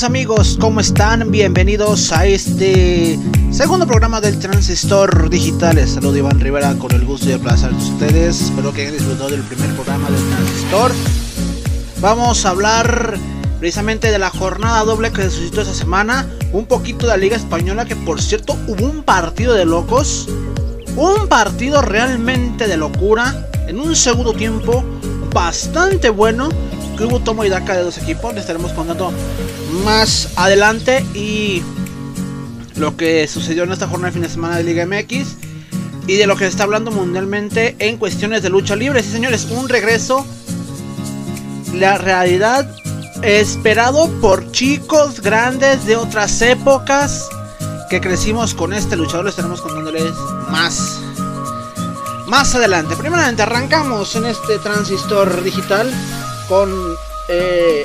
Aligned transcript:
Amigos, 0.00 0.56
¿cómo 0.58 0.80
están? 0.80 1.30
Bienvenidos 1.30 2.12
a 2.12 2.24
este 2.24 3.18
segundo 3.50 3.86
programa 3.86 4.22
del 4.22 4.38
Transistor 4.38 5.28
Digital. 5.28 5.76
Les 5.76 5.96
Iván 5.96 6.40
Rivera 6.40 6.74
con 6.78 6.92
el 6.92 7.04
gusto 7.04 7.26
de 7.26 7.38
placer 7.38 7.72
de 7.72 7.76
ustedes. 7.76 8.40
Espero 8.40 8.72
que 8.72 8.80
hayan 8.80 8.94
disfrutado 8.94 9.28
del 9.28 9.42
primer 9.42 9.70
programa 9.74 10.08
del 10.08 10.30
Transistor. 10.30 10.92
Vamos 12.00 12.46
a 12.46 12.48
hablar 12.48 13.18
precisamente 13.60 14.10
de 14.10 14.18
la 14.18 14.30
jornada 14.30 14.82
doble 14.82 15.12
que 15.12 15.24
se 15.24 15.30
suscitó 15.30 15.60
esta 15.60 15.74
semana. 15.74 16.26
Un 16.52 16.64
poquito 16.64 17.06
de 17.06 17.12
la 17.12 17.18
Liga 17.18 17.36
Española, 17.36 17.84
que 17.84 17.94
por 17.94 18.22
cierto 18.22 18.56
hubo 18.66 18.86
un 18.86 19.02
partido 19.02 19.52
de 19.52 19.66
locos. 19.66 20.26
Un 20.96 21.28
partido 21.28 21.82
realmente 21.82 22.66
de 22.66 22.78
locura. 22.78 23.46
En 23.68 23.78
un 23.78 23.94
segundo 23.94 24.32
tiempo 24.32 24.82
bastante 25.34 26.08
bueno 26.08 26.48
que 26.96 27.04
hubo 27.04 27.20
tomo 27.20 27.44
y 27.44 27.48
daca 27.48 27.74
de 27.74 27.82
dos 27.82 27.98
equipos. 27.98 28.34
Les 28.34 28.42
estaremos 28.42 28.72
contando 28.72 29.12
más 29.84 30.30
adelante 30.36 31.04
y 31.14 31.62
lo 32.76 32.96
que 32.96 33.26
sucedió 33.28 33.64
en 33.64 33.72
esta 33.72 33.86
jornada 33.86 34.08
de 34.08 34.12
fin 34.12 34.22
de 34.22 34.28
semana 34.28 34.56
de 34.56 34.64
Liga 34.64 34.86
MX 34.86 35.36
y 36.06 36.16
de 36.16 36.26
lo 36.26 36.36
que 36.36 36.44
se 36.44 36.50
está 36.50 36.64
hablando 36.64 36.90
mundialmente 36.90 37.76
en 37.78 37.96
cuestiones 37.96 38.42
de 38.42 38.50
lucha 38.50 38.76
libre. 38.76 39.02
Sí, 39.02 39.10
señores, 39.10 39.46
un 39.50 39.68
regreso. 39.68 40.26
La 41.74 41.96
realidad 41.96 42.68
esperado 43.22 44.10
por 44.20 44.50
chicos 44.52 45.20
grandes 45.20 45.86
de 45.86 45.96
otras 45.96 46.42
épocas 46.42 47.28
que 47.88 48.00
crecimos 48.00 48.54
con 48.54 48.72
este 48.72 48.96
luchador. 48.96 49.26
Les 49.26 49.32
estaremos 49.32 49.60
contándoles 49.60 50.12
más 50.50 51.00
más 52.32 52.54
adelante. 52.54 52.96
Primeramente 52.96 53.42
arrancamos 53.42 54.16
en 54.16 54.24
este 54.24 54.58
transistor 54.58 55.42
digital 55.42 55.92
con 56.52 56.70
eh, 57.30 57.82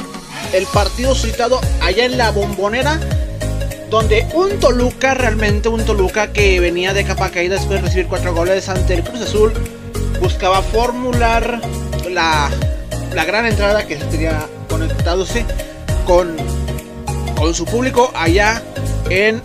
el 0.52 0.66
partido 0.66 1.16
citado 1.16 1.62
allá 1.82 2.04
en 2.04 2.18
la 2.18 2.32
bombonera. 2.32 3.00
Donde 3.90 4.28
un 4.34 4.60
Toluca, 4.60 5.14
realmente 5.14 5.70
un 5.70 5.86
Toluca 5.86 6.34
que 6.34 6.60
venía 6.60 6.94
de 6.94 7.06
capa 7.06 7.30
caída 7.30 7.56
después 7.56 7.80
de 7.80 7.88
recibir 7.88 8.08
cuatro 8.08 8.36
goles 8.36 8.68
ante 8.68 8.96
el 8.96 9.04
Cruz 9.06 9.22
Azul, 9.22 9.54
buscaba 10.22 10.62
formular 10.62 11.62
la, 12.12 12.50
la 13.16 13.24
gran 13.24 13.46
entrada 13.46 13.88
que 13.88 13.94
estaría 13.94 14.46
conectándose 14.68 15.46
con, 16.06 16.36
con 17.38 17.56
su 17.56 17.64
público 17.64 18.12
allá 18.16 18.62
en 19.10 19.42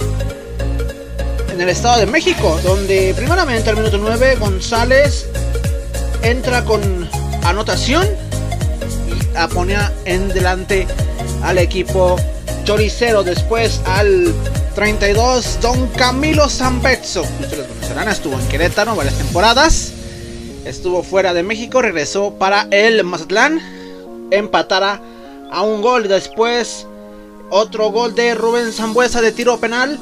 en 1.52 1.60
el 1.60 1.68
Estado 1.68 2.00
de 2.00 2.06
México, 2.06 2.58
donde 2.64 3.14
primeramente 3.14 3.70
al 3.70 3.76
minuto 3.76 3.98
9 3.98 4.36
González 4.40 5.28
entra 6.22 6.64
con 6.64 7.08
anotación 7.44 8.08
y 9.34 9.54
ponía 9.54 9.92
en 10.04 10.28
delante 10.28 10.86
al 11.42 11.58
equipo 11.58 12.16
choricero. 12.64 13.22
Después 13.22 13.80
al 13.86 14.32
32 14.74 15.58
Don 15.60 15.88
Camilo 15.88 16.48
Zambezzo, 16.48 17.22
ustedes 17.22 17.66
conocerán, 17.66 18.08
estuvo 18.08 18.38
en 18.38 18.48
Querétaro 18.48 18.96
varias 18.96 19.16
temporadas, 19.16 19.92
estuvo 20.64 21.02
fuera 21.02 21.34
de 21.34 21.42
México, 21.42 21.82
regresó 21.82 22.34
para 22.34 22.66
el 22.70 23.02
Mazatlán, 23.04 23.60
empatara 24.30 25.00
a 25.50 25.62
un 25.62 25.82
gol. 25.82 26.08
Después 26.08 26.86
otro 27.50 27.90
gol 27.90 28.14
de 28.14 28.34
Rubén 28.34 28.72
Zambuesa 28.72 29.20
de 29.20 29.32
tiro 29.32 29.58
penal 29.58 29.98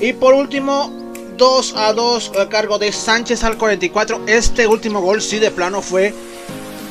y 0.00 0.12
por 0.12 0.34
último, 0.34 0.90
2 1.36 1.74
a 1.76 1.92
2 1.92 2.32
a 2.40 2.48
cargo 2.48 2.78
de 2.78 2.92
Sánchez 2.92 3.44
al 3.44 3.58
44. 3.58 4.22
Este 4.26 4.66
último 4.66 5.00
gol 5.00 5.22
sí 5.22 5.38
de 5.38 5.50
plano 5.50 5.82
fue 5.82 6.14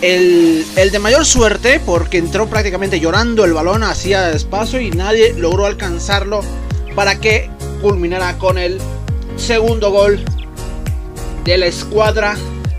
el, 0.02 0.66
de 0.76 1.00
mayor 1.00 1.26
suerte 1.26 1.80
porque 1.80 2.18
entró 2.18 2.48
prácticamente 2.48 3.00
llorando 3.00 3.46
el 3.46 3.54
balón 3.54 3.84
hacia 3.84 4.32
espacio 4.32 4.80
y 4.80 4.92
nadie 4.92 5.34
logró 5.34 5.66
alcanzarlo 5.66 6.42
para 6.96 7.20
que 7.20 7.50
culminara 7.82 8.38
con 8.38 8.58
el 8.58 8.80
segundo 9.38 9.92
gol 9.92 10.24
de 11.44 11.58
la 11.58 11.66
escuadra 11.68 12.36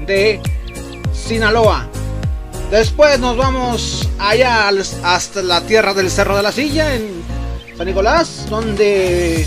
de 0.06 0.40
Sinaloa. 1.12 1.88
Después 2.70 3.18
nos 3.18 3.36
vamos 3.36 4.08
allá 4.18 4.68
hasta 5.02 5.42
la 5.42 5.62
tierra 5.62 5.94
del 5.94 6.10
Cerro 6.10 6.36
de 6.36 6.42
la 6.42 6.52
Silla 6.52 6.94
en 6.94 7.22
San 7.76 7.86
Nicolás, 7.86 8.46
donde 8.50 9.46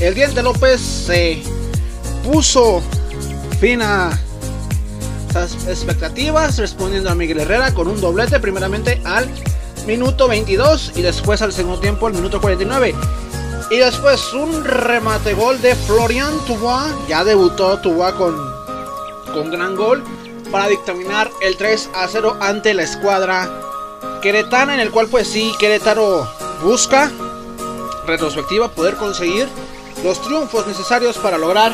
el 0.00 0.14
Diente 0.14 0.42
López 0.42 0.80
se 0.80 1.42
puso 2.24 2.82
fin 3.58 3.80
a 3.80 4.18
expectativas 5.34 6.58
respondiendo 6.58 7.10
a 7.10 7.14
Miguel 7.14 7.40
Herrera 7.40 7.72
con 7.74 7.88
un 7.88 8.00
doblete 8.00 8.40
primeramente 8.40 9.00
al 9.04 9.28
minuto 9.86 10.28
22 10.28 10.92
y 10.96 11.02
después 11.02 11.42
al 11.42 11.52
segundo 11.52 11.80
tiempo 11.80 12.06
al 12.06 12.14
minuto 12.14 12.40
49. 12.40 12.94
Y 13.70 13.76
después 13.76 14.32
un 14.32 14.64
remate 14.64 15.34
gol 15.34 15.60
de 15.60 15.74
Florian 15.74 16.32
Tubois, 16.46 16.94
ya 17.08 17.24
debutó 17.24 17.78
Tubois 17.78 18.14
con, 18.14 18.34
con 19.32 19.50
gran 19.50 19.76
gol 19.76 20.02
para 20.50 20.68
dictaminar 20.68 21.30
el 21.42 21.56
3 21.56 21.90
a 21.94 22.08
0 22.08 22.38
ante 22.40 22.72
la 22.72 22.82
escuadra 22.82 23.48
queretana 24.22 24.74
en 24.74 24.80
el 24.80 24.90
cual 24.90 25.08
pues 25.08 25.28
sí 25.28 25.52
Querétaro 25.58 26.26
busca 26.62 27.10
retrospectiva 28.06 28.68
poder 28.68 28.96
conseguir 28.96 29.48
los 30.02 30.20
triunfos 30.22 30.66
necesarios 30.66 31.18
para 31.18 31.36
lograr 31.36 31.72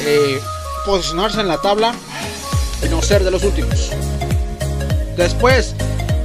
eh, 0.00 0.40
posicionarse 0.86 1.40
en 1.40 1.48
la 1.48 1.60
tabla 1.60 1.94
y 2.84 2.88
no 2.88 3.02
ser 3.02 3.24
de 3.24 3.30
los 3.30 3.42
últimos. 3.44 3.90
Después 5.16 5.74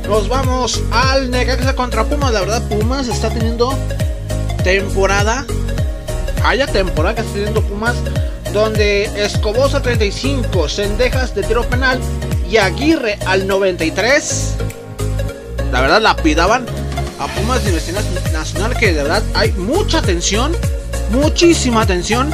nos 0.08 0.30
vamos 0.30 0.82
al 0.92 1.32
Necaxa 1.32 1.76
contra 1.76 2.04
Pumas. 2.06 2.32
La 2.32 2.42
verdad, 2.42 2.62
Pumas 2.68 3.08
está 3.08 3.30
teniendo 3.30 3.78
temporada. 4.64 5.46
Haya 6.44 6.68
temporada 6.68 7.16
que 7.16 7.22
está 7.22 7.34
teniendo 7.34 7.62
Pumas. 7.62 7.96
Donde 8.54 9.04
Escobosa 9.22 9.82
35, 9.82 10.70
Sendejas 10.70 11.36
de 11.36 11.44
tiro 11.44 11.64
penal 11.68 12.00
y 12.50 12.58
Aguirre 12.58 13.20
al 13.26 13.48
93. 13.48 14.54
La 15.72 15.82
verdad, 15.82 16.02
la 16.02 16.16
pidaban 16.16 16.66
a 17.20 17.28
Pumas 17.28 17.64
de 17.64 17.72
Universidad 17.72 18.04
Nacional. 18.32 18.78
Que 18.78 18.94
de 18.94 19.04
verdad 19.04 19.24
hay 19.34 19.52
mucha 19.54 20.02
tensión 20.02 20.56
muchísima 21.12 21.82
atención 21.82 22.34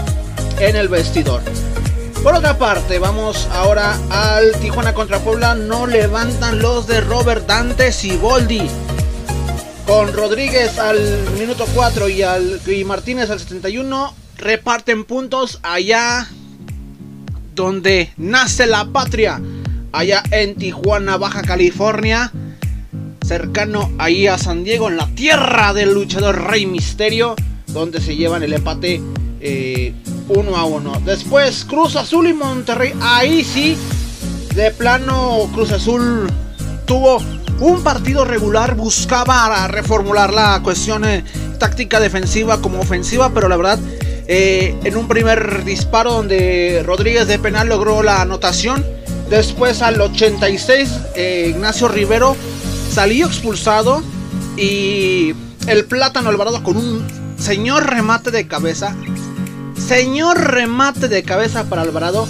en 0.60 0.76
el 0.76 0.88
vestidor. 0.88 1.42
Por 2.24 2.36
otra 2.36 2.58
parte, 2.58 3.00
vamos 3.00 3.48
ahora 3.52 3.98
al 4.12 4.52
Tijuana 4.60 4.94
contra 4.94 5.20
Puebla. 5.20 5.56
No 5.56 5.88
levantan 5.88 6.60
los 6.60 6.86
de 6.86 7.02
Robert 7.02 7.48
Dantes 7.48 8.04
y 8.04 8.16
Boldi. 8.16 8.62
Con 9.88 10.14
Rodríguez 10.14 10.78
al 10.78 11.00
minuto 11.40 11.66
4 11.74 12.10
y, 12.10 12.22
al, 12.22 12.62
y 12.68 12.84
Martínez 12.84 13.32
al 13.32 13.40
71. 13.40 14.14
Reparten 14.38 15.04
puntos 15.06 15.60
allá 15.64 16.28
donde 17.56 18.14
nace 18.18 18.68
la 18.68 18.86
patria. 18.86 19.42
Allá 19.92 20.22
en 20.30 20.56
Tijuana, 20.56 21.18
Baja 21.18 21.42
California. 21.42 22.32
Cercano 23.26 23.92
ahí 23.98 24.28
a 24.28 24.38
San 24.38 24.64
Diego, 24.64 24.90
en 24.90 24.98
la 24.98 25.08
tierra 25.08 25.74
del 25.74 25.94
luchador 25.94 26.50
Rey 26.50 26.68
Misterio 26.68 27.36
donde 27.74 28.02
se 28.02 28.16
llevan 28.16 28.44
el 28.44 28.54
empate 28.54 29.02
eh, 29.40 29.94
uno 30.32 30.56
a 30.56 30.66
uno. 30.66 30.94
Después 31.06 31.66
Cruz 31.66 31.96
Azul 31.96 32.28
y 32.28 32.34
Monterrey. 32.34 32.94
Ahí 33.02 33.44
sí, 33.44 33.78
de 34.56 34.72
plano 34.72 35.50
Cruz 35.54 35.72
Azul 35.72 36.28
tuvo 36.86 37.22
un 37.60 37.84
partido 37.84 38.26
regular. 38.26 38.76
Buscaba 38.76 39.68
reformular 39.68 40.34
la 40.34 40.62
cuestión 40.64 41.06
eh, 41.06 41.24
táctica 41.60 42.00
defensiva 42.00 42.62
como 42.62 42.80
ofensiva, 42.80 43.32
pero 43.34 43.48
la 43.48 43.58
verdad... 43.58 43.80
Eh, 44.34 44.78
en 44.86 44.96
un 44.96 45.10
primer 45.10 45.66
disparo 45.66 46.14
donde 46.14 46.84
Rodríguez 46.86 47.28
de 47.28 47.38
penal 47.38 47.68
logró 47.68 48.02
la 48.02 48.22
anotación. 48.22 48.86
Después 49.30 49.82
al 49.82 50.00
86 50.00 50.90
Ignacio 51.50 51.90
Rivero 51.90 52.38
salió 52.90 53.26
expulsado 53.26 54.02
y 54.58 55.34
el 55.68 55.86
Plátano 55.86 56.30
Alvarado 56.30 56.64
con 56.64 56.78
un 56.78 57.06
Señor 57.38 57.90
remate 57.90 58.32
de 58.32 58.48
cabeza. 58.48 58.96
Señor 59.88 60.40
remate 60.40 61.08
de 61.08 61.24
cabeza 61.24 61.66
para 61.66 61.82
Alvarado. 61.82 62.28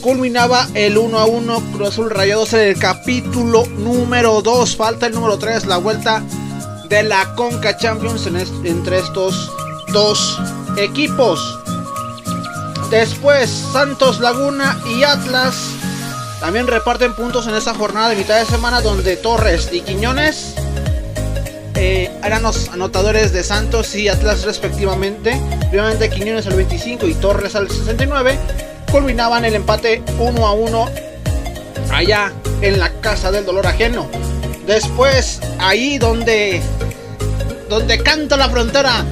Culminaba 0.00 0.66
el 0.74 0.96
1 0.96 1.18
a 1.18 1.26
1 1.26 1.72
Cruz 1.72 1.88
Azul 1.88 2.10
Rayados 2.10 2.52
en 2.52 2.60
el 2.60 2.78
capítulo 2.78 3.66
número 3.66 4.40
2. 4.40 4.76
Falta 4.76 5.06
el 5.06 5.14
número 5.14 5.36
3, 5.36 5.66
la 5.66 5.76
vuelta 5.78 6.22
de 6.88 7.02
la 7.02 7.34
Conca 7.34 7.76
Champions 7.76 8.26
entre 8.64 8.98
estos 8.98 9.50
dos 9.92 10.40
equipos. 10.76 11.58
Después 12.90 13.50
Santos 13.72 14.20
Laguna 14.20 14.78
y 14.96 15.02
Atlas 15.02 15.56
también 16.40 16.66
reparten 16.66 17.14
puntos 17.14 17.46
en 17.46 17.54
esta 17.54 17.74
jornada 17.74 18.10
de 18.10 18.16
mitad 18.16 18.38
de 18.38 18.46
semana 18.46 18.80
donde 18.80 19.16
Torres 19.16 19.70
y 19.72 19.80
Quiñones 19.80 20.54
eh, 21.76 22.10
eran 22.24 22.42
los 22.42 22.68
anotadores 22.70 23.32
de 23.32 23.44
Santos 23.44 23.94
y 23.94 24.08
Atlas 24.08 24.44
respectivamente. 24.44 25.40
Primeramente 25.68 26.08
Quiñones 26.10 26.46
al 26.46 26.54
25 26.54 27.06
y 27.06 27.14
Torres 27.14 27.54
al 27.54 27.70
69. 27.70 28.38
Culminaban 28.90 29.44
el 29.44 29.54
empate 29.54 30.02
1 30.18 30.46
a 30.46 30.52
1 30.52 30.90
allá 31.92 32.32
en 32.62 32.78
la 32.78 32.90
casa 33.00 33.30
del 33.30 33.44
dolor 33.44 33.66
ajeno. 33.66 34.08
Después, 34.66 35.40
ahí 35.58 35.98
donde 35.98 36.62
donde 37.68 38.02
canta 38.02 38.36
la 38.36 38.48
frontera. 38.48 39.04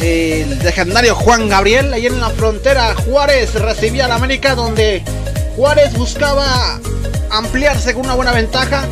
El 0.00 0.58
legendario 0.60 1.14
Juan 1.14 1.48
Gabriel, 1.48 1.92
ahí 1.92 2.06
en 2.06 2.20
la 2.20 2.30
frontera, 2.30 2.94
Juárez 2.94 3.54
recibía 3.54 4.06
al 4.06 4.12
América, 4.12 4.54
donde 4.54 5.02
Juárez 5.56 5.92
buscaba 5.94 6.80
ampliarse 7.30 7.92
con 7.92 8.04
una 8.04 8.14
buena 8.14 8.32
ventaja. 8.32 8.84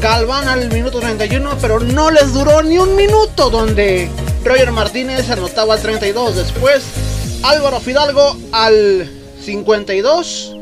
Galván 0.00 0.48
al 0.48 0.72
minuto 0.72 1.00
31, 1.00 1.58
pero 1.60 1.80
no 1.80 2.10
les 2.10 2.32
duró 2.32 2.62
ni 2.62 2.78
un 2.78 2.96
minuto, 2.96 3.50
donde 3.50 4.08
Roger 4.44 4.72
Martínez 4.72 5.28
anotaba 5.30 5.74
al 5.74 5.82
32. 5.82 6.36
Después, 6.36 6.84
Álvaro 7.42 7.80
Fidalgo 7.80 8.36
al 8.52 9.10
52 9.42 10.56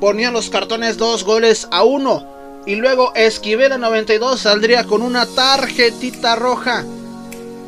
ponía 0.00 0.30
los 0.30 0.48
cartones 0.48 0.96
dos 0.96 1.24
goles 1.24 1.68
a 1.70 1.82
uno. 1.82 2.26
Y 2.66 2.74
luego 2.74 3.14
Esquivel 3.14 3.72
a 3.72 3.78
92 3.78 4.40
saldría 4.40 4.84
con 4.84 5.02
una 5.02 5.26
tarjetita 5.26 6.36
roja. 6.36 6.84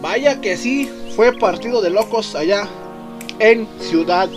Vaya 0.01 0.41
que 0.41 0.57
sí, 0.57 0.91
fue 1.17 1.33
partido 1.33 1.81
de 1.81 1.91
locos 1.91 2.35
allá 2.35 2.69
en 3.39 3.67
Ciudad 3.81 4.29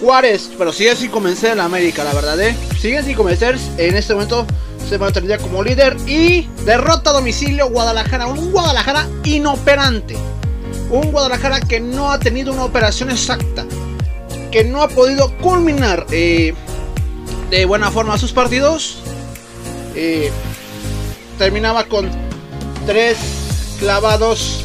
Juárez. 0.00 0.50
Pero 0.56 0.72
sigue 0.72 0.94
sin 0.96 1.10
convencer 1.10 1.52
en 1.52 1.60
América, 1.60 2.04
la 2.04 2.12
verdad, 2.12 2.40
¿eh? 2.40 2.56
Siguen 2.78 3.04
sin 3.04 3.14
convencer. 3.14 3.56
En 3.78 3.96
este 3.96 4.14
momento 4.14 4.46
se 4.88 4.98
mantendría 4.98 5.38
como 5.38 5.62
líder. 5.62 5.96
Y 6.06 6.48
derrota 6.64 7.10
a 7.10 7.12
domicilio 7.14 7.68
Guadalajara. 7.68 8.26
Un 8.26 8.52
Guadalajara 8.52 9.08
inoperante. 9.24 10.16
Un 10.90 11.10
Guadalajara 11.10 11.60
que 11.60 11.80
no 11.80 12.12
ha 12.12 12.18
tenido 12.18 12.52
una 12.52 12.64
operación 12.64 13.10
exacta. 13.10 13.66
Que 14.50 14.64
no 14.64 14.82
ha 14.82 14.88
podido 14.88 15.36
culminar 15.38 16.06
eh, 16.10 16.54
de 17.50 17.64
buena 17.64 17.90
forma 17.90 18.18
sus 18.18 18.32
partidos. 18.32 18.98
Eh, 19.94 20.30
terminaba 21.38 21.84
con 21.84 22.10
tres 22.86 23.18
clavados 23.78 24.64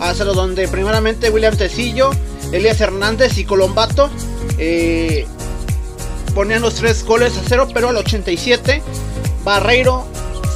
a 0.00 0.14
cero, 0.14 0.34
donde 0.34 0.68
primeramente 0.68 1.30
William 1.30 1.56
Tecillo, 1.56 2.10
Elías 2.52 2.80
Hernández 2.80 3.38
y 3.38 3.44
Colombato 3.44 4.10
eh, 4.64 5.26
ponían 6.36 6.62
los 6.62 6.74
tres 6.76 7.04
goles 7.04 7.36
a 7.36 7.42
cero, 7.44 7.66
pero 7.74 7.88
al 7.88 7.96
87 7.96 8.80
Barreiro 9.42 10.06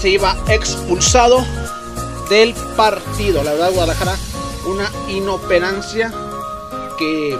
se 0.00 0.10
iba 0.10 0.36
expulsado 0.48 1.44
del 2.30 2.54
partido. 2.76 3.42
La 3.42 3.52
verdad, 3.52 3.72
Guadalajara, 3.72 4.16
una 4.66 4.88
inoperancia 5.08 6.12
que 6.96 7.36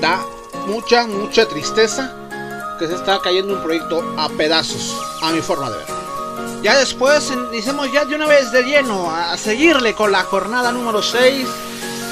da 0.00 0.24
mucha, 0.68 1.08
mucha 1.08 1.46
tristeza 1.48 2.14
que 2.78 2.86
se 2.86 2.94
está 2.94 3.20
cayendo 3.20 3.54
un 3.54 3.62
proyecto 3.62 4.04
a 4.16 4.28
pedazos, 4.28 4.96
a 5.22 5.32
mi 5.32 5.40
forma 5.40 5.68
de 5.68 5.78
ver. 5.78 5.86
Ya 6.62 6.78
después, 6.78 7.32
hicimos 7.52 7.90
ya 7.92 8.04
de 8.04 8.14
una 8.14 8.26
vez 8.26 8.52
de 8.52 8.62
lleno 8.62 9.10
a 9.10 9.36
seguirle 9.36 9.94
con 9.94 10.12
la 10.12 10.22
jornada 10.22 10.70
número 10.70 11.02
6, 11.02 11.46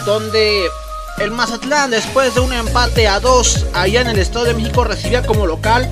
donde 0.05 0.69
el 1.20 1.31
Mazatlán, 1.32 1.91
después 1.91 2.35
de 2.35 2.41
un 2.41 2.53
empate 2.53 3.09
a 3.09 3.20
2 3.20 3.67
allá 3.75 4.00
en 4.00 4.09
el 4.09 4.19
Estado 4.19 4.44
de 4.44 4.55
México, 4.55 4.85
recibía 4.85 5.25
como 5.26 5.47
local 5.47 5.88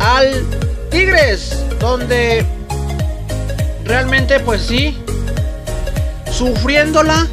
al 0.00 0.44
Tigres, 0.90 1.64
donde 1.80 2.44
realmente, 3.84 4.40
pues 4.40 4.62
sí, 4.62 4.96
sufriéndola 6.30 7.26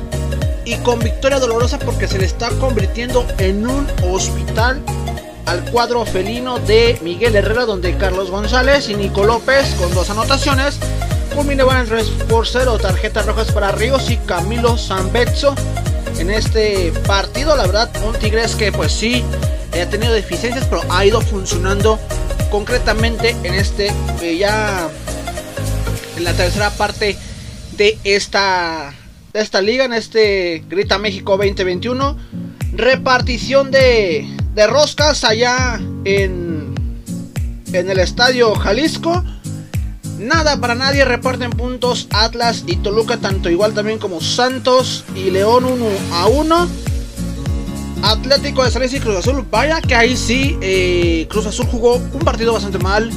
y 0.64 0.76
con 0.78 1.00
victoria 1.00 1.40
dolorosa 1.40 1.78
porque 1.80 2.08
se 2.08 2.18
le 2.18 2.26
está 2.26 2.50
convirtiendo 2.52 3.26
en 3.38 3.68
un 3.68 3.88
hospital 4.10 4.82
al 5.46 5.64
cuadro 5.72 6.06
felino 6.06 6.60
de 6.60 6.98
Miguel 7.02 7.36
Herrera, 7.36 7.66
donde 7.66 7.98
Carlos 7.98 8.32
González 8.32 8.90
y 8.90 8.96
Nico 8.96 9.24
López, 9.26 9.76
con 9.76 9.94
dos 9.94 10.10
anotaciones, 10.10 10.80
culminaban 11.36 11.86
3 11.86 12.08
por 12.30 12.48
0. 12.48 12.80
Tarjetas 12.80 13.26
rojas 13.26 13.52
para 13.52 13.72
Ríos 13.72 14.10
y 14.10 14.18
Camilo 14.18 14.78
Zambezzo 14.78 15.54
en 16.20 16.30
este 16.30 16.92
partido. 17.08 17.56
La 17.56 17.66
verdad, 17.66 17.90
un 18.06 18.14
Tigres 18.18 18.56
que, 18.56 18.72
pues 18.72 18.92
sí, 18.92 19.24
ha 19.80 19.86
tenido 19.90 20.14
deficiencias, 20.14 20.66
pero 20.70 20.82
ha 20.90 21.06
ido 21.06 21.22
funcionando 21.22 22.00
concretamente 22.50 23.36
en 23.44 23.54
este, 23.54 23.92
eh, 24.22 24.38
ya 24.38 24.90
en 26.18 26.24
la 26.24 26.34
tercera 26.34 26.70
parte 26.72 27.18
de 27.78 27.98
esta, 28.04 28.94
esta 29.34 29.62
liga, 29.62 29.86
en 29.86 29.94
este 29.94 30.64
Grita 30.70 30.98
México 30.98 31.38
2021. 31.38 32.18
Repartición 32.74 33.72
de 33.72 34.36
de 34.56 34.68
roscas 34.68 35.26
allá 35.26 35.82
en, 36.06 36.74
en 37.74 37.90
el 37.90 38.00
estadio 38.00 38.56
Jalisco. 38.56 39.24
Nada 40.20 40.62
para 40.62 40.76
nadie, 40.76 41.04
reparten 41.04 41.52
puntos 41.52 42.08
Atlas 42.12 42.64
y 42.66 42.78
Toluca, 42.78 43.18
tanto 43.18 43.50
igual 43.50 43.74
también 43.74 44.00
como 44.00 44.22
Santos 44.22 45.04
y 45.14 45.30
León 45.30 45.66
1 45.66 45.86
a 46.14 46.28
1. 46.28 46.68
Atlético 48.02 48.64
de 48.64 48.72
San 48.72 48.84
y 48.84 49.00
Cruz 49.00 49.18
Azul, 49.18 49.46
vaya 49.50 49.82
que 49.82 49.96
ahí 49.96 50.16
sí, 50.16 50.58
eh, 50.62 51.28
Cruz 51.30 51.48
Azul 51.48 51.66
jugó 51.66 51.96
un 51.96 52.20
partido 52.20 52.54
bastante 52.54 52.78
mal. 52.78 53.10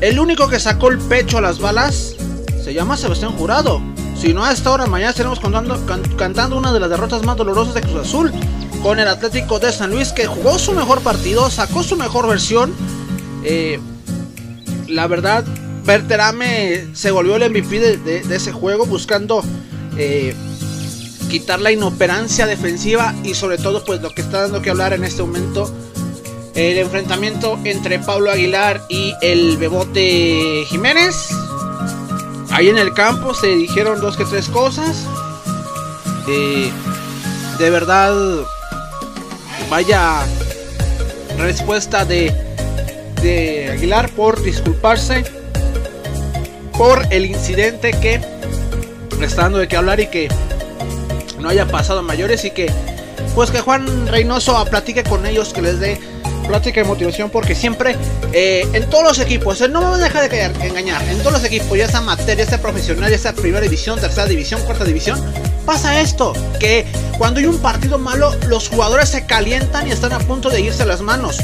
El 0.00 0.18
único 0.18 0.48
que 0.48 0.58
sacó 0.58 0.88
el 0.88 0.98
pecho 0.98 1.38
a 1.38 1.40
las 1.40 1.58
balas 1.58 2.14
se 2.64 2.74
llama 2.74 2.96
Sebastián 2.96 3.32
Jurado. 3.32 3.80
Si 4.18 4.32
no, 4.32 4.44
a 4.44 4.52
esta 4.52 4.72
hora 4.72 4.86
mañana 4.86 5.10
estaremos 5.10 5.38
cantando, 5.38 5.78
cantando 6.16 6.56
una 6.56 6.72
de 6.72 6.80
las 6.80 6.90
derrotas 6.90 7.22
más 7.24 7.36
dolorosas 7.36 7.74
de 7.74 7.82
Cruz 7.82 8.08
Azul 8.08 8.32
con 8.82 8.98
el 8.98 9.06
Atlético 9.06 9.58
de 9.58 9.70
San 9.70 9.90
Luis 9.90 10.12
que 10.12 10.26
jugó 10.26 10.58
su 10.58 10.72
mejor 10.72 11.02
partido, 11.02 11.50
sacó 11.50 11.82
su 11.82 11.96
mejor 11.96 12.26
versión. 12.26 12.74
Eh, 13.44 13.78
la 14.88 15.06
verdad, 15.06 15.44
Berterame 15.86 16.88
se 16.94 17.12
volvió 17.12 17.36
el 17.36 17.48
MVP 17.48 17.96
de, 17.98 18.18
ese 18.34 18.50
juego 18.50 18.86
buscando 18.86 19.42
eh, 19.96 20.34
quitar 21.30 21.60
la 21.60 21.70
inoperancia 21.70 22.46
defensiva 22.46 23.14
y 23.22 23.34
sobre 23.34 23.56
todo 23.56 23.84
pues 23.84 24.02
lo 24.02 24.10
que 24.10 24.22
está 24.22 24.42
dando 24.42 24.60
que 24.60 24.70
hablar 24.70 24.92
en 24.92 25.04
este 25.04 25.22
momento 25.22 25.72
el 26.56 26.78
enfrentamiento 26.78 27.58
entre 27.64 28.00
Pablo 28.00 28.32
Aguilar 28.32 28.82
y 28.88 29.14
el 29.20 29.58
Bebote 29.58 30.64
Jiménez. 30.66 31.28
Ahí 32.50 32.68
en 32.68 32.78
el 32.78 32.92
campo 32.94 33.34
se 33.34 33.48
dijeron 33.48 34.00
dos 34.00 34.16
que 34.16 34.24
tres 34.24 34.48
cosas. 34.48 35.04
Eh, 36.26 36.72
de 37.58 37.70
verdad 37.70 38.12
vaya 39.70 40.24
respuesta 41.38 42.04
de, 42.04 42.34
de 43.22 43.70
Aguilar 43.70 44.10
por 44.10 44.42
disculparse 44.42 45.35
por 46.76 47.06
el 47.10 47.26
incidente 47.26 47.92
que 47.92 48.20
está 49.22 49.42
dando 49.42 49.58
de 49.58 49.68
qué 49.68 49.76
hablar 49.76 50.00
y 50.00 50.08
que 50.08 50.28
no 51.38 51.48
haya 51.48 51.66
pasado 51.66 52.00
a 52.00 52.02
mayores 52.02 52.44
y 52.44 52.50
que 52.50 52.70
pues 53.34 53.50
que 53.50 53.60
Juan 53.60 54.06
Reynoso 54.06 54.62
platique 54.66 55.02
con 55.04 55.26
ellos 55.26 55.52
que 55.52 55.62
les 55.62 55.80
dé 55.80 55.98
plática 56.46 56.80
de 56.80 56.86
motivación 56.86 57.30
porque 57.30 57.54
siempre 57.54 57.96
eh, 58.32 58.66
en 58.72 58.88
todos 58.88 59.04
los 59.04 59.18
equipos, 59.18 59.60
no 59.68 59.80
me 59.80 59.86
van 59.86 60.00
a 60.00 60.04
dejar 60.04 60.28
de 60.30 60.66
engañar, 60.66 61.02
en 61.08 61.18
todos 61.18 61.32
los 61.32 61.44
equipos, 61.44 61.76
ya 61.76 61.88
sea 61.88 61.98
amateur, 61.98 62.36
ya 62.36 62.46
sea 62.46 62.60
profesional, 62.60 63.10
ya 63.10 63.18
sea 63.18 63.32
primera 63.32 63.60
división, 63.60 63.98
tercera 63.98 64.26
división, 64.26 64.60
cuarta 64.62 64.84
división, 64.84 65.20
pasa 65.64 66.00
esto, 66.00 66.32
que 66.60 66.86
cuando 67.18 67.40
hay 67.40 67.46
un 67.46 67.58
partido 67.58 67.98
malo, 67.98 68.34
los 68.48 68.68
jugadores 68.68 69.08
se 69.08 69.26
calientan 69.26 69.88
y 69.88 69.90
están 69.90 70.12
a 70.12 70.18
punto 70.18 70.50
de 70.50 70.60
irse 70.60 70.84
las 70.84 71.00
manos, 71.00 71.38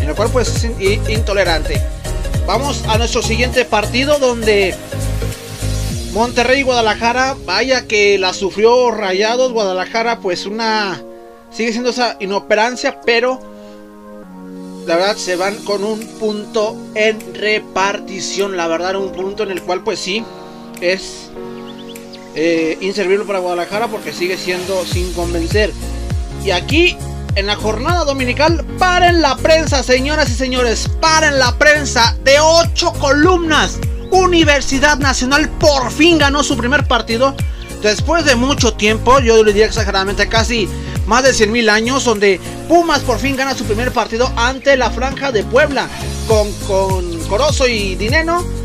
en 0.00 0.08
el 0.08 0.14
cual 0.14 0.28
pues 0.30 0.48
es 0.48 1.08
intolerante. 1.08 1.80
Vamos 2.46 2.84
a 2.88 2.98
nuestro 2.98 3.22
siguiente 3.22 3.64
partido 3.64 4.18
donde 4.18 4.74
Monterrey 6.12 6.60
y 6.60 6.62
Guadalajara, 6.62 7.36
vaya 7.46 7.86
que 7.86 8.18
la 8.18 8.34
sufrió 8.34 8.90
Rayados, 8.90 9.52
Guadalajara 9.52 10.20
pues 10.20 10.44
una 10.44 11.02
sigue 11.50 11.72
siendo 11.72 11.90
esa 11.90 12.16
inoperancia, 12.20 13.00
pero 13.06 13.40
la 14.86 14.96
verdad 14.96 15.16
se 15.16 15.36
van 15.36 15.56
con 15.64 15.84
un 15.84 16.00
punto 16.18 16.76
en 16.94 17.18
repartición. 17.34 18.56
La 18.56 18.68
verdad, 18.68 18.96
un 18.96 19.12
punto 19.12 19.42
en 19.44 19.50
el 19.50 19.62
cual, 19.62 19.82
pues 19.82 19.98
sí, 19.98 20.22
es 20.80 21.30
eh, 22.34 22.76
inservible 22.80 23.24
para 23.24 23.38
Guadalajara 23.38 23.88
porque 23.88 24.12
sigue 24.12 24.36
siendo 24.36 24.84
sin 24.84 25.12
convencer. 25.14 25.72
Y 26.44 26.50
aquí, 26.50 26.96
en 27.36 27.46
la 27.46 27.56
jornada 27.56 28.04
dominical, 28.04 28.64
paren 28.78 29.20
la 29.20 29.36
prensa, 29.36 29.82
señoras 29.82 30.30
y 30.30 30.34
señores, 30.34 30.88
paren 31.00 31.38
la 31.38 31.56
prensa 31.58 32.16
de 32.24 32.38
ocho 32.40 32.92
columnas. 32.92 33.78
Universidad 34.10 34.98
Nacional 34.98 35.48
por 35.48 35.90
fin 35.90 36.18
ganó 36.18 36.44
su 36.44 36.56
primer 36.56 36.86
partido. 36.86 37.34
Después 37.82 38.24
de 38.24 38.36
mucho 38.36 38.74
tiempo, 38.74 39.18
yo 39.20 39.42
le 39.42 39.52
diría 39.52 39.66
exageradamente 39.66 40.28
casi 40.28 40.68
más 41.06 41.22
de 41.22 41.34
100 41.34 41.52
mil 41.52 41.68
años, 41.68 42.04
donde 42.04 42.40
Pumas 42.68 43.00
por 43.00 43.18
fin 43.18 43.36
gana 43.36 43.54
su 43.54 43.64
primer 43.64 43.92
partido 43.92 44.32
ante 44.36 44.76
la 44.76 44.90
Franja 44.90 45.32
de 45.32 45.44
Puebla, 45.44 45.88
con, 46.26 46.50
con 46.66 47.18
Corozo 47.28 47.66
y 47.66 47.94
Dineno. 47.96 48.63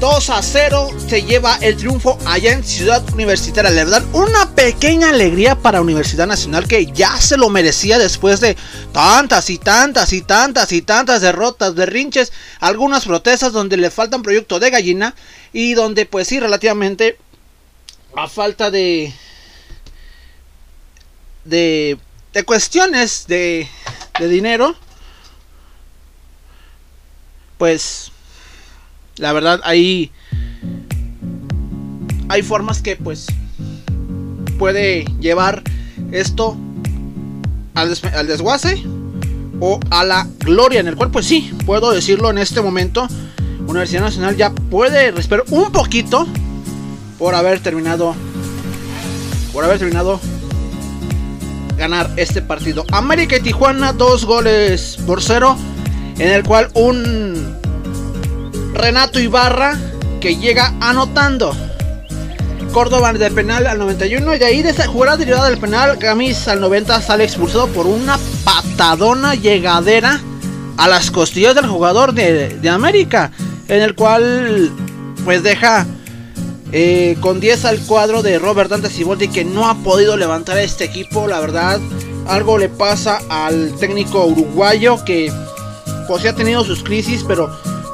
2 0.00 0.30
a 0.30 0.42
0 0.42 0.90
se 1.08 1.22
lleva 1.22 1.56
el 1.60 1.76
triunfo 1.76 2.18
allá 2.24 2.52
en 2.52 2.62
Ciudad 2.62 3.02
Universitaria. 3.12 3.70
La 3.70 3.82
verdad, 3.82 4.04
una 4.12 4.54
pequeña 4.54 5.08
alegría 5.08 5.56
para 5.56 5.80
Universidad 5.80 6.28
Nacional 6.28 6.68
que 6.68 6.86
ya 6.86 7.20
se 7.20 7.36
lo 7.36 7.48
merecía 7.48 7.98
después 7.98 8.38
de 8.38 8.56
tantas 8.92 9.50
y 9.50 9.58
tantas 9.58 10.12
y 10.12 10.22
tantas 10.22 10.70
y 10.70 10.82
tantas 10.82 11.20
derrotas, 11.20 11.74
berrinches, 11.74 12.32
algunas 12.60 13.06
protestas 13.06 13.52
donde 13.52 13.76
le 13.76 13.90
faltan 13.90 14.22
proyecto 14.22 14.60
de 14.60 14.70
gallina 14.70 15.16
y 15.52 15.74
donde 15.74 16.06
pues 16.06 16.28
sí, 16.28 16.38
relativamente 16.38 17.18
a 18.14 18.28
falta 18.28 18.70
de 18.70 19.12
de, 21.44 21.98
de 22.34 22.42
cuestiones 22.44 23.26
de, 23.26 23.68
de 24.20 24.28
dinero, 24.28 24.76
pues 27.56 28.12
la 29.18 29.32
verdad 29.32 29.60
ahí 29.64 30.10
hay 32.28 32.42
formas 32.42 32.82
que 32.82 32.96
pues 32.96 33.26
puede 34.58 35.04
llevar 35.20 35.62
esto 36.12 36.56
al, 37.74 37.96
al, 38.14 38.26
desguace 38.26 38.82
o 39.60 39.80
a 39.90 40.04
la 40.04 40.26
gloria 40.40 40.80
en 40.80 40.88
el 40.88 40.96
cual 40.96 41.10
pues 41.10 41.26
sí 41.26 41.52
puedo 41.66 41.90
decirlo 41.90 42.30
en 42.30 42.38
este 42.38 42.60
momento 42.60 43.08
Universidad 43.66 44.02
Nacional 44.02 44.36
ya 44.36 44.50
puede 44.50 45.10
respirar 45.10 45.44
un 45.50 45.70
poquito 45.72 46.26
por 47.18 47.34
haber 47.34 47.60
terminado 47.60 48.14
por 49.52 49.64
haber 49.64 49.78
terminado 49.78 50.20
ganar 51.76 52.10
este 52.16 52.42
partido. 52.42 52.84
América 52.92 53.36
y 53.36 53.40
Tijuana 53.40 53.92
dos 53.92 54.24
goles 54.24 54.98
por 55.06 55.22
cero 55.22 55.56
en 56.18 56.28
el 56.28 56.42
cual 56.42 56.70
un 56.74 57.57
Renato 58.78 59.18
Ibarra 59.18 59.76
que 60.20 60.36
llega 60.36 60.72
anotando. 60.80 61.54
Córdoba 62.72 63.12
de 63.12 63.30
penal 63.30 63.66
al 63.66 63.78
91 63.78 64.36
y 64.36 64.42
ahí 64.44 64.62
de 64.62 64.70
esa 64.70 64.86
jugada 64.86 65.16
derivada 65.16 65.48
del 65.48 65.58
penal 65.58 65.96
Gamis 65.96 66.46
al 66.46 66.60
90 66.60 67.02
sale 67.02 67.24
expulsado 67.24 67.66
por 67.68 67.86
una 67.86 68.18
patadona 68.44 69.34
llegadera 69.34 70.20
a 70.76 70.86
las 70.86 71.10
costillas 71.10 71.56
del 71.56 71.66
jugador 71.66 72.12
de, 72.12 72.50
de 72.50 72.68
América 72.68 73.32
en 73.66 73.82
el 73.82 73.96
cual 73.96 74.70
pues 75.24 75.42
deja 75.42 75.86
eh, 76.70 77.16
con 77.20 77.40
10 77.40 77.64
al 77.64 77.80
cuadro 77.80 78.22
de 78.22 78.38
Robert 78.38 78.70
Dante 78.70 78.90
Siboldi 78.90 79.28
que 79.28 79.44
no 79.44 79.68
ha 79.68 79.74
podido 79.76 80.16
levantar 80.16 80.56
este 80.58 80.84
equipo 80.84 81.26
la 81.26 81.40
verdad. 81.40 81.80
Algo 82.28 82.58
le 82.58 82.68
pasa 82.68 83.20
al 83.28 83.74
técnico 83.80 84.24
uruguayo 84.24 85.04
que 85.04 85.32
pues 86.06 86.24
ha 86.26 86.34
tenido 86.34 86.62
sus 86.62 86.84
crisis 86.84 87.24
pero 87.26 87.50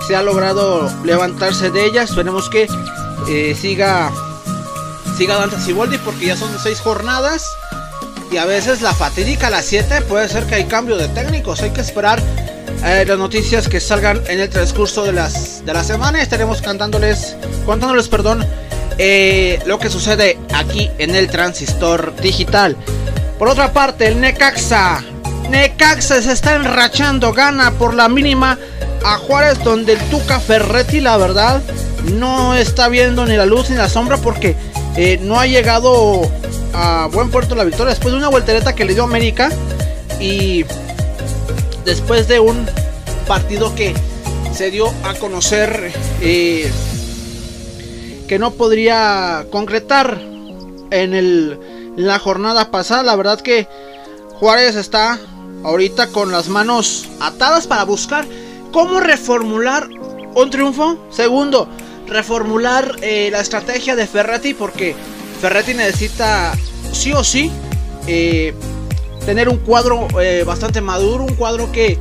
se 0.07 0.17
ha 0.17 0.23
logrado 0.23 0.91
levantarse 1.05 1.71
de 1.71 1.87
ellas 1.87 2.11
esperemos 2.11 2.49
que 2.49 2.69
eh, 3.29 3.57
siga 3.61 4.11
siga 5.17 5.37
Dante 5.37 5.61
Siboldi 5.61 5.99
porque 5.99 6.27
ya 6.27 6.37
son 6.37 6.51
6 6.59 6.81
jornadas 6.81 7.47
y 8.31 8.37
a 8.37 8.45
veces 8.45 8.83
la 8.83 8.93
fatídica 8.95 9.47
a 9.47 9.51
las 9.51 9.65
7 9.67 10.03
puede 10.03 10.29
ser 10.29 10.45
que 10.47 10.57
hay 10.57 10.65
cambio 10.65 10.97
de 10.97 11.09
técnicos 11.09 11.63
hay 11.63 11.71
que 11.71 11.81
esperar 11.81 12.21
eh, 12.85 13.05
las 13.07 13.19
noticias 13.19 13.67
que 13.67 13.81
salgan 13.81 14.21
en 14.29 14.41
el 14.41 14.51
transcurso 14.51 15.05
de, 15.05 15.13
las, 15.13 15.65
de 15.65 15.73
la 15.73 15.83
semana. 15.83 16.21
Estaremos 16.21 16.61
cantándoles, 16.61 17.35
contándoles, 17.65 18.09
perdón, 18.09 18.47
eh, 18.99 19.59
lo 19.65 19.79
que 19.79 19.89
sucede 19.89 20.39
aquí 20.53 20.91
en 20.99 21.15
el 21.15 21.31
transistor 21.31 22.15
digital. 22.17 22.77
Por 23.39 23.49
otra 23.49 23.73
parte, 23.73 24.07
el 24.07 24.21
Necaxa. 24.21 25.03
Necaxa 25.49 26.21
se 26.21 26.33
está 26.33 26.57
enrachando, 26.57 27.33
gana 27.33 27.71
por 27.73 27.95
la 27.95 28.09
mínima 28.11 28.59
a 29.05 29.19
Juárez, 29.19 29.63
donde 29.63 29.93
el 29.93 29.99
Tuca 30.09 30.41
Ferretti, 30.41 31.01
la 31.01 31.17
verdad, 31.17 31.63
no 32.15 32.55
está 32.55 32.89
viendo 32.89 33.27
ni 33.27 33.37
la 33.37 33.47
luz 33.47 33.71
ni 33.71 33.77
la 33.77 33.89
sombra 33.89 34.17
porque 34.17 34.57
eh, 34.97 35.19
no 35.21 35.39
ha 35.39 35.47
llegado 35.47 36.23
a 36.73 37.09
buen 37.13 37.31
puerto 37.31 37.55
la 37.55 37.65
victoria 37.65 37.91
después 37.91 38.13
de 38.13 38.19
una 38.19 38.29
voltereta 38.29 38.75
que 38.75 38.85
le 38.85 38.95
dio 38.95 39.05
América 39.05 39.51
y 40.21 40.65
después 41.85 42.27
de 42.29 42.41
un 42.41 42.67
partido 43.29 43.75
que 43.75 43.95
se 44.55 44.71
dio 44.71 44.93
a 45.05 45.15
conocer 45.15 45.93
eh, 46.21 46.71
que 48.27 48.39
no 48.39 48.53
podría 48.53 49.47
concretar 49.51 50.19
en, 50.91 51.13
el, 51.15 51.59
en 51.97 52.07
la 52.07 52.19
jornada 52.19 52.71
pasada. 52.71 53.03
La 53.03 53.17
verdad 53.17 53.41
que 53.41 53.69
Juárez 54.35 54.77
está 54.77 55.19
ahorita 55.63 56.09
con 56.09 56.33
las 56.33 56.49
manos 56.49 57.07
atadas 57.21 57.67
para 57.67 57.85
buscar 57.85 58.27
cómo 58.75 58.99
reformular 58.99 59.89
un 60.35 60.51
triunfo. 60.51 60.99
Segundo, 61.09 61.69
reformular 62.09 62.97
eh, 63.03 63.29
la 63.31 63.39
estrategia 63.39 63.95
de 63.95 64.05
Ferretti 64.09 64.53
porque 64.53 64.97
Ferretti 65.41 65.75
necesita 65.75 66.53
sí 66.91 67.13
o 67.13 67.23
sí 67.23 67.53
eh, 68.09 68.53
tener 69.25 69.49
un 69.49 69.59
cuadro 69.59 70.09
eh, 70.21 70.43
bastante 70.45 70.81
maduro, 70.81 71.23
un 71.23 71.37
cuadro 71.37 71.71
que, 71.71 71.99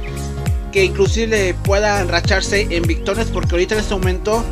que 0.72 0.84
inclusive 0.84 1.54
pueda 1.64 2.02
enracharse 2.02 2.68
en 2.72 2.82
victorias, 2.84 3.28
porque 3.32 3.52
ahorita 3.52 3.76
en 3.76 3.82
este 3.82 3.94
momento, 3.94 4.44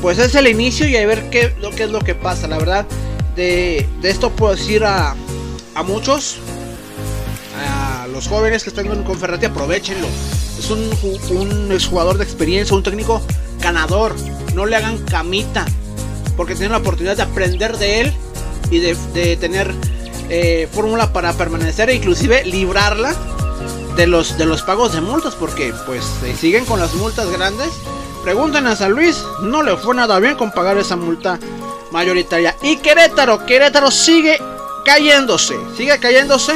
pues 0.00 0.20
es 0.20 0.32
el 0.36 0.46
inicio 0.46 0.86
y 0.86 0.96
a 0.96 1.04
ver 1.04 1.28
qué, 1.30 1.56
lo 1.60 1.70
que 1.70 1.82
es 1.82 1.90
lo 1.90 1.98
que 1.98 2.14
pasa. 2.14 2.46
La 2.46 2.58
verdad, 2.58 2.86
de, 3.34 3.84
de 4.00 4.10
esto 4.10 4.30
puedo 4.30 4.54
decir 4.54 4.84
a, 4.84 5.16
a, 5.74 5.82
muchos, 5.82 6.36
los 8.14 8.28
jóvenes 8.28 8.62
que 8.62 8.70
están 8.70 9.02
con 9.02 9.18
Ferretti, 9.18 9.46
aprovechenlo. 9.46 10.06
Es 10.56 10.70
un, 10.70 10.88
un 11.36 11.72
exjugador 11.72 12.16
de 12.16 12.24
experiencia, 12.24 12.76
un 12.76 12.82
técnico 12.82 13.20
ganador. 13.60 14.14
No 14.54 14.66
le 14.66 14.76
hagan 14.76 14.98
camita, 14.98 15.66
porque 16.36 16.54
tienen 16.54 16.72
la 16.72 16.78
oportunidad 16.78 17.16
de 17.16 17.24
aprender 17.24 17.76
de 17.76 18.00
él 18.00 18.12
y 18.70 18.78
de, 18.78 18.96
de 19.12 19.36
tener 19.36 19.74
eh, 20.30 20.68
fórmula 20.72 21.12
para 21.12 21.32
permanecer 21.32 21.90
e 21.90 21.96
inclusive 21.96 22.44
librarla 22.44 23.14
de 23.96 24.06
los, 24.06 24.38
de 24.38 24.46
los 24.46 24.62
pagos 24.62 24.92
de 24.92 25.00
multas 25.00 25.34
porque 25.34 25.72
pues 25.84 26.04
siguen 26.38 26.64
con 26.64 26.78
las 26.78 26.94
multas 26.94 27.28
grandes. 27.30 27.68
Pregunten 28.22 28.66
a 28.68 28.76
San 28.76 28.92
Luis, 28.92 29.22
no 29.42 29.62
le 29.62 29.76
fue 29.76 29.94
nada 29.94 30.18
bien 30.20 30.36
con 30.36 30.52
pagar 30.52 30.78
esa 30.78 30.96
multa 30.96 31.38
mayoritaria. 31.90 32.56
Y 32.62 32.76
Querétaro, 32.76 33.44
Querétaro 33.44 33.90
sigue 33.90 34.38
cayéndose, 34.84 35.56
sigue 35.76 35.98
cayéndose. 35.98 36.54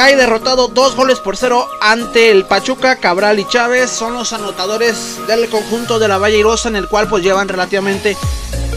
Cae 0.00 0.16
derrotado 0.16 0.68
dos 0.68 0.96
goles 0.96 1.18
por 1.18 1.36
cero 1.36 1.68
ante 1.82 2.30
el 2.30 2.46
Pachuca. 2.46 2.96
Cabral 2.96 3.38
y 3.38 3.46
Chávez 3.46 3.90
son 3.90 4.14
los 4.14 4.32
anotadores 4.32 5.18
del 5.26 5.50
conjunto 5.50 5.98
de 5.98 6.08
la 6.08 6.16
Valle 6.16 6.38
Irosa, 6.38 6.70
en 6.70 6.76
el 6.76 6.88
cual 6.88 7.06
pues 7.06 7.22
llevan 7.22 7.48
relativamente 7.48 8.16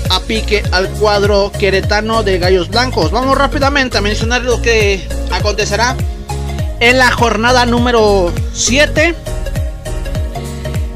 a 0.10 0.20
pique 0.20 0.62
al 0.74 0.89
cuadro 0.89 1.50
queretano 1.58 2.24
de 2.24 2.39
Gallos 2.39 2.68
Blancos. 2.68 3.12
Vamos 3.12 3.38
rápidamente 3.38 3.98
a 3.98 4.01
mencionar 4.01 4.42
lo 4.42 4.62
que 4.62 5.08
acontecerá 5.32 5.96
en 6.82 6.98
la 6.98 7.10
jornada 7.10 7.65
número 7.65 8.34
7. 8.53 9.15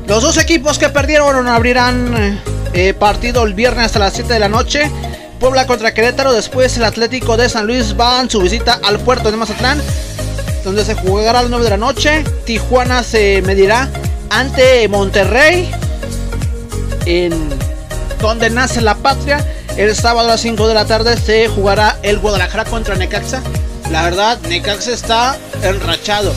Los 0.08 0.24
dos 0.24 0.38
equipos 0.38 0.78
que 0.78 0.90
perdieron 0.90 1.48
abrirán 1.48 2.42
eh, 2.74 2.94
partido 2.94 3.46
el 3.46 3.54
viernes 3.54 3.96
a 3.96 4.00
las 4.00 4.12
7 4.12 4.34
de 4.34 4.40
la 4.42 4.50
noche. 4.50 4.92
Puebla 5.40 5.66
contra 5.66 5.94
Querétaro. 5.94 6.34
Después 6.34 6.76
el 6.76 6.84
Atlético 6.84 7.38
de 7.38 7.48
San 7.48 7.66
Luis 7.66 7.96
va 7.98 8.20
en 8.20 8.30
su 8.30 8.42
visita 8.42 8.82
al 8.84 9.00
puerto 9.00 9.32
de 9.32 9.38
Mazatlán. 9.38 9.82
Donde 10.68 10.84
se 10.84 10.96
jugará 10.96 11.40
a 11.40 11.44
las 11.44 11.50
9 11.50 11.64
de 11.64 11.70
la 11.70 11.78
noche. 11.78 12.26
Tijuana 12.46 13.02
se 13.02 13.42
medirá 13.44 13.90
ante 14.30 14.86
Monterrey. 14.90 15.72
En 17.06 17.32
donde 18.20 18.50
nace 18.50 18.82
la 18.82 18.96
patria. 18.96 19.48
El 19.78 19.96
sábado 19.96 20.28
a 20.28 20.32
las 20.32 20.42
5 20.42 20.68
de 20.68 20.74
la 20.74 20.84
tarde 20.84 21.16
se 21.16 21.48
jugará 21.48 21.98
el 22.04 22.20
Guadalajara 22.20 22.66
contra 22.66 22.96
Necaxa. 22.96 23.42
La 23.92 24.04
verdad, 24.04 24.40
Necaxa 24.50 24.92
está 24.92 25.38
enrachado. 25.64 26.34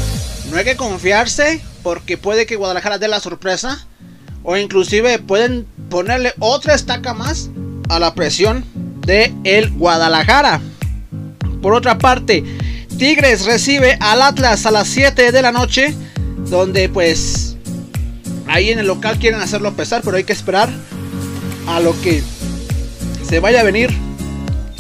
No 0.53 0.59
hay 0.59 0.65
que 0.65 0.77
confiarse 0.77 1.61
porque 1.83 2.17
puede 2.17 2.47
que 2.47 2.55
Guadalajara 2.55 2.99
dé 2.99 3.09
la 3.09 3.19
sorpresa. 3.19 3.85
O 4.45 4.57
inclusive 4.57 5.19
pueden 5.19 5.67
ponerle 5.89 6.35
otra 6.39 6.77
estaca 6.77 7.15
más 7.15 7.51
a 7.89 7.99
la 7.99 8.15
presión 8.15 8.65
de 9.01 9.35
el 9.43 9.73
Guadalajara. 9.73 10.61
Por 11.61 11.75
otra 11.75 11.99
parte, 11.99 12.45
Tigres 13.01 13.47
recibe 13.47 13.97
al 13.99 14.21
Atlas 14.21 14.67
a 14.67 14.71
las 14.71 14.87
7 14.89 15.33
de 15.33 15.41
la 15.41 15.53
noche. 15.53 15.95
Donde 16.51 16.91
pues 16.91 17.57
ahí 18.47 18.69
en 18.69 18.79
el 18.79 18.89
local 18.89 19.19
quieren 19.19 19.41
hacerlo 19.41 19.73
pesar, 19.73 20.03
pero 20.05 20.19
hay 20.19 20.25
que 20.25 20.35
esperar 20.35 20.69
a 21.67 21.81
lo 21.81 21.99
que 22.03 22.23
se 23.27 23.41
vaya 23.41 23.61
a 23.61 23.63
venir 23.63 23.89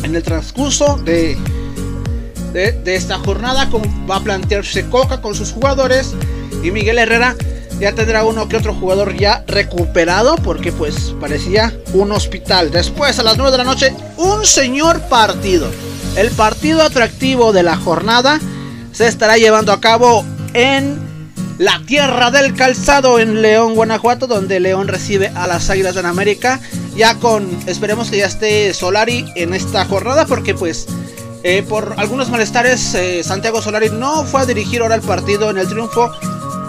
en 0.03 0.15
el 0.15 0.23
transcurso 0.23 0.99
de, 0.99 1.35
de, 2.53 2.95
esta 2.95 3.19
jornada. 3.21 3.71
Como 3.71 3.87
va 4.07 4.17
a 4.17 4.21
plantearse 4.21 4.85
Coca 4.91 5.23
con 5.23 5.35
sus 5.35 5.53
jugadores 5.53 6.12
y 6.62 6.71
Miguel 6.73 6.99
Herrera 6.99 7.35
ya 7.81 7.95
tendrá 7.95 8.25
uno 8.25 8.47
que 8.47 8.59
otro 8.59 8.75
jugador 8.75 9.17
ya 9.17 9.43
recuperado 9.47 10.37
porque 10.37 10.71
pues 10.71 11.15
parecía 11.19 11.75
un 11.95 12.13
hospital. 12.13 12.71
Después 12.71 13.19
a 13.19 13.23
las 13.23 13.39
9 13.39 13.53
de 13.53 13.59
la 13.59 13.65
noche 13.65 13.95
un 14.19 14.45
señor 14.45 15.01
partido. 15.09 15.71
El 16.17 16.31
partido 16.31 16.83
atractivo 16.83 17.53
de 17.53 17.63
la 17.63 17.77
jornada 17.77 18.39
se 18.93 19.07
estará 19.07 19.39
llevando 19.39 19.73
a 19.73 19.81
cabo 19.81 20.25
en 20.53 20.99
la 21.59 21.81
tierra 21.87 22.31
del 22.31 22.55
calzado 22.55 23.19
en 23.19 23.43
León, 23.43 23.75
Guanajuato, 23.75 24.27
donde 24.27 24.61
León 24.61 24.89
recibe 24.89 25.29
a 25.35 25.47
las 25.47 25.71
Águilas 25.71 25.95
de 25.95 26.07
América. 26.07 26.61
Ya 26.97 27.15
con, 27.15 27.49
esperemos 27.67 28.11
que 28.11 28.19
ya 28.19 28.27
esté 28.27 28.75
Solari 28.75 29.25
en 29.37 29.55
esta 29.55 29.85
jornada, 29.85 30.27
porque 30.27 30.55
pues 30.55 30.87
eh, 31.43 31.63
por 31.67 31.95
algunos 31.97 32.29
malestares 32.29 32.95
eh, 32.95 33.23
Santiago 33.25 33.63
Solari 33.63 33.89
no 33.89 34.25
fue 34.25 34.43
a 34.43 34.47
dirigir 34.47 34.83
ahora 34.83 34.97
el 34.97 35.01
partido 35.01 35.49
en 35.49 35.57
el 35.57 35.69
triunfo 35.69 36.11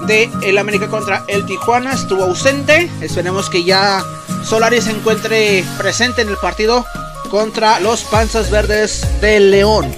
de 0.08 0.30
el 0.44 0.58
América 0.58 0.88
contra 0.88 1.24
el 1.28 1.46
Tijuana, 1.46 1.94
estuvo 1.94 2.24
ausente. 2.24 2.90
Esperemos 3.02 3.50
que 3.50 3.64
ya 3.64 4.04
Solari 4.44 4.82
se 4.82 4.92
encuentre 4.92 5.64
presente 5.78 6.22
en 6.22 6.30
el 6.30 6.38
partido 6.38 6.86
contra 7.30 7.80
los 7.80 8.04
Panzas 8.04 8.50
Verdes 8.50 9.06
de 9.22 9.40
León. 9.40 9.94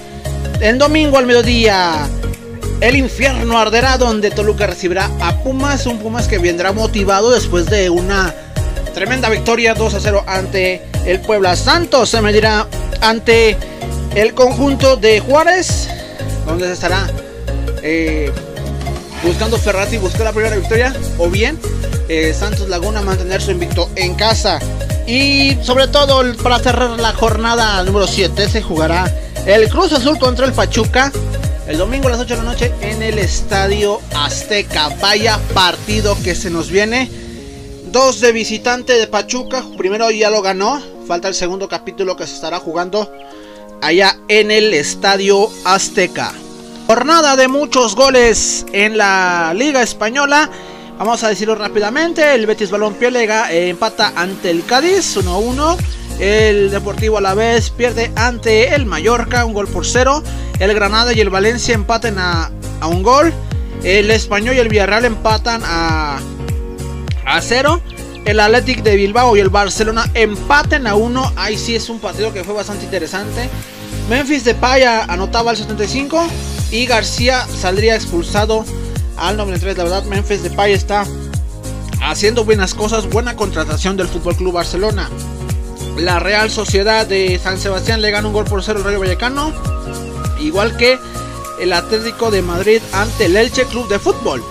El 0.60 0.78
domingo 0.78 1.18
al 1.18 1.26
mediodía, 1.26 2.08
el 2.80 2.96
infierno 2.96 3.58
arderá 3.58 3.98
donde 3.98 4.30
Toluca 4.30 4.66
recibirá 4.66 5.10
a 5.20 5.36
Pumas, 5.42 5.86
un 5.86 5.98
Pumas 5.98 6.28
que 6.28 6.38
vendrá 6.38 6.72
motivado 6.72 7.30
después 7.30 7.66
de 7.66 7.90
una 7.90 8.34
tremenda 8.94 9.28
victoria 9.28 9.74
2 9.74 9.94
a 9.94 10.00
0 10.00 10.24
ante 10.26 10.82
el 11.04 11.20
Puebla. 11.20 11.56
Santos 11.56 12.10
se 12.10 12.20
medirá 12.20 12.66
ante 13.00 13.56
el 14.14 14.32
conjunto 14.34 14.96
de 14.96 15.20
Juárez, 15.20 15.88
donde 16.46 16.66
se 16.66 16.74
estará 16.74 17.10
eh, 17.82 18.30
buscando 19.24 19.56
Ferrati 19.58 19.98
buscar 19.98 20.22
la 20.22 20.32
primera 20.32 20.56
victoria, 20.56 20.94
o 21.18 21.28
bien 21.28 21.58
eh, 22.08 22.34
Santos 22.34 22.68
Laguna 22.68 23.02
mantener 23.02 23.40
su 23.40 23.50
invicto 23.50 23.88
en 23.96 24.14
casa. 24.14 24.58
Y 25.06 25.56
sobre 25.62 25.88
todo 25.88 26.22
para 26.42 26.58
cerrar 26.58 26.98
la 27.00 27.12
jornada 27.12 27.82
número 27.84 28.06
7 28.06 28.48
se 28.48 28.62
jugará 28.62 29.12
el 29.46 29.68
Cruz 29.68 29.92
Azul 29.92 30.18
contra 30.18 30.46
el 30.46 30.52
Pachuca 30.52 31.12
el 31.66 31.78
domingo 31.78 32.08
a 32.08 32.10
las 32.10 32.20
8 32.20 32.36
de 32.36 32.42
la 32.42 32.50
noche 32.50 32.72
en 32.82 33.02
el 33.02 33.18
Estadio 33.18 34.00
Azteca. 34.14 34.90
Vaya 35.00 35.38
partido 35.54 36.14
que 36.22 36.34
se 36.34 36.50
nos 36.50 36.70
viene. 36.70 37.10
Dos 37.90 38.20
de 38.20 38.32
visitante 38.32 38.92
de 38.94 39.06
Pachuca. 39.06 39.64
Primero 39.78 40.10
ya 40.10 40.28
lo 40.28 40.42
ganó. 40.42 40.82
Falta 41.06 41.28
el 41.28 41.34
segundo 41.34 41.66
capítulo 41.66 42.16
que 42.16 42.26
se 42.26 42.34
estará 42.34 42.58
jugando 42.58 43.10
allá 43.80 44.18
en 44.28 44.50
el 44.50 44.74
Estadio 44.74 45.48
Azteca. 45.64 46.34
Jornada 46.86 47.34
de 47.36 47.48
muchos 47.48 47.96
goles 47.96 48.66
en 48.72 48.98
la 48.98 49.54
Liga 49.56 49.82
Española. 49.82 50.50
Vamos 50.98 51.24
a 51.24 51.30
decirlo 51.30 51.54
rápidamente. 51.54 52.34
El 52.34 52.46
Betis 52.46 52.70
Balompié 52.70 53.10
lega 53.10 53.50
eh, 53.50 53.70
empata 53.70 54.12
ante 54.14 54.50
el 54.50 54.66
Cádiz 54.66 55.16
1-1. 55.16 55.78
El 56.20 56.70
Deportivo 56.70 57.16
a 57.16 57.20
la 57.22 57.32
vez 57.32 57.70
pierde 57.70 58.12
ante 58.16 58.74
el 58.74 58.84
Mallorca, 58.84 59.46
un 59.46 59.54
gol 59.54 59.66
por 59.66 59.86
cero. 59.86 60.22
El 60.58 60.74
Granada 60.74 61.14
y 61.14 61.20
el 61.20 61.30
Valencia 61.30 61.74
empaten 61.74 62.18
a, 62.18 62.50
un 62.86 63.02
gol. 63.02 63.32
El 63.82 64.10
Español 64.10 64.54
y 64.54 64.58
el 64.58 64.68
Villarreal 64.68 65.06
empatan 65.06 65.62
a, 65.64 66.18
a 67.24 67.40
cero. 67.40 67.80
El 68.26 68.40
Athletic 68.40 68.82
de 68.82 68.96
Bilbao 68.96 69.38
y 69.38 69.40
el 69.40 69.48
Barcelona 69.48 70.10
empaten 70.12 70.86
a 70.86 70.96
uno. 70.96 71.32
Ahí 71.36 71.56
sí 71.56 71.74
es 71.74 71.88
un 71.88 71.98
partido 71.98 72.30
que 72.30 72.44
fue 72.44 72.52
bastante 72.52 72.84
interesante. 72.84 73.48
Memphis 74.08 74.44
de 74.44 74.54
Paya 74.54 75.04
anotaba 75.04 75.50
al 75.50 75.56
75 75.56 76.26
y 76.70 76.86
García 76.86 77.46
saldría 77.46 77.94
expulsado 77.94 78.64
al 79.16 79.36
93. 79.36 79.78
La 79.78 79.84
verdad, 79.84 80.04
Memphis 80.04 80.42
de 80.42 80.50
Paya 80.50 80.74
está 80.74 81.06
haciendo 82.02 82.44
buenas 82.44 82.74
cosas. 82.74 83.08
Buena 83.08 83.34
contratación 83.34 83.96
del 83.96 84.08
Fútbol 84.08 84.36
Club 84.36 84.54
Barcelona. 84.54 85.08
La 85.96 86.18
Real 86.18 86.50
Sociedad 86.50 87.06
de 87.06 87.40
San 87.42 87.58
Sebastián 87.58 88.02
le 88.02 88.10
gana 88.10 88.26
un 88.26 88.34
gol 88.34 88.44
por 88.44 88.62
cero 88.62 88.78
al 88.78 88.84
Rayo 88.84 89.00
Vallecano. 89.00 89.52
Igual 90.40 90.76
que 90.76 90.98
el 91.60 91.72
Atlético 91.72 92.30
de 92.30 92.42
Madrid 92.42 92.82
ante 92.92 93.26
el 93.26 93.36
Elche 93.36 93.64
Club 93.64 93.88
de 93.88 93.98
Fútbol. 93.98 94.44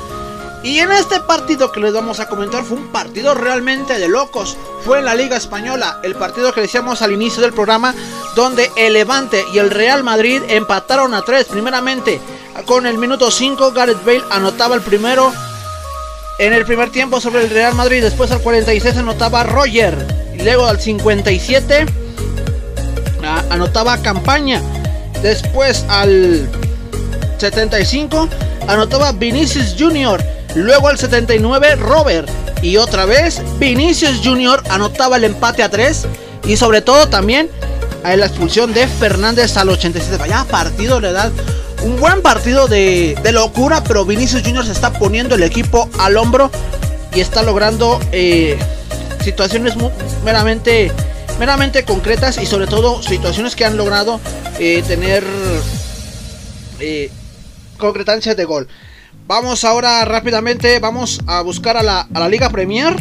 Y 0.63 0.79
en 0.79 0.93
este 0.93 1.19
partido 1.19 1.73
que 1.73 1.81
les 1.81 1.91
vamos 1.91 2.21
a 2.21 2.29
comentar 2.29 2.63
fue 2.63 2.77
un 2.77 2.87
partido 2.87 3.33
realmente 3.33 3.99
de 3.99 4.07
locos. 4.07 4.57
Fue 4.85 4.99
en 4.99 5.05
la 5.05 5.13
Liga 5.13 5.35
Española, 5.35 5.99
el 6.03 6.15
partido 6.15 6.53
que 6.53 6.61
decíamos 6.61 7.01
al 7.01 7.11
inicio 7.11 7.41
del 7.41 7.51
programa, 7.51 7.93
donde 8.35 8.71
el 8.77 8.93
Levante 8.93 9.43
y 9.53 9.57
el 9.57 9.69
Real 9.69 10.03
Madrid 10.03 10.41
empataron 10.47 11.13
a 11.13 11.21
tres. 11.21 11.47
Primeramente, 11.47 12.21
con 12.65 12.85
el 12.85 12.97
minuto 12.97 13.29
5, 13.29 13.73
Gareth 13.73 14.05
Bale 14.05 14.23
anotaba 14.31 14.75
el 14.75 14.81
primero 14.81 15.33
en 16.39 16.53
el 16.53 16.65
primer 16.65 16.91
tiempo 16.91 17.19
sobre 17.19 17.43
el 17.43 17.49
Real 17.49 17.75
Madrid. 17.75 18.01
Después 18.01 18.31
al 18.31 18.41
46 18.41 18.97
anotaba 18.97 19.43
Roger. 19.43 20.07
Luego 20.37 20.65
al 20.65 20.79
57 20.79 21.85
anotaba 23.49 23.97
campaña. 23.97 24.61
Después 25.21 25.85
al 25.89 26.49
75 27.37 28.29
anotaba 28.67 29.11
Vinicius 29.11 29.75
Jr. 29.77 30.32
Luego 30.55 30.87
al 30.87 30.97
79 30.97 31.75
Robert. 31.75 32.29
Y 32.61 32.77
otra 32.77 33.05
vez 33.05 33.41
Vinicius 33.59 34.21
Jr. 34.23 34.63
anotaba 34.69 35.17
el 35.17 35.23
empate 35.23 35.63
a 35.63 35.69
3. 35.69 36.05
Y 36.45 36.57
sobre 36.57 36.81
todo 36.81 37.07
también 37.09 37.49
a 38.03 38.15
la 38.15 38.25
expulsión 38.25 38.73
de 38.73 38.87
Fernández 38.87 39.55
al 39.57 39.69
87. 39.69 40.17
Vaya 40.17 40.45
partido, 40.49 40.99
le 40.99 41.11
un 41.83 41.99
buen 41.99 42.21
partido 42.21 42.67
de, 42.67 43.17
locura. 43.31 43.83
Pero 43.83 44.05
Vinicius 44.05 44.43
Jr. 44.43 44.65
se 44.65 44.71
está 44.71 44.93
poniendo 44.93 45.35
el 45.35 45.43
equipo 45.43 45.89
al 45.99 46.17
hombro. 46.17 46.51
Y 47.13 47.19
está 47.19 47.43
logrando 47.43 47.99
eh, 48.11 48.57
situaciones 49.23 49.75
meramente, 50.23 50.91
meramente 51.37 51.83
concretas 51.83 52.39
y 52.39 52.47
sobre 52.47 52.65
todo 52.65 53.03
situaciones 53.03 53.55
que 53.55 53.65
han 53.65 53.77
logrado 53.77 54.19
eh, 54.59 54.83
tener 54.87 55.23
eh, 56.79 57.11
concretancia 57.77 58.33
de 58.35 58.45
gol. 58.45 58.67
Vamos 59.35 59.63
ahora 59.63 60.05
rápidamente, 60.05 60.77
vamos 60.77 61.19
a 61.25 61.41
buscar 61.41 61.75
a 61.75 61.81
la, 61.81 62.01
a 62.01 62.19
la 62.19 62.29
Liga 62.29 62.51
Premier. 62.51 62.95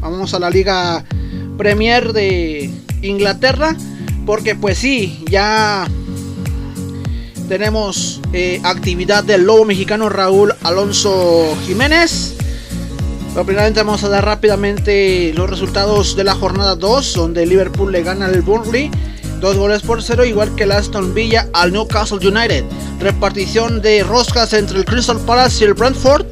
Vamos 0.00 0.32
a 0.32 0.38
la 0.38 0.48
Liga 0.48 1.04
Premier 1.58 2.14
de 2.14 2.70
Inglaterra. 3.02 3.76
Porque 4.24 4.54
pues 4.54 4.78
sí, 4.78 5.22
ya 5.30 5.86
tenemos 7.50 8.22
eh, 8.32 8.62
actividad 8.64 9.24
del 9.24 9.44
lobo 9.44 9.66
mexicano 9.66 10.08
Raúl 10.08 10.54
Alonso 10.62 11.54
Jiménez. 11.66 12.34
Pero 13.34 13.44
primeramente 13.44 13.82
vamos 13.82 14.02
a 14.04 14.08
dar 14.08 14.24
rápidamente 14.24 15.34
los 15.34 15.50
resultados 15.50 16.16
de 16.16 16.24
la 16.24 16.34
jornada 16.34 16.76
2, 16.76 17.12
donde 17.12 17.44
Liverpool 17.44 17.92
le 17.92 18.02
gana 18.02 18.24
al 18.24 18.40
Burnley. 18.40 18.90
Dos 19.40 19.56
goles 19.56 19.82
por 19.82 20.02
cero, 20.02 20.24
igual 20.24 20.54
que 20.56 20.64
el 20.64 20.72
Aston 20.72 21.14
Villa 21.14 21.48
al 21.52 21.72
Newcastle 21.72 22.18
United. 22.26 22.64
Repartición 22.98 23.80
de 23.80 24.02
roscas 24.02 24.52
entre 24.52 24.78
el 24.78 24.84
Crystal 24.84 25.18
Palace 25.20 25.64
y 25.64 25.68
el 25.68 25.74
Brentford. 25.74 26.26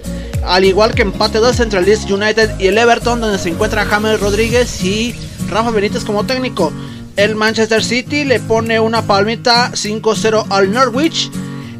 Al 0.44 0.64
igual 0.64 0.94
que 0.94 1.02
empate 1.02 1.38
2 1.38 1.60
entre 1.60 1.80
el 1.80 1.86
Leeds 1.86 2.10
United 2.10 2.58
y 2.58 2.68
el 2.68 2.78
Everton, 2.78 3.20
donde 3.20 3.38
se 3.38 3.48
encuentra 3.48 3.84
James 3.84 4.20
Rodríguez 4.20 4.82
y 4.82 5.14
Rafa 5.48 5.70
Benítez 5.70 6.04
como 6.04 6.24
técnico. 6.24 6.72
El 7.16 7.34
Manchester 7.34 7.82
City 7.82 8.24
le 8.24 8.40
pone 8.40 8.78
una 8.78 9.02
palmita 9.02 9.70
5-0 9.72 10.46
al 10.50 10.72
Norwich. 10.72 11.30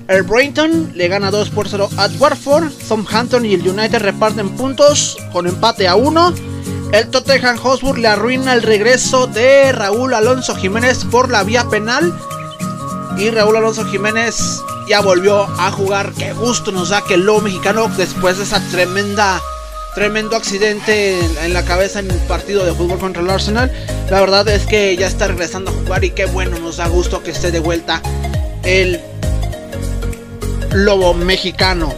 El 0.08 0.22
Brighton 0.22 0.92
le 0.94 1.08
gana 1.08 1.30
2 1.30 1.50
por 1.50 1.68
0 1.68 1.90
a 1.96 2.08
Watford. 2.18 2.70
Southampton 2.70 3.44
y 3.44 3.54
el 3.54 3.68
United 3.68 4.00
reparten 4.00 4.50
puntos 4.50 5.16
con 5.32 5.46
empate 5.46 5.88
a 5.88 5.96
1. 5.96 6.55
El 6.92 7.10
Tottenham 7.10 7.56
Hotspur 7.58 7.98
le 7.98 8.08
arruina 8.08 8.52
el 8.52 8.62
regreso 8.62 9.26
de 9.26 9.72
Raúl 9.72 10.14
Alonso 10.14 10.54
Jiménez 10.54 11.04
por 11.10 11.30
la 11.30 11.42
vía 11.42 11.64
penal. 11.68 12.16
Y 13.18 13.30
Raúl 13.30 13.56
Alonso 13.56 13.84
Jiménez 13.86 14.36
ya 14.88 15.00
volvió 15.00 15.42
a 15.42 15.70
jugar. 15.72 16.12
Qué 16.12 16.32
gusto 16.32 16.70
nos 16.70 16.90
da 16.90 17.02
que 17.02 17.14
el 17.14 17.26
lobo 17.26 17.40
mexicano, 17.40 17.90
después 17.96 18.38
de 18.38 18.44
esa 18.44 18.60
tremenda, 18.70 19.40
tremendo 19.94 20.36
accidente 20.36 21.18
en, 21.42 21.52
la 21.52 21.64
cabeza 21.64 21.98
en 21.98 22.10
el 22.10 22.18
partido 22.20 22.64
de 22.64 22.72
fútbol 22.72 22.98
contra 22.98 23.22
el 23.22 23.30
Arsenal, 23.30 23.70
la 24.08 24.20
verdad 24.20 24.48
es 24.48 24.64
que 24.66 24.96
ya 24.96 25.08
está 25.08 25.26
regresando 25.26 25.70
a 25.70 25.74
jugar. 25.74 26.04
Y 26.04 26.10
qué 26.10 26.26
bueno, 26.26 26.58
nos 26.60 26.76
da 26.76 26.86
gusto 26.86 27.22
que 27.22 27.32
esté 27.32 27.50
de 27.50 27.60
vuelta 27.60 28.00
el 28.62 29.00
lobo 30.72 31.14
mexicano. 31.14 31.92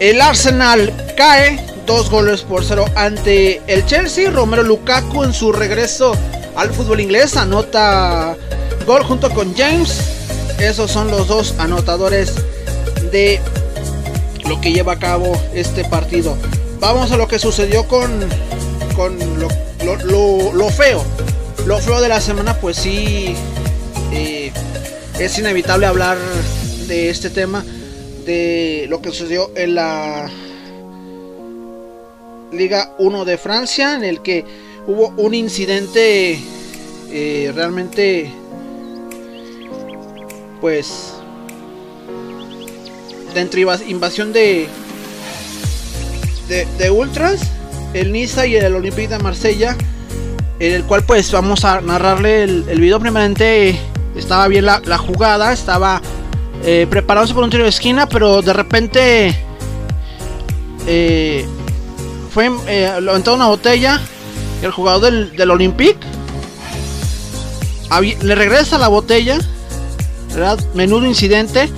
El 0.00 0.20
Arsenal 0.20 0.92
cae 1.16 1.75
dos 1.86 2.10
goles 2.10 2.42
por 2.42 2.64
cero 2.64 2.84
ante 2.96 3.62
el 3.68 3.86
Chelsea. 3.86 4.30
Romero 4.30 4.62
Lukaku 4.62 5.22
en 5.22 5.32
su 5.32 5.52
regreso 5.52 6.14
al 6.56 6.70
fútbol 6.70 7.00
inglés 7.00 7.36
anota 7.36 8.36
gol 8.86 9.04
junto 9.04 9.30
con 9.30 9.54
James. 9.54 10.00
Esos 10.58 10.90
son 10.90 11.10
los 11.10 11.28
dos 11.28 11.54
anotadores 11.58 12.34
de 13.12 13.40
lo 14.48 14.60
que 14.60 14.72
lleva 14.72 14.94
a 14.94 14.98
cabo 14.98 15.40
este 15.54 15.84
partido. 15.84 16.36
Vamos 16.80 17.12
a 17.12 17.16
lo 17.16 17.28
que 17.28 17.38
sucedió 17.38 17.86
con, 17.86 18.10
con 18.94 19.16
lo, 19.38 20.70
feo. 20.70 21.04
Lo 21.66 21.78
feo 21.78 22.00
de 22.00 22.08
la 22.08 22.20
semana, 22.20 22.54
pues 22.58 22.76
sí, 22.76 23.34
eh, 24.12 24.52
es 25.18 25.38
inevitable 25.38 25.86
hablar 25.86 26.18
de 26.86 27.10
este 27.10 27.30
tema 27.30 27.64
de 28.24 28.86
lo 28.88 29.00
que 29.00 29.10
sucedió 29.10 29.52
en 29.56 29.74
la 29.74 30.30
Liga 32.52 32.94
1 32.98 33.24
de 33.24 33.38
Francia, 33.38 33.94
en 33.94 34.04
el 34.04 34.20
que 34.20 34.44
hubo 34.86 35.12
un 35.16 35.34
incidente 35.34 36.38
eh, 37.10 37.52
realmente, 37.54 38.32
pues, 40.60 41.14
de 43.34 43.84
invasión 43.88 44.32
de, 44.32 44.66
de, 46.78 46.90
ultras, 46.90 47.40
el 47.92 48.12
Niza 48.12 48.46
y 48.46 48.56
el 48.56 48.74
Olympique 48.74 49.08
de 49.08 49.18
Marsella, 49.18 49.76
en 50.58 50.72
el 50.72 50.84
cual 50.84 51.04
pues 51.04 51.30
vamos 51.32 51.64
a 51.64 51.82
narrarle 51.82 52.44
el, 52.44 52.80
video. 52.80 52.98
Primeramente 52.98 53.78
estaba 54.16 54.48
bien 54.48 54.64
la, 54.64 54.80
la 54.86 54.96
jugada, 54.96 55.52
estaba 55.52 56.00
eh, 56.64 56.86
preparándose 56.88 57.34
por 57.34 57.44
un 57.44 57.50
tiro 57.50 57.64
de 57.64 57.68
esquina, 57.68 58.08
pero 58.08 58.40
de 58.40 58.52
repente 58.54 59.36
eh, 60.86 61.46
fue 62.36 62.50
eh, 62.66 62.92
una 63.00 63.46
botella. 63.46 63.98
Y 64.60 64.66
el 64.66 64.70
jugador 64.70 65.10
del, 65.10 65.34
del 65.36 65.50
Olympique 65.50 66.06
le 68.20 68.34
regresa 68.34 68.76
la 68.76 68.88
botella, 68.88 69.38
¿verdad? 70.34 70.58
Menudo 70.74 71.06
incidente. 71.06 71.70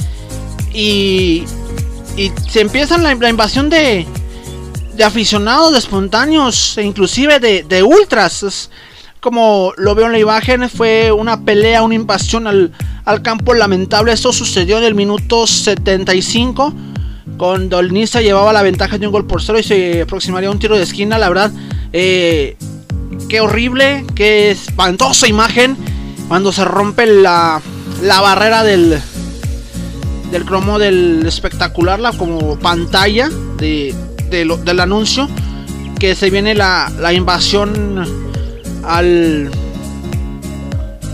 Y, 0.75 1.44
y 2.16 2.33
se 2.51 2.61
empieza 2.61 2.99
la, 2.99 3.29
invasión 3.29 3.71
de, 3.71 4.05
de 4.97 5.05
aficionados, 5.05 5.73
de 5.73 5.79
espontáneos, 5.79 6.77
e 6.77 6.83
inclusive 6.83 7.38
de, 7.38 7.62
de 7.62 7.85
ultras. 7.85 8.68
como 9.21 9.73
lo 9.77 9.94
veo 9.94 10.07
en 10.07 10.12
la 10.12 10.18
imagen, 10.18 10.68
fue 10.68 11.12
una 11.12 11.40
pelea, 11.40 11.85
una 11.85 11.94
invasión 11.94 12.49
al, 12.49 12.73
al 13.05 13.23
campo 13.23 13.55
lamentable. 13.55 14.12
Esto 14.12 14.33
sucedió 14.33 14.79
en 14.79 14.85
el 14.85 14.97
minuto 14.97 15.47
75. 15.47 16.75
Cuando 17.37 17.79
el 17.79 17.93
Niza 17.93 18.21
llevaba 18.21 18.53
la 18.53 18.62
ventaja 18.62 18.99
de 18.99 19.07
un 19.07 19.12
gol 19.12 19.27
por 19.27 19.43
cero 19.43 19.59
y 19.59 19.62
se 19.62 20.03
aproximaría 20.03 20.49
a 20.49 20.53
un 20.53 20.59
tiro 20.59 20.77
de 20.77 20.83
esquina, 20.83 21.19
la 21.19 21.29
verdad, 21.29 21.53
eh, 21.93 22.57
qué 23.29 23.41
horrible, 23.41 24.05
qué 24.14 24.51
espantosa 24.51 25.29
imagen 25.29 25.77
cuando 26.29 26.53
se 26.53 26.64
rompe 26.64 27.07
la, 27.07 27.61
la 28.03 28.21
barrera 28.21 28.62
del, 28.64 29.01
del 30.31 30.45
cromo 30.45 30.79
del 30.79 31.25
espectacular, 31.27 32.01
la 32.01 32.12
como 32.12 32.59
pantalla 32.59 33.31
de, 33.57 33.95
del 34.31 34.81
anuncio, 34.81 35.29
que 35.99 36.14
se 36.14 36.31
viene 36.31 36.55
la, 36.55 36.93
la 36.99 37.12
invasión 37.12 38.05
al, 38.85 39.51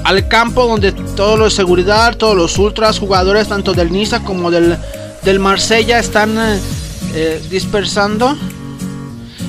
al 0.05 0.29
campo 0.29 0.67
donde 0.67 0.93
todos 0.93 1.39
los 1.39 1.53
de 1.53 1.57
seguridad, 1.57 2.17
todos 2.17 2.37
los 2.37 2.59
ultras, 2.59 2.99
jugadores 2.99 3.49
tanto 3.49 3.73
del 3.73 3.93
Niza 3.93 4.21
como 4.21 4.51
del, 4.51 4.77
del 5.25 5.41
Marsella 5.41 5.99
están 5.99 6.37
eh, 6.39 7.43
dispersando. 7.51 8.37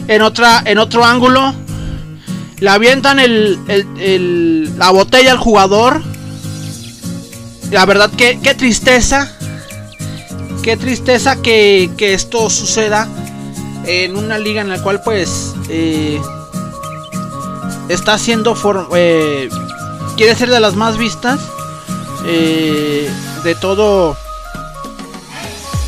En, 0.07 0.21
otra, 0.21 0.61
en 0.65 0.77
otro 0.77 1.03
ángulo 1.03 1.53
le 2.59 2.69
avientan 2.69 3.19
el, 3.19 4.77
la 4.77 4.91
botella 4.91 5.31
al 5.31 5.37
jugador. 5.37 6.01
La 7.71 7.85
verdad 7.85 8.09
que 8.11 8.39
qué 8.41 8.53
tristeza. 8.55 9.31
Qué 10.63 10.77
tristeza 10.77 11.41
que, 11.41 11.91
esto 11.99 12.49
suceda 12.49 13.07
en 13.85 14.17
una 14.17 14.39
liga 14.39 14.61
en 14.61 14.69
la 14.69 14.81
cual 14.81 15.01
pues 15.03 15.53
eh, 15.69 16.19
está 17.89 18.17
siendo... 18.17 18.55
Eh, 18.95 19.49
quiere 20.17 20.35
ser 20.35 20.49
de 20.49 20.59
las 20.59 20.75
más 20.75 20.97
vistas. 20.97 21.39
Eh, 22.25 23.09
de 23.43 23.55
todo... 23.55 24.17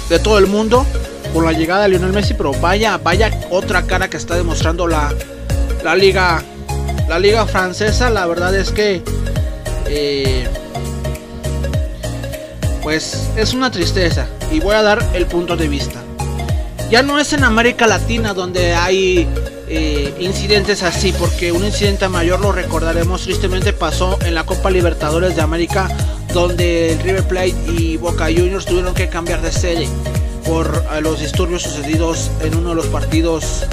De 0.09 0.19
todo 0.19 0.37
el 0.37 0.47
mundo. 0.47 0.85
Por 1.33 1.45
la 1.45 1.51
llegada 1.51 1.83
de 1.83 1.89
Lionel 1.89 2.13
Messi. 2.13 2.33
Pero 2.33 2.51
vaya, 2.53 2.97
vaya 2.97 3.31
otra 3.49 3.83
cara 3.83 4.09
que 4.09 4.17
está 4.17 4.35
demostrando 4.35 4.87
la, 4.87 5.13
la 5.83 5.95
liga 5.95 6.43
la 7.07 7.19
liga 7.19 7.45
francesa, 7.45 8.09
la 8.09 8.25
verdad 8.25 8.53
es 8.53 8.71
que 8.71 9.01
eh, 9.87 10.45
pues 12.83 13.29
es 13.37 13.53
una 13.53 13.71
tristeza 13.71 14.27
y 14.51 14.59
voy 14.59 14.75
a 14.75 14.81
dar 14.81 15.03
el 15.13 15.25
punto 15.25 15.55
de 15.55 15.67
vista. 15.67 16.01
Ya 16.89 17.03
no 17.03 17.19
es 17.19 17.33
en 17.33 17.43
América 17.43 17.85
Latina 17.85 18.33
donde 18.33 18.73
hay 18.73 19.27
eh, 19.67 20.13
incidentes 20.21 20.83
así, 20.83 21.11
porque 21.11 21.51
un 21.51 21.65
incidente 21.65 22.07
mayor 22.07 22.39
lo 22.39 22.53
recordaremos 22.53 23.23
tristemente 23.23 23.73
pasó 23.73 24.17
en 24.21 24.33
la 24.33 24.45
Copa 24.45 24.71
Libertadores 24.71 25.35
de 25.35 25.41
América, 25.41 25.89
donde 26.33 26.97
River 27.03 27.27
Plate 27.27 27.55
y 27.77 27.97
Boca 27.97 28.25
Juniors 28.25 28.65
tuvieron 28.65 28.93
que 28.93 29.09
cambiar 29.09 29.41
de 29.41 29.51
sede 29.51 29.89
por 30.45 30.85
eh, 30.93 31.01
los 31.01 31.19
disturbios 31.19 31.63
sucedidos 31.63 32.31
en 32.41 32.55
uno 32.55 32.69
de 32.69 32.75
los 32.75 32.85
partidos 32.85 33.65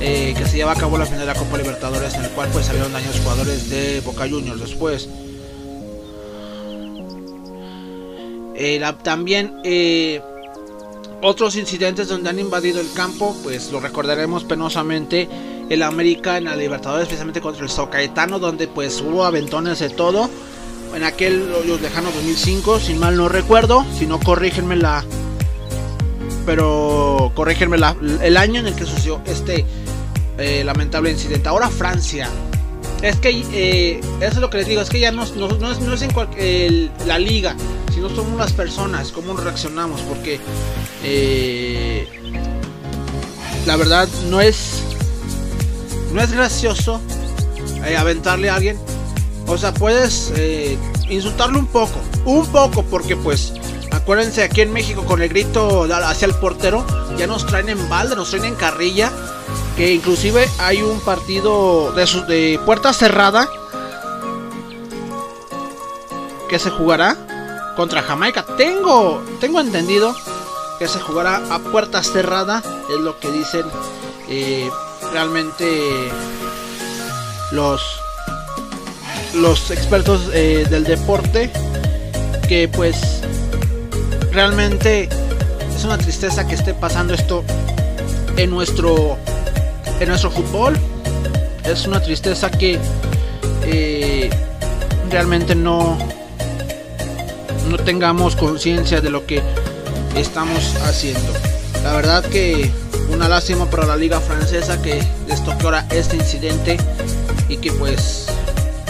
eh, 0.00 0.34
que 0.36 0.44
se 0.44 0.56
lleva 0.56 0.72
a 0.72 0.76
cabo 0.76 0.98
la 0.98 1.06
final 1.06 1.20
de 1.20 1.26
la 1.26 1.34
Copa 1.34 1.56
Libertadores, 1.58 2.14
en 2.14 2.24
el 2.24 2.30
cual 2.30 2.48
pues 2.52 2.66
salieron 2.66 2.92
daños 2.92 3.20
jugadores 3.20 3.70
de 3.70 4.00
Boca 4.00 4.28
Juniors 4.28 4.60
después. 4.60 5.08
También 9.02 9.60
eh, 9.64 10.20
otros 11.22 11.56
incidentes 11.56 12.08
donde 12.08 12.30
han 12.30 12.38
invadido 12.38 12.80
el 12.80 12.92
campo, 12.92 13.34
pues 13.42 13.70
lo 13.70 13.80
recordaremos 13.80 14.44
penosamente. 14.44 15.28
El 15.70 15.82
América 15.82 16.36
en 16.36 16.44
la 16.44 16.56
Libertadores, 16.56 17.04
especialmente 17.04 17.40
contra 17.40 17.62
el 17.64 17.70
Socaetano, 17.70 18.38
donde 18.38 18.68
pues 18.68 19.00
hubo 19.00 19.24
aventones 19.24 19.78
de 19.78 19.88
todo. 19.88 20.28
En 20.94 21.04
aquel 21.04 21.50
los 21.66 21.80
lejanos 21.80 22.14
2005, 22.14 22.80
si 22.80 22.94
mal 22.94 23.16
no 23.16 23.28
recuerdo, 23.28 23.86
si 23.98 24.06
no 24.06 24.20
corrígenme 24.20 24.76
la, 24.76 25.02
pero 26.44 27.32
corrígenme 27.34 27.78
el 28.22 28.36
año 28.36 28.60
en 28.60 28.66
el 28.66 28.74
que 28.74 28.84
sucedió 28.84 29.22
este 29.24 29.64
eh, 30.36 30.62
lamentable 30.64 31.10
incidente. 31.10 31.48
Ahora 31.48 31.70
Francia. 31.70 32.28
Es 33.02 33.16
que 33.16 33.44
eh, 33.52 34.00
eso 34.20 34.32
es 34.34 34.36
lo 34.36 34.48
que 34.48 34.58
les 34.58 34.66
digo, 34.68 34.80
es 34.80 34.88
que 34.88 35.00
ya 35.00 35.10
no, 35.10 35.24
es, 35.24 35.32
en 36.36 36.90
la 37.06 37.18
liga, 37.18 37.56
sino 37.92 38.08
somos 38.08 38.38
las 38.38 38.52
personas, 38.52 39.10
cómo 39.10 39.36
reaccionamos, 39.36 40.00
porque 40.02 40.38
eh, 41.02 42.06
la 43.66 43.76
verdad 43.76 44.08
no 44.30 44.40
es 44.40 44.82
no 46.12 46.22
es 46.22 46.30
gracioso 46.30 47.00
aventarle 47.98 48.50
a 48.50 48.54
alguien. 48.54 48.78
O 49.48 49.58
sea, 49.58 49.74
puedes 49.74 50.32
insultarle 51.08 51.58
un 51.58 51.66
poco, 51.66 51.98
un 52.24 52.46
poco, 52.46 52.84
porque 52.84 53.16
pues 53.16 53.52
acuérdense 53.90 54.44
aquí 54.44 54.60
en 54.60 54.72
México 54.72 55.04
con 55.04 55.22
el 55.22 55.28
grito 55.28 55.84
hacia 55.92 56.26
el 56.26 56.34
portero, 56.34 56.86
ya 57.18 57.26
nos 57.26 57.46
traen 57.46 57.68
en 57.68 57.88
balde, 57.88 58.14
nos 58.14 58.30
traen 58.30 58.44
en 58.44 58.54
carrilla 58.54 59.10
que 59.76 59.92
inclusive 59.92 60.48
hay 60.58 60.82
un 60.82 61.00
partido 61.00 61.92
de, 61.92 62.60
puerta 62.64 62.92
cerrada 62.92 63.48
que 66.48 66.58
se 66.58 66.70
jugará 66.70 67.16
contra 67.76 68.02
Jamaica. 68.02 68.44
Tengo, 68.56 69.22
tengo 69.40 69.60
entendido 69.60 70.14
que 70.78 70.88
se 70.88 71.00
jugará 71.00 71.42
a 71.50 71.58
puerta 71.58 72.02
cerrada, 72.02 72.62
es 72.90 73.00
lo 73.00 73.18
que 73.18 73.30
dicen 73.30 73.64
eh, 74.28 74.70
realmente 75.12 76.10
los 77.52 78.02
los 79.34 79.70
expertos 79.70 80.28
eh, 80.34 80.66
del 80.68 80.84
deporte 80.84 81.50
que 82.48 82.68
pues 82.68 83.22
realmente 84.30 85.08
es 85.74 85.84
una 85.84 85.96
tristeza 85.96 86.46
que 86.46 86.54
esté 86.54 86.74
pasando 86.74 87.14
esto 87.14 87.44
en 88.36 88.50
nuestro 88.50 89.16
en 90.02 90.08
nuestro 90.08 90.30
fútbol. 90.30 90.76
Es 91.64 91.86
una 91.86 92.00
tristeza 92.00 92.50
que 92.50 92.78
eh, 93.64 94.30
realmente 95.10 95.54
no, 95.54 95.96
no 97.70 97.78
tengamos 97.78 98.34
conciencia 98.34 99.00
de 99.00 99.10
lo 99.10 99.26
que 99.26 99.40
estamos 100.16 100.74
haciendo. 100.82 101.32
La 101.84 101.92
verdad 101.92 102.24
que 102.24 102.70
una 103.10 103.28
lástima 103.28 103.70
para 103.70 103.86
la 103.86 103.96
liga 103.96 104.20
francesa 104.20 104.80
que 104.82 105.00
les 105.28 105.44
toque 105.44 105.64
ahora 105.64 105.86
este 105.90 106.16
incidente 106.16 106.78
y 107.48 107.58
que 107.58 107.70
pues 107.72 108.26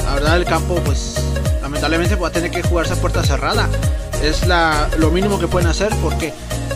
la 0.05 0.14
verdad 0.14 0.37
el 0.37 0.44
campo 0.44 0.77
pues 0.85 1.16
lamentablemente 1.61 2.14
va 2.16 2.29
a 2.29 2.33
tener 2.33 2.51
que 2.51 2.62
jugarse 2.62 2.94
a 2.94 2.96
puerta 2.96 3.22
cerrada. 3.22 3.68
Es 4.22 4.46
la, 4.46 4.88
lo 4.98 5.11
mínimo 5.11 5.38
que 5.38 5.48
pueden 5.48 5.68
hacer 5.68 5.92
porque 6.03 6.33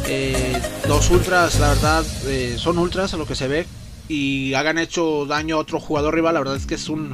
eh, 0.09 0.61
los 0.88 1.09
ultras 1.11 1.59
la 1.59 1.68
verdad 1.68 2.05
eh, 2.27 2.57
son 2.59 2.79
ultras 2.79 3.14
a 3.14 3.16
lo 3.16 3.27
que 3.27 3.35
se 3.35 3.49
ve 3.49 3.66
y 4.09 4.55
hagan 4.55 4.79
hecho 4.79 5.27
daño 5.27 5.57
a 5.57 5.59
otro 5.59 5.81
jugador 5.81 6.14
rival, 6.14 6.35
la 6.35 6.40
verdad 6.40 6.57
es 6.57 6.66
que 6.66 6.75
es 6.75 6.88
un 6.88 7.12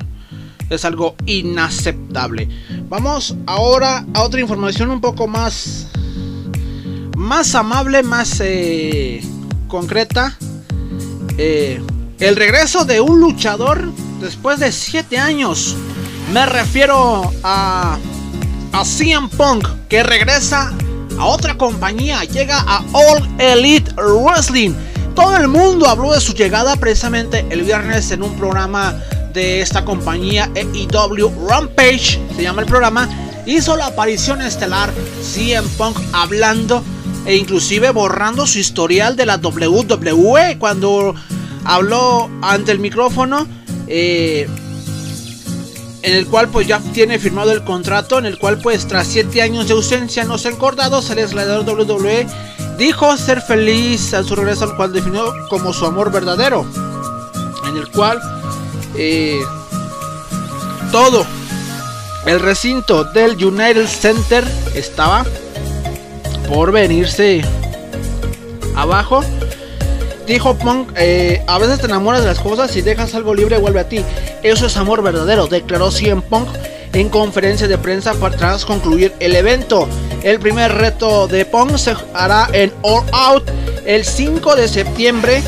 es 0.71 0.85
algo 0.85 1.17
inaceptable. 1.27 2.49
Vamos 2.89 3.37
ahora 3.47 4.07
a 4.15 4.23
otra 4.23 4.41
información 4.41 4.91
un 4.91 5.01
poco 5.01 5.27
más 5.27 5.89
más 7.17 7.55
amable, 7.55 8.03
más 8.03 8.41
eh, 8.41 9.23
concreta. 9.69 10.37
Eh, 11.39 11.81
el 12.19 12.37
regreso 12.37 12.85
de 12.85 13.01
un 13.01 13.21
luchador 13.21 13.91
después 14.21 14.61
de 14.61 14.73
7 14.73 15.19
años. 15.19 15.77
Me 16.33 16.47
refiero 16.47 17.31
a 17.43 17.99
a 18.73 18.85
CM 18.85 19.29
Punk 19.29 19.69
que 19.89 20.03
regresa 20.03 20.73
a 21.19 21.27
otra 21.27 21.57
compañía, 21.57 22.25
llega 22.25 22.59
a 22.61 22.83
All 22.93 23.29
Elite 23.39 23.93
Wrestling 23.97 24.73
todo 25.15 25.37
el 25.37 25.49
mundo 25.49 25.89
habló 25.89 26.13
de 26.13 26.21
su 26.21 26.35
llegada 26.35 26.77
precisamente 26.77 27.45
el 27.51 27.63
viernes 27.63 28.11
en 28.11 28.23
un 28.23 28.37
programa 28.37 28.95
de 29.33 29.61
esta 29.61 29.85
compañía 29.85 30.51
EIW 30.55 31.49
Rampage, 31.49 32.21
se 32.35 32.43
llama 32.43 32.63
el 32.63 32.69
programa. 32.69 33.09
Hizo 33.47 33.77
la 33.77 33.87
aparición 33.87 34.41
estelar 34.41 34.91
CM 35.23 35.67
Punk 35.77 35.99
hablando 36.13 36.83
e 37.25 37.37
inclusive 37.37 37.91
borrando 37.91 38.47
su 38.47 38.59
historial 38.59 39.17
de 39.17 39.27
la 39.27 39.37
WWE 39.37 40.59
cuando 40.59 41.15
habló 41.65 42.31
ante 42.43 42.73
el 42.73 42.79
micrófono. 42.79 43.47
Eh, 43.89 44.49
en 46.03 46.15
el 46.15 46.27
cual 46.27 46.49
pues 46.49 46.67
ya 46.67 46.81
tiene 46.93 47.19
firmado 47.19 47.53
el 47.53 47.63
contrato, 47.63 48.19
en 48.19 48.27
el 48.27 48.39
cual 48.39 48.59
pues 48.59 48.89
tras 48.89 49.07
7 49.07 49.41
años 49.41 49.69
de 49.69 49.75
ausencia 49.75 50.25
no 50.25 50.37
se 50.37 50.49
han 50.49 50.55
acordado, 50.55 51.01
el 51.11 51.19
eslador 51.19 51.65
WWE 51.65 52.27
Dijo 52.83 53.17
ser 53.17 53.41
feliz 53.41 54.13
a 54.13 54.25
su 54.25 54.35
regreso, 54.35 54.65
al 54.65 54.75
cual 54.75 54.93
definió 54.93 55.33
como 55.49 55.73
su 55.73 55.87
amor 55.87 56.11
verdadero, 56.11 56.67
en 57.69 57.77
el 57.77 57.89
cual 57.93 58.21
eh, 58.97 59.39
todo 60.91 61.25
el 62.27 62.41
recinto 62.41 63.05
del 63.05 63.37
United 63.37 63.87
Center 63.87 64.45
estaba 64.75 65.25
por 66.49 66.73
venirse 66.73 67.43
abajo. 68.75 69.21
Dijo 70.27 70.59
Punk, 70.59 70.91
eh, 70.97 71.41
a 71.47 71.59
veces 71.59 71.79
te 71.79 71.87
enamoras 71.87 72.23
de 72.23 72.27
las 72.27 72.41
cosas 72.41 72.75
y 72.75 72.83
dejas 72.83 73.15
algo 73.15 73.33
libre 73.33 73.59
vuelve 73.59 73.79
a 73.79 73.89
ti. 73.89 74.05
Eso 74.43 74.67
es 74.67 74.77
amor 74.77 75.05
verdadero, 75.05 75.47
declaró 75.47 75.93
CM 75.93 76.21
Punk 76.21 76.49
en 76.93 77.09
conferencia 77.11 77.69
de 77.69 77.79
prensa 77.79 78.15
para 78.15 78.37
tras 78.37 78.65
concluir 78.65 79.15
el 79.21 79.37
evento. 79.37 79.89
El 80.23 80.39
primer 80.39 80.73
reto 80.73 81.27
de 81.27 81.45
Punk 81.45 81.77
se 81.77 81.97
hará 82.15 82.49
en 82.53 82.73
All 82.83 83.05
Out 83.13 83.51
el 83.85 84.05
5 84.05 84.55
de 84.55 84.69
septiembre 84.69 85.43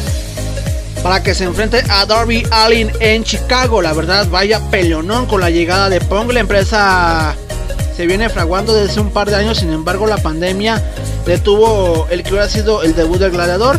para 1.01 1.23
que 1.23 1.33
se 1.33 1.45
enfrente 1.45 1.85
a 1.89 2.05
Darby 2.07 2.43
Allin 2.51 2.91
en 2.99 3.23
Chicago. 3.23 3.81
La 3.81 3.93
verdad, 3.93 4.27
vaya 4.31 4.61
peleonón 4.71 5.27
con 5.27 5.41
la 5.41 5.51
llegada 5.51 5.89
de 5.89 6.01
Punk. 6.01 6.33
La 6.33 6.41
empresa 6.41 7.37
se 7.97 8.07
viene 8.07 8.29
fraguando 8.29 8.75
desde 8.75 9.01
un 9.01 9.11
par 9.11 9.31
de 9.31 9.37
años, 9.37 9.59
sin 9.59 9.73
embargo, 9.73 10.09
la 10.09 10.17
pandemia 10.17 10.83
detuvo 11.25 12.09
el 12.11 12.25
que 12.25 12.31
hubiera 12.31 12.49
sido 12.49 12.83
el 12.83 12.97
debut 12.97 13.19
del 13.19 13.31
gladiador, 13.31 13.79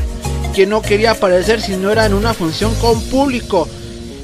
quien 0.54 0.70
no 0.70 0.82
quería 0.82 1.12
aparecer 1.12 1.62
si 1.62 1.76
no 1.76 1.92
era 1.92 2.06
en 2.06 2.14
una 2.14 2.34
función 2.34 2.74
con 2.76 3.02
público. 3.10 3.68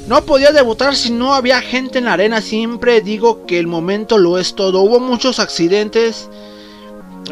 No 0.06 0.24
podía 0.24 0.52
debutar 0.52 0.96
si 0.96 1.10
no 1.10 1.34
había 1.34 1.60
gente 1.60 1.98
en 1.98 2.06
la 2.06 2.14
arena. 2.14 2.40
Siempre 2.40 3.02
digo 3.02 3.44
que 3.44 3.58
el 3.58 3.66
momento 3.66 4.16
lo 4.16 4.38
es 4.38 4.54
todo. 4.54 4.80
Hubo 4.80 4.98
muchos 4.98 5.38
accidentes 5.38 6.28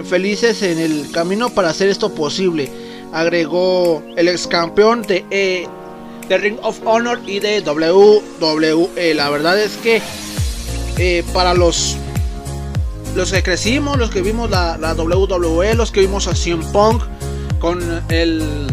felices 0.05 0.63
en 0.63 0.79
el 0.79 1.11
camino 1.11 1.51
para 1.51 1.71
hacer 1.71 1.89
esto 1.89 2.15
posible. 2.15 2.71
Agregó 3.13 4.03
el 4.17 4.29
ex 4.29 4.47
campeón 4.47 5.03
de, 5.03 5.25
eh, 5.31 5.67
Ring 6.29 6.59
of 6.63 6.81
Honor 6.85 7.21
y 7.27 7.41
de 7.41 7.61
WWE. 7.61 9.15
La 9.15 9.31
verdad 9.31 9.61
es 9.61 9.77
que 9.79 10.01
eh, 10.99 11.25
para 11.33 11.55
los 11.55 11.97
los 13.17 13.33
que 13.33 13.43
crecimos, 13.43 13.99
los 13.99 14.11
que 14.11 14.23
vimos 14.23 14.51
la, 14.51 14.79
la 14.79 14.95
WWE, 14.95 15.75
los 15.75 15.91
que 15.91 16.01
vimos 16.01 16.29
a 16.29 16.35
CM 16.35 16.65
Punk 16.73 17.03
con 17.59 17.81
el 18.09 18.69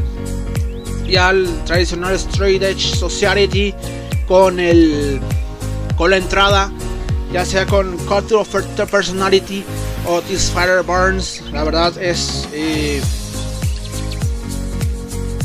ya 1.07 1.31
el 1.31 1.47
tradicional 1.65 2.13
Straight 2.15 2.61
Edge 2.61 2.95
Society 2.95 3.73
con 4.27 4.59
el 4.59 5.19
con 5.95 6.11
la 6.11 6.17
entrada 6.17 6.71
ya 7.31 7.45
sea 7.45 7.65
con 7.65 7.97
Culture 7.99 8.41
of 8.41 8.49
Personality 8.89 9.63
o 10.05 10.21
This 10.21 10.51
Fighter 10.51 10.83
Burns 10.83 11.41
la 11.51 11.63
verdad 11.63 11.97
es 12.01 12.47
eh, 12.53 13.01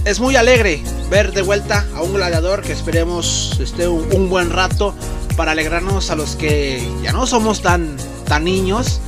es 0.05 0.21
muy 0.21 0.37
alegre 0.37 0.83
ver 1.11 1.33
de 1.33 1.43
vuelta 1.43 1.87
a 1.95 2.03
un 2.03 2.15
gladiador 2.15 2.63
que 2.63 2.73
esperemos 2.73 3.59
esté 3.61 3.89
un, 3.89 4.29
buen 4.29 4.51
rato 4.51 4.95
para 5.37 5.53
alegrarnos 5.53 6.11
a 6.11 6.17
los 6.17 6.37
que 6.37 6.87
ya 7.03 7.13
no 7.13 7.27
somos 7.27 7.63
tan 7.63 7.97
tan 8.27 8.45
niños 8.45 9.01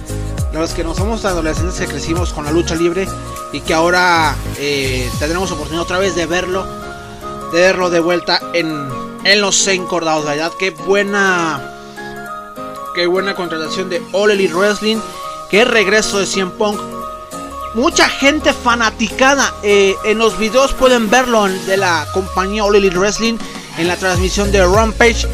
los 0.53 0.73
que 0.73 0.85
no 0.85 0.95
somos 0.95 1.25
adolescentes 1.25 1.79
que 1.79 1.87
crecimos 1.87 2.33
con 2.33 2.45
la 2.45 2.53
lucha 2.53 2.75
libre 2.75 3.07
y 3.53 3.61
que 3.61 3.75
ahora 3.75 4.35
eh, 4.59 5.09
tendremos 5.19 5.51
oportunidad 5.51 5.83
otra 5.83 5.99
vez 5.99 6.15
de 6.15 6.27
verlo, 6.27 6.65
de 7.53 7.61
verlo 7.61 7.91
de 7.91 8.01
vuelta 8.01 8.41
en, 8.53 8.89
en 9.25 9.41
los 9.41 9.67
encordados, 9.67 10.25
¿verdad? 10.25 10.53
Qué 10.59 10.71
buena, 10.71 11.74
qué 12.95 13.07
buena 13.07 13.35
contratación 13.35 13.89
de 13.91 14.03
All 14.13 14.31
Wrestling, 14.55 14.99
qué 15.51 15.65
regreso 15.65 16.19
de 16.19 16.27
Cien 16.27 16.51
Punk. 16.53 16.81
Mucha 17.75 18.09
gente 18.09 18.53
fanaticada 18.53 19.53
eh, 19.63 19.95
en 20.05 20.19
los 20.19 20.39
videos 20.39 20.73
pueden 20.73 21.11
verlo 21.11 21.45
de 21.45 21.77
la 21.77 22.07
compañía 22.15 22.65
All 22.65 22.91
Wrestling 22.91 23.37
en 23.79 23.89
la 23.89 23.97
transmisión 23.97 24.53
de 24.53 24.65
Rampage 24.65 25.27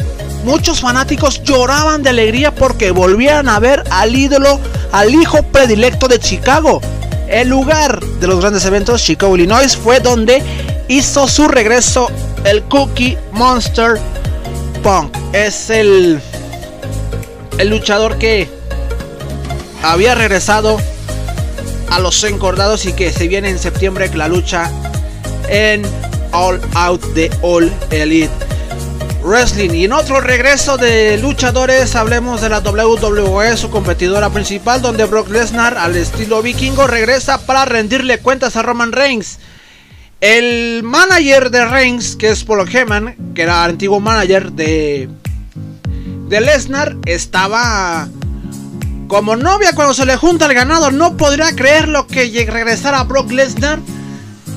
muchos 0.45 0.81
fanáticos 0.81 1.43
lloraban 1.43 2.03
de 2.03 2.11
alegría 2.11 2.55
porque 2.55 2.91
volvieran 2.91 3.49
a 3.49 3.59
ver 3.59 3.85
al 3.91 4.15
ídolo, 4.15 4.61
al 4.93 5.15
hijo 5.15 5.43
predilecto 5.43 6.09
de 6.09 6.19
Chicago. 6.19 6.81
El 7.29 7.49
lugar 7.49 8.01
de 8.01 8.27
los 8.27 8.41
grandes 8.41 8.65
eventos, 8.65 9.03
Chicago, 9.03 9.37
Illinois, 9.37 9.77
fue 9.77 10.01
donde 10.01 10.43
hizo 10.89 11.29
su 11.29 11.47
regreso 11.47 12.11
el 12.45 12.63
Cookie 12.65 13.17
Monster 13.33 14.01
Punk. 14.83 15.17
Es 15.33 15.71
el, 15.71 16.21
el 17.61 17.69
luchador 17.69 18.17
que 18.17 18.49
había 19.83 20.15
regresado 20.15 20.81
a 21.91 22.01
los 22.01 22.25
encordados 22.25 22.87
y 22.87 22.95
que 22.95 23.13
se 23.13 23.29
viene 23.29 23.51
en 23.51 23.59
septiembre 23.59 24.11
la 24.15 24.29
lucha 24.29 24.71
en 25.51 25.83
All 26.33 26.59
Out 26.75 27.03
de 27.13 27.31
All 27.43 27.71
Elite. 27.91 28.33
Wrestling. 29.23 29.75
Y 29.75 29.85
en 29.85 29.93
otro 29.93 30.23
regreso 30.23 30.79
de 30.79 31.19
luchadores, 31.19 31.95
hablemos 31.95 32.41
de 32.41 32.49
la 32.49 32.61
WWE, 32.61 33.55
su 33.59 33.69
competidora 33.69 34.31
principal, 34.31 34.81
donde 34.81 35.05
Brock 35.05 35.29
Lesnar, 35.29 35.77
al 35.77 35.95
estilo 35.95 36.41
vikingo, 36.41 36.87
regresa 36.87 37.45
para 37.45 37.67
rendirle 37.67 38.19
cuentas 38.19 38.57
a 38.57 38.63
Roman 38.63 38.93
Reigns. 38.93 39.39
El 40.23 40.83
manager 40.83 41.51
de 41.51 41.67
Reigns, 41.67 42.17
que 42.17 42.31
es 42.31 42.45
Paul 42.45 42.67
Heyman, 42.67 43.35
que 43.35 43.43
era 43.43 43.65
antiguo 43.65 44.01
manager 44.01 44.53
de, 44.53 45.11
de 46.31 46.41
Lesnar, 46.41 46.97
estaba 47.07 48.09
como 49.09 49.35
novia 49.35 49.73
cuando 49.75 49.95
se 49.95 50.07
le 50.07 50.17
junta 50.17 50.47
el 50.47 50.55
ganado. 50.55 50.93
No 50.93 51.17
podría 51.17 51.55
creer 51.57 51.89
lo 51.89 52.07
que 52.07 52.47
regresara 52.49 53.03
Brock 53.03 53.33
Lesnar. 53.33 53.81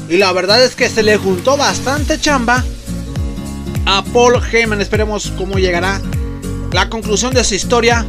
Y 0.07 0.17
la 0.17 0.31
verdad 0.33 0.63
es 0.63 0.75
que 0.75 0.87
se 0.87 1.01
le 1.01 1.17
juntó 1.17 1.57
bastante 1.57 2.21
chamba 2.21 2.63
a 3.87 4.03
Paul 4.03 4.39
Heyman. 4.39 4.81
Esperemos 4.81 5.33
cómo 5.35 5.55
llegará 5.55 5.99
la 6.71 6.89
conclusión 6.89 7.33
de 7.33 7.43
su 7.43 7.55
historia 7.55 8.05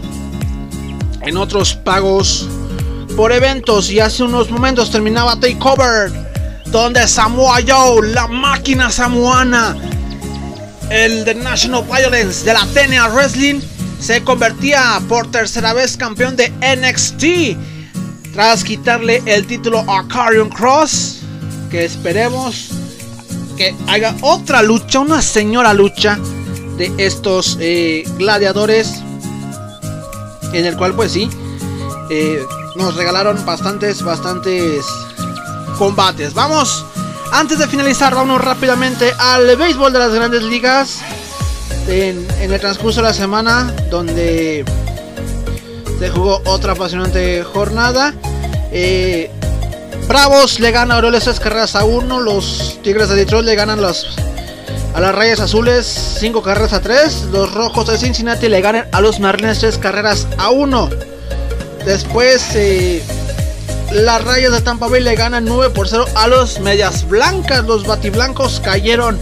en 1.22 1.38
otros 1.38 1.74
pagos 1.74 2.46
por 3.16 3.33
eventos. 3.33 3.90
Y 3.90 4.00
hace 4.00 4.24
unos 4.24 4.50
momentos 4.50 4.90
terminaba 4.90 5.40
Takeover, 5.40 6.12
donde 6.66 7.09
Samoa 7.09 7.61
Joe, 7.66 8.11
la 8.11 8.29
máquina 8.29 8.90
samoana, 8.90 9.74
el 10.90 11.25
de 11.25 11.35
National 11.35 11.85
Violence 11.85 12.44
de 12.44 12.53
la 12.53 12.66
TNA 12.66 13.09
Wrestling, 13.09 13.61
se 14.01 14.23
convertía 14.23 15.01
por 15.09 15.31
tercera 15.31 15.73
vez 15.73 15.97
campeón 15.97 16.37
de 16.37 16.51
NXT. 16.61 17.59
Tras 18.35 18.64
quitarle 18.64 19.23
el 19.27 19.47
título 19.47 19.79
a 19.90 20.07
Carrion 20.09 20.49
Cross, 20.49 21.20
que 21.70 21.85
esperemos 21.85 22.70
que 23.57 23.75
haga 23.87 24.14
otra 24.20 24.62
lucha, 24.62 25.01
una 25.01 25.23
señora 25.23 25.73
lucha 25.73 26.18
de 26.77 26.92
estos 26.99 27.57
eh, 27.61 28.05
gladiadores. 28.18 29.03
En 30.53 30.66
el 30.66 30.77
cual, 30.77 30.94
pues 30.94 31.12
sí, 31.12 31.29
eh, 32.11 32.42
nos 32.77 32.97
regalaron 32.97 33.44
bastantes, 33.44 34.03
bastantes 34.03 34.85
combates. 35.79 36.35
Vamos, 36.35 36.85
antes 37.35 37.59
de 37.59 37.66
finalizar, 37.66 38.14
vamos 38.14 38.40
rápidamente 38.40 39.12
al 39.18 39.57
béisbol 39.57 39.92
de 39.92 39.99
las 39.99 40.14
grandes 40.14 40.42
ligas. 40.44 41.01
En, 41.88 42.27
el 42.40 42.61
transcurso 42.61 43.01
de 43.01 43.09
la 43.09 43.12
semana, 43.12 43.75
donde 43.90 44.64
se 45.99 46.11
jugó 46.11 46.40
otra 46.47 46.73
apasionante 46.73 47.42
jornada. 47.42 48.14
Eh, 48.73 49.31
Bravos 50.07 50.61
le 50.61 50.70
gana 50.70 50.94
a 50.94 50.99
Orioles 50.99 51.25
3 51.25 51.40
carreras 51.40 51.75
a 51.75 51.85
1. 51.85 52.20
Los 52.20 52.79
Tigres 52.83 53.09
de 53.09 53.16
Detroit 53.16 53.44
le 53.44 53.55
ganan 53.57 53.83
los, 53.83 54.16
a 54.94 55.01
las 55.01 55.14
Rayas 55.14 55.40
Azules 55.40 55.87
5 56.20 56.40
carreras 56.40 56.73
a 56.73 56.81
3. 56.81 57.25
Los 57.33 57.53
Rojos 57.53 57.88
de 57.88 57.99
Cincinnati 57.99 58.49
le 58.49 58.61
ganan 58.61 58.87
a 58.92 59.01
los 59.01 59.18
Marlins 59.18 59.59
3 59.59 59.79
carreras 59.79 60.29
a 60.38 60.51
1. 60.51 60.90
Después 61.85 62.47
eh, 62.55 63.03
las 63.95 64.25
Rayas 64.25 64.53
de 64.53 64.61
Tampa 64.61 64.89
Bay 64.89 65.01
le 65.01 65.15
ganan 65.15 65.45
9 65.45 65.73
por 65.73 65.89
0 65.89 66.05
a 66.17 66.27
los 66.27 66.59
Medias 66.59 67.09
Blancas. 67.09 67.65
Los 67.65 67.87
Batiblancos 67.87 68.61
cayeron 68.61 69.21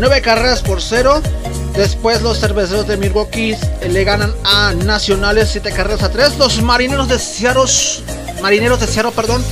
9 0.00 0.22
carreras 0.22 0.62
por 0.62 0.80
0. 0.80 1.20
Después 1.76 2.22
los 2.22 2.40
cerveceros 2.40 2.88
de 2.88 2.96
Milwaukee 2.96 3.54
le 3.86 4.04
ganan 4.04 4.34
a 4.44 4.72
Nacionales 4.72 5.50
7 5.52 5.70
carreras 5.72 6.02
a 6.02 6.10
3. 6.10 6.38
Los 6.38 6.62
marineros 6.62 7.08
de 7.08 7.18
Seattle, 7.18 7.64
marineros 8.40 8.80
de 8.80 8.86
Seattle, 8.86 9.12
perdón, 9.14 9.44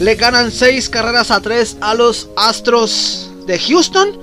le 0.00 0.14
ganan 0.14 0.50
6 0.50 0.88
carreras 0.88 1.30
a 1.30 1.40
3 1.40 1.76
a 1.82 1.94
los 1.94 2.28
Astros 2.36 3.30
de 3.46 3.58
Houston. 3.58 4.18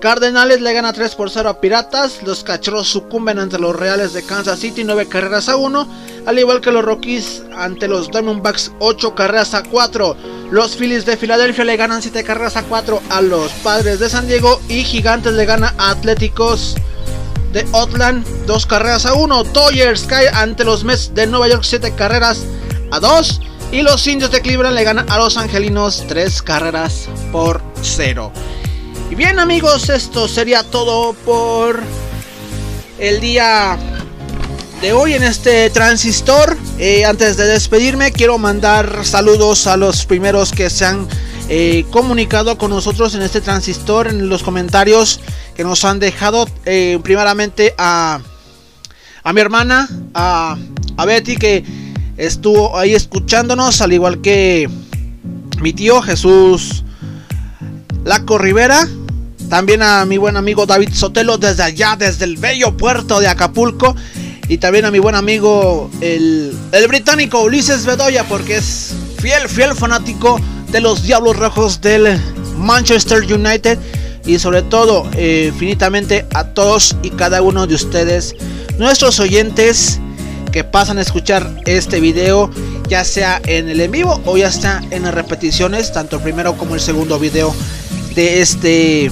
Cardenales 0.00 0.62
le 0.62 0.72
gana 0.72 0.94
3 0.94 1.14
por 1.14 1.28
0 1.28 1.50
a 1.50 1.60
Piratas. 1.60 2.22
Los 2.22 2.42
Cachorros 2.42 2.88
sucumben 2.88 3.38
ante 3.38 3.58
los 3.58 3.76
Reales 3.76 4.14
de 4.14 4.22
Kansas 4.22 4.58
City 4.58 4.82
9 4.82 5.06
carreras 5.06 5.50
a 5.50 5.56
1. 5.56 5.88
Al 6.24 6.38
igual 6.38 6.62
que 6.62 6.72
los 6.72 6.82
Rockies 6.82 7.42
ante 7.54 7.86
los 7.86 8.10
Diamondbacks 8.10 8.72
8 8.78 9.14
carreras 9.14 9.52
a 9.52 9.62
4. 9.62 10.16
Los 10.50 10.74
Phillies 10.74 11.04
de 11.04 11.18
Filadelfia 11.18 11.64
le 11.64 11.76
ganan 11.76 12.00
7 12.00 12.24
carreras 12.24 12.56
a 12.56 12.62
4 12.62 13.02
a 13.10 13.20
los 13.20 13.52
Padres 13.62 14.00
de 14.00 14.08
San 14.08 14.26
Diego. 14.26 14.58
Y 14.68 14.84
Gigantes 14.84 15.34
le 15.34 15.44
gana 15.44 15.74
a 15.76 15.90
Atléticos 15.90 16.76
de 17.52 17.66
Oakland 17.72 18.24
2 18.46 18.66
carreras 18.66 19.04
a 19.04 19.12
1. 19.12 19.44
Dodgers 19.44 20.04
cae 20.04 20.30
ante 20.30 20.64
los 20.64 20.82
Mets 20.82 21.14
de 21.14 21.26
Nueva 21.26 21.48
York 21.48 21.62
7 21.62 21.94
carreras 21.94 22.46
a 22.90 23.00
2. 23.00 23.40
Y 23.72 23.82
los 23.82 24.06
indios 24.06 24.30
de 24.30 24.40
Cleveland 24.40 24.76
le 24.76 24.84
ganan 24.84 25.10
a 25.10 25.18
los 25.18 25.36
angelinos 25.36 26.04
3 26.08 26.40
carreras 26.40 27.06
por 27.32 27.60
0. 27.82 28.32
Y 29.10 29.16
bien 29.16 29.40
amigos, 29.40 29.88
esto 29.88 30.28
sería 30.28 30.62
todo 30.62 31.14
por 31.14 31.80
el 33.00 33.20
día 33.20 33.76
de 34.80 34.92
hoy 34.92 35.14
en 35.14 35.24
este 35.24 35.68
transistor. 35.70 36.56
Eh, 36.78 37.04
antes 37.04 37.36
de 37.36 37.48
despedirme, 37.48 38.12
quiero 38.12 38.38
mandar 38.38 39.04
saludos 39.04 39.66
a 39.66 39.76
los 39.76 40.06
primeros 40.06 40.52
que 40.52 40.70
se 40.70 40.84
han 40.84 41.08
eh, 41.48 41.84
comunicado 41.90 42.56
con 42.56 42.70
nosotros 42.70 43.16
en 43.16 43.22
este 43.22 43.40
transistor, 43.40 44.06
en 44.06 44.28
los 44.28 44.44
comentarios 44.44 45.18
que 45.56 45.64
nos 45.64 45.84
han 45.84 45.98
dejado. 45.98 46.48
Eh, 46.64 47.00
primeramente 47.02 47.74
a, 47.78 48.20
a 49.24 49.32
mi 49.32 49.40
hermana, 49.40 49.88
a, 50.14 50.56
a 50.96 51.04
Betty, 51.04 51.34
que 51.34 51.64
estuvo 52.16 52.78
ahí 52.78 52.94
escuchándonos, 52.94 53.80
al 53.80 53.92
igual 53.92 54.20
que 54.20 54.70
mi 55.60 55.72
tío 55.72 56.00
Jesús 56.00 56.84
Laco 58.04 58.38
Rivera. 58.38 58.88
También 59.48 59.82
a 59.82 60.04
mi 60.04 60.16
buen 60.16 60.36
amigo 60.36 60.66
David 60.66 60.90
Sotelo 60.92 61.36
desde 61.38 61.62
allá, 61.62 61.96
desde 61.98 62.24
el 62.24 62.36
bello 62.36 62.76
puerto 62.76 63.20
de 63.20 63.28
Acapulco. 63.28 63.96
Y 64.48 64.58
también 64.58 64.84
a 64.84 64.90
mi 64.90 64.98
buen 64.98 65.14
amigo 65.14 65.90
el, 66.00 66.56
británico 66.88 67.42
Ulises 67.42 67.84
Bedoya, 67.86 68.24
porque 68.24 68.56
es 68.56 68.94
fiel, 69.20 69.48
fiel 69.48 69.74
fanático 69.74 70.40
de 70.70 70.80
los 70.80 71.02
Diablos 71.02 71.36
Rojos 71.36 71.80
del 71.80 72.20
Manchester 72.56 73.22
United. 73.22 73.78
Y 74.24 74.38
sobre 74.38 74.62
todo, 74.62 75.08
eh, 75.14 75.50
infinitamente 75.52 76.26
a 76.34 76.44
todos 76.44 76.96
y 77.02 77.10
cada 77.10 77.42
uno 77.42 77.66
de 77.66 77.74
ustedes, 77.74 78.36
nuestros 78.78 79.18
oyentes 79.18 79.98
que 80.52 80.64
pasan 80.64 80.98
a 80.98 81.02
escuchar 81.02 81.48
este 81.64 82.00
video, 82.00 82.50
ya 82.88 83.04
sea 83.04 83.40
en 83.46 83.68
el 83.68 83.80
en 83.80 83.90
vivo 83.90 84.20
o 84.26 84.36
ya 84.36 84.50
sea 84.50 84.82
en 84.90 85.02
las 85.04 85.14
repeticiones, 85.14 85.92
tanto 85.92 86.16
el 86.16 86.22
primero 86.22 86.56
como 86.56 86.74
el 86.74 86.80
segundo 86.80 87.18
video 87.18 87.54
de 88.14 88.40
este 88.40 89.10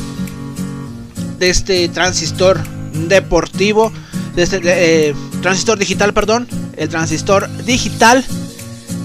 de 1.39 1.51
este 1.51 1.89
transistor 1.89 2.59
deportivo, 2.93 3.93
de 4.35 4.43
este 4.43 4.61
eh, 4.65 5.15
transistor 5.41 5.79
digital, 5.79 6.13
perdón, 6.13 6.49
el 6.77 6.89
transistor 6.89 7.49
digital, 7.65 8.25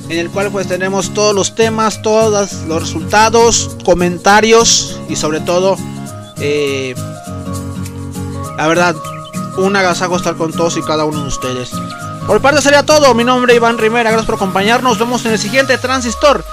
en 0.10 0.19
el 0.19 0.29
cual 0.29 0.49
pues 0.51 0.67
tenemos 0.67 1.13
todos 1.13 1.36
los 1.36 1.56
temas, 1.56 2.01
todos 2.01 2.53
los 2.67 2.82
resultados, 2.82 3.77
comentarios 3.86 4.99
y 5.10 5.15
sobre 5.15 5.41
todo, 5.41 5.77
eh, 6.38 6.95
la 8.58 8.67
verdad, 8.67 8.95
un 9.58 9.75
agasajo 9.75 10.17
estar 10.17 10.36
con 10.36 10.51
todos 10.51 10.77
y 10.77 10.82
cada 10.82 11.06
uno 11.06 11.21
de 11.21 11.27
ustedes. 11.27 11.69
Por 12.25 12.41
parte 12.41 12.62
sería 12.62 12.84
todo, 12.84 13.13
mi 13.13 13.23
nombre 13.23 13.53
es 13.53 13.58
Iván 13.58 13.77
Rivera, 13.77 14.10
gracias 14.10 14.25
por 14.25 14.36
acompañarnos, 14.36 14.93
nos 14.93 14.99
vemos 14.99 15.25
en 15.25 15.34
el 15.34 15.39
siguiente 15.39 15.77
transistor. 15.77 16.43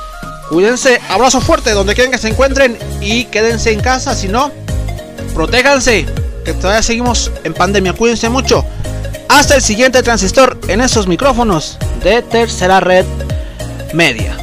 Cuídense, 0.50 1.00
abrazo 1.08 1.40
fuerte 1.40 1.70
donde 1.70 1.94
quieran 1.94 2.10
que 2.10 2.18
se 2.18 2.26
encuentren 2.26 2.76
y 3.00 3.26
quédense 3.26 3.72
en 3.72 3.78
casa, 3.78 4.16
si 4.16 4.26
no, 4.26 4.50
protéjanse, 5.32 6.06
que 6.44 6.52
todavía 6.54 6.82
seguimos 6.82 7.30
en 7.44 7.54
pandemia, 7.54 7.92
cuídense 7.92 8.28
mucho. 8.28 8.64
Hasta 9.28 9.54
el 9.54 9.62
siguiente 9.62 10.02
transistor 10.02 10.58
en 10.66 10.80
esos 10.80 11.06
micrófonos 11.06 11.78
de 12.02 12.22
tercera 12.22 12.80
red 12.80 13.04
media. 13.94 14.36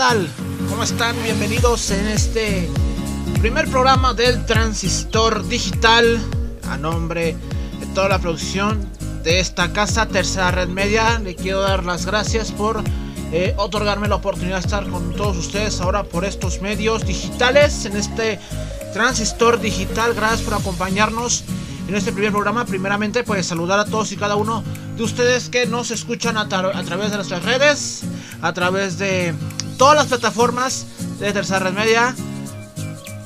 Tal? 0.00 0.26
¿Cómo 0.70 0.82
están? 0.82 1.14
Bienvenidos 1.22 1.90
en 1.90 2.06
este 2.06 2.70
primer 3.38 3.68
programa 3.70 4.14
del 4.14 4.46
Transistor 4.46 5.46
Digital. 5.46 6.18
A 6.70 6.78
nombre 6.78 7.36
de 7.78 7.86
toda 7.94 8.08
la 8.08 8.18
producción 8.18 8.80
de 9.22 9.40
esta 9.40 9.74
casa, 9.74 10.06
Tercera 10.06 10.52
Red 10.52 10.68
Media, 10.68 11.18
le 11.18 11.34
quiero 11.34 11.60
dar 11.60 11.84
las 11.84 12.06
gracias 12.06 12.50
por 12.50 12.82
eh, 13.30 13.52
otorgarme 13.58 14.08
la 14.08 14.14
oportunidad 14.14 14.54
de 14.54 14.60
estar 14.62 14.88
con 14.88 15.14
todos 15.14 15.36
ustedes 15.36 15.78
ahora 15.82 16.02
por 16.02 16.24
estos 16.24 16.62
medios 16.62 17.04
digitales 17.04 17.84
en 17.84 17.98
este 17.98 18.40
Transistor 18.94 19.60
Digital. 19.60 20.14
Gracias 20.14 20.40
por 20.40 20.54
acompañarnos 20.54 21.44
en 21.88 21.94
este 21.94 22.10
primer 22.10 22.32
programa. 22.32 22.64
Primeramente, 22.64 23.22
pues 23.22 23.44
saludar 23.44 23.78
a 23.78 23.84
todos 23.84 24.12
y 24.12 24.16
cada 24.16 24.36
uno 24.36 24.64
de 24.96 25.02
ustedes 25.02 25.50
que 25.50 25.66
nos 25.66 25.90
escuchan 25.90 26.38
a, 26.38 26.44
a 26.44 26.84
través 26.84 27.10
de 27.10 27.16
nuestras 27.16 27.44
redes, 27.44 28.00
a 28.40 28.54
través 28.54 28.96
de 28.96 29.34
todas 29.80 29.96
las 29.96 30.08
plataformas 30.08 30.84
de 31.20 31.32
Tercera 31.32 31.70
Media, 31.70 32.14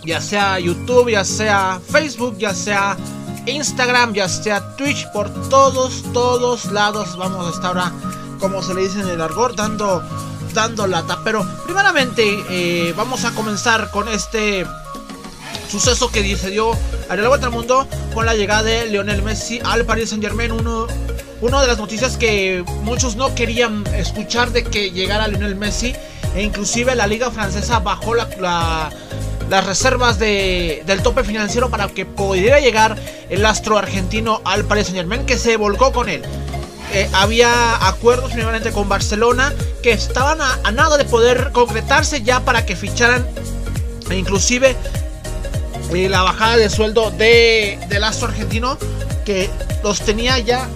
ya 0.05 0.21
sea 0.21 0.61
YouTube, 0.61 1.11
ya 1.11 1.25
sea 1.25 1.81
Facebook, 1.91 2.39
ya 2.39 2.55
sea 2.55 2.97
Instagram, 3.47 4.13
ya 4.13 4.29
sea 4.29 4.77
Twitch, 4.77 5.05
por 5.13 5.29
todos, 5.49 6.05
todos 6.13 6.67
lados 6.67 7.17
vamos 7.17 7.49
a 7.49 7.51
estar 7.51 7.71
ahora, 7.71 7.93
como 8.39 8.63
se 8.63 8.73
le 8.73 8.83
dice 8.83 9.01
en 9.01 9.09
el 9.09 9.21
argor, 9.21 9.57
dando, 9.57 10.01
dando 10.53 10.87
lata. 10.87 11.19
Pero 11.25 11.45
primeramente 11.65 12.23
eh, 12.49 12.95
vamos 12.97 13.25
a 13.25 13.35
comenzar 13.35 13.91
con 13.91 14.09
este 14.09 14.65
suceso 15.69 16.09
que 16.13 16.23
sucedió 16.37 16.71
a 17.09 17.17
la 17.17 17.27
vuelta 17.27 17.47
al 17.47 17.53
mundo 17.53 17.89
con 18.15 18.27
la 18.27 18.35
llegada 18.37 18.63
de 18.63 18.87
Lionel 18.87 19.23
Messi 19.23 19.61
al 19.65 19.85
Paris 19.87 20.11
Saint 20.11 20.23
Germain, 20.23 20.53
uno 20.53 20.87
una 21.41 21.61
de 21.61 21.67
las 21.67 21.79
noticias 21.79 22.17
que 22.17 22.65
muchos 22.85 23.17
no 23.17 23.35
querían 23.35 23.85
escuchar 23.89 24.53
de 24.53 24.63
que 24.63 24.93
llegara 24.93 25.27
Lionel 25.27 25.57
Messi 25.57 25.97
e 26.35 26.43
inclusive 26.43 26.95
la 26.95 27.07
liga 27.07 27.31
francesa 27.31 27.79
bajó 27.81 28.15
las 28.15 29.67
reservas 29.67 30.19
del 30.19 31.03
tope 31.03 31.25
financiero 31.25 31.71
para 31.71 31.89
que 31.89 32.07
pudiera 32.07 32.61
llegar 32.61 32.97
el 33.31 33.47
astro 33.47 33.79
argentino 33.79 34.41
al 34.45 34.65
Paris 34.65 34.87
Saint 34.87 34.99
Germain 34.99 35.27
que 35.27 35.39
se 35.39 35.57
volcó 35.57 35.93
con 35.93 36.09
él. 36.09 36.23
Eh, 36.93 37.09
había 37.13 37.87
acuerdos 37.89 38.31
primeramente 38.33 38.71
con 38.71 38.89
Barcelona 38.89 39.53
que 39.83 39.93
estaban 39.93 40.41
a, 40.41 40.71
nada 40.71 40.97
de 40.97 41.05
poder 41.05 41.51
concretarse 41.53 42.23
ya 42.23 42.41
para 42.41 42.67
que 42.67 42.77
ficharan 42.77 43.27
e 44.11 44.17
inclusive 44.17 44.77
eh, 45.93 46.09
la 46.09 46.23
bajada 46.23 46.57
de 46.57 46.69
sueldo 46.69 47.11
de, 47.11 47.79
del 47.89 48.05
astro 48.05 48.29
argentino 48.29 48.79
que 49.25 49.51
los 49.83 50.03
tenía 50.03 50.39
ya 50.39 50.69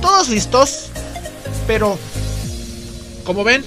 todos 0.00 0.28
listos 0.28 0.88
pero 1.66 1.98
como 3.24 3.44
ven 3.44 3.64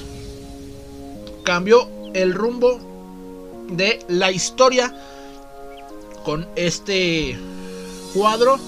cambió 1.46 1.88
el 2.14 2.34
rumbo 2.34 2.80
de 3.70 4.04
la 4.10 4.32
historia 4.32 4.94
con 6.26 6.48
este 6.56 7.40
cuadro 8.14 8.60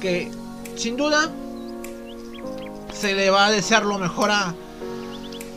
que 0.00 0.30
sin 0.76 0.96
duda 0.96 1.32
se 2.92 3.14
le 3.14 3.30
va 3.30 3.46
a 3.46 3.50
desear 3.50 3.84
lo 3.84 3.98
mejor 3.98 4.30
a, 4.30 4.54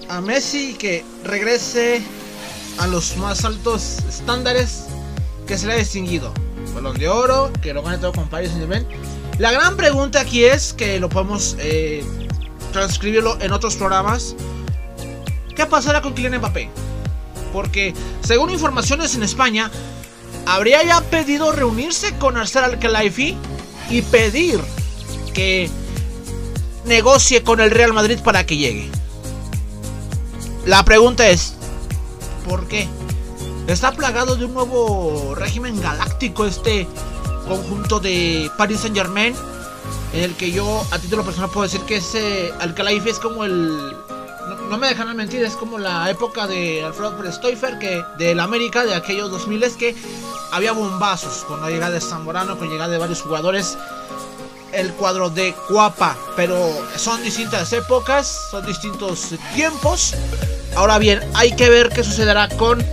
a 0.10 0.22
Messi 0.22 0.74
que 0.74 1.04
regrese 1.24 2.02
a 2.80 2.88
los 2.88 3.18
más 3.18 3.44
altos 3.46 4.00
estándares 4.08 4.86
que 5.46 5.58
se 5.58 5.68
le 5.68 5.74
ha 5.74 5.78
distinguido. 5.78 6.34
Balón 6.74 6.98
de 6.98 7.10
oro, 7.10 7.52
que 7.62 7.74
lo 7.74 7.82
gane 7.82 7.98
todo 7.98 8.14
con 8.14 8.28
Paris 8.30 8.52
Saint 8.52 8.88
La 9.40 9.52
gran 9.52 9.76
pregunta 9.78 10.22
aquí 10.22 10.46
es 10.46 10.74
que 10.74 11.00
lo 11.00 11.10
podemos 11.10 11.56
eh, 11.60 12.04
transcribirlo 12.72 13.40
en 13.42 13.52
otros 13.52 13.76
programas. 13.76 14.36
¿Qué 15.58 15.66
pasará 15.66 16.02
con 16.02 16.14
Kylian 16.14 16.38
Mbappé? 16.38 16.70
Porque, 17.52 17.94
según 18.22 18.52
informaciones 18.52 19.16
en 19.16 19.24
España, 19.24 19.70
habría 20.46 20.84
ya 20.84 21.02
pedido 21.02 21.52
reunirse 21.52 22.18
con 22.18 22.38
Arsenal 22.38 22.72
Al-Khelaifi 22.72 23.36
y 23.90 24.02
pedir 24.04 24.62
que 25.34 25.70
negocie 26.86 27.44
con 27.44 27.60
el 27.60 27.72
Real 27.72 27.92
Madrid 27.92 28.20
para 28.24 28.46
que 28.46 28.56
llegue. 28.56 28.90
La 30.66 30.86
pregunta 30.86 31.28
es, 31.28 31.58
¿Por 32.48 32.68
qué? 32.68 32.88
Está 33.68 33.92
plagado 33.92 34.38
de 34.38 34.46
un 34.46 34.54
nuevo 34.54 35.36
régimen 35.36 35.82
galáctico 35.82 36.46
este 36.46 36.88
conjunto 37.48 38.00
de 38.00 38.50
Paris 38.58 38.80
Saint 38.80 38.96
Germain. 38.96 39.36
En 40.14 40.24
el 40.24 40.36
que 40.36 40.52
yo 40.52 40.86
a 40.92 41.00
título 41.00 41.24
personal 41.24 41.50
puedo 41.50 41.64
decir 41.64 41.82
que 41.82 41.98
ese 41.98 42.54
Alcalaife 42.60 43.10
es 43.10 43.20
como 43.20 43.44
el... 43.44 43.96
No, 44.70 44.78
me 44.78 44.88
dejan 44.88 45.16
mentir, 45.16 45.44
es 45.44 45.56
como 45.56 45.78
la 45.78 46.10
época 46.10 46.46
de 46.46 46.84
Alfredo 46.84 47.18
Prestoifer, 47.18 47.80
que 47.80 48.04
del 48.18 48.40
América 48.40 48.84
de 48.84 48.96
aquellos 48.96 49.32
2000 49.32 49.64
es 49.64 49.78
que 49.78 49.96
había 50.52 50.74
bombazos 50.74 51.46
con 51.46 51.62
la 51.62 51.70
llegada 51.70 51.94
de 51.94 52.02
Zamorano, 52.02 52.58
con 52.58 52.68
la 52.68 52.74
llegada 52.74 52.92
de 52.92 52.98
varios 52.98 53.22
jugadores 53.22 53.78
el 54.74 54.92
cuadro 54.94 55.30
de 55.30 55.54
Cuapa. 55.70 56.18
Pero 56.36 56.58
son 56.98 57.24
distintas 57.24 57.72
épocas, 57.72 58.50
son 58.52 58.66
distintos 58.66 59.36
tiempos. 59.56 60.16
Ahora 60.76 60.98
bien, 60.98 61.22
hay 61.34 61.56
que 61.56 61.70
ver 61.70 61.90
qué 61.90 62.04
sucederá 62.04 62.50
con 62.50 62.84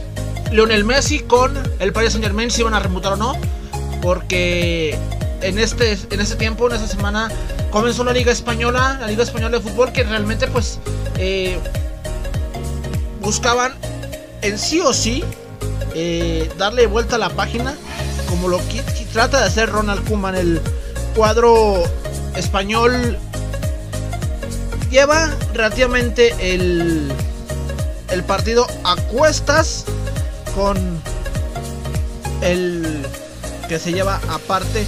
Lionel 0.53 0.85
Messi, 0.85 1.21
con 1.21 1.61
el 1.81 1.93
Paris 1.93 2.13
Saint 2.13 2.25
Germain, 2.25 2.53
si 2.53 2.63
van 2.63 2.75
a 2.75 2.79
remutar 2.79 3.15
o 3.15 3.17
no. 3.17 3.35
Porque 4.01 4.97
en 5.45 5.59
este, 5.59 5.99
en 6.11 6.21
este 6.21 6.37
tiempo, 6.37 6.67
en 6.69 6.77
esta 6.77 6.89
semana, 6.89 7.31
comenzó 7.71 8.03
la 8.03 8.13
Liga 8.13 8.33
Española, 8.33 8.97
la 9.01 9.07
Liga 9.07 9.23
Española 9.23 9.59
de 9.59 9.63
Fútbol, 9.63 9.93
que 9.93 10.03
realmente 10.03 10.47
pues 10.49 10.79
eh, 11.19 11.59
buscaban 13.21 13.75
en 14.41 14.59
sí 14.59 14.81
o 14.81 14.95
sí 14.95 15.23
eh, 15.95 16.51
darle 16.57 16.87
vuelta 16.87 17.17
a 17.17 17.19
la 17.19 17.29
página, 17.29 17.75
como 18.29 18.49
lo 18.49 18.59
que 18.69 18.83
trata 19.13 19.41
de 19.41 19.47
hacer 19.47 19.71
Ronald 19.71 20.09
Koeman, 20.09 20.35
el 20.35 20.63
cuadro 21.15 21.85
español 22.37 23.19
lleva 24.91 25.31
relativamente 25.53 26.35
el, 26.55 27.13
el 28.11 28.25
partido 28.25 28.67
a 28.83 28.97
cuestas 28.97 29.85
con 30.55 30.79
el 32.41 33.07
que 33.69 33.79
se 33.79 33.93
lleva 33.93 34.21
aparte 34.29 34.87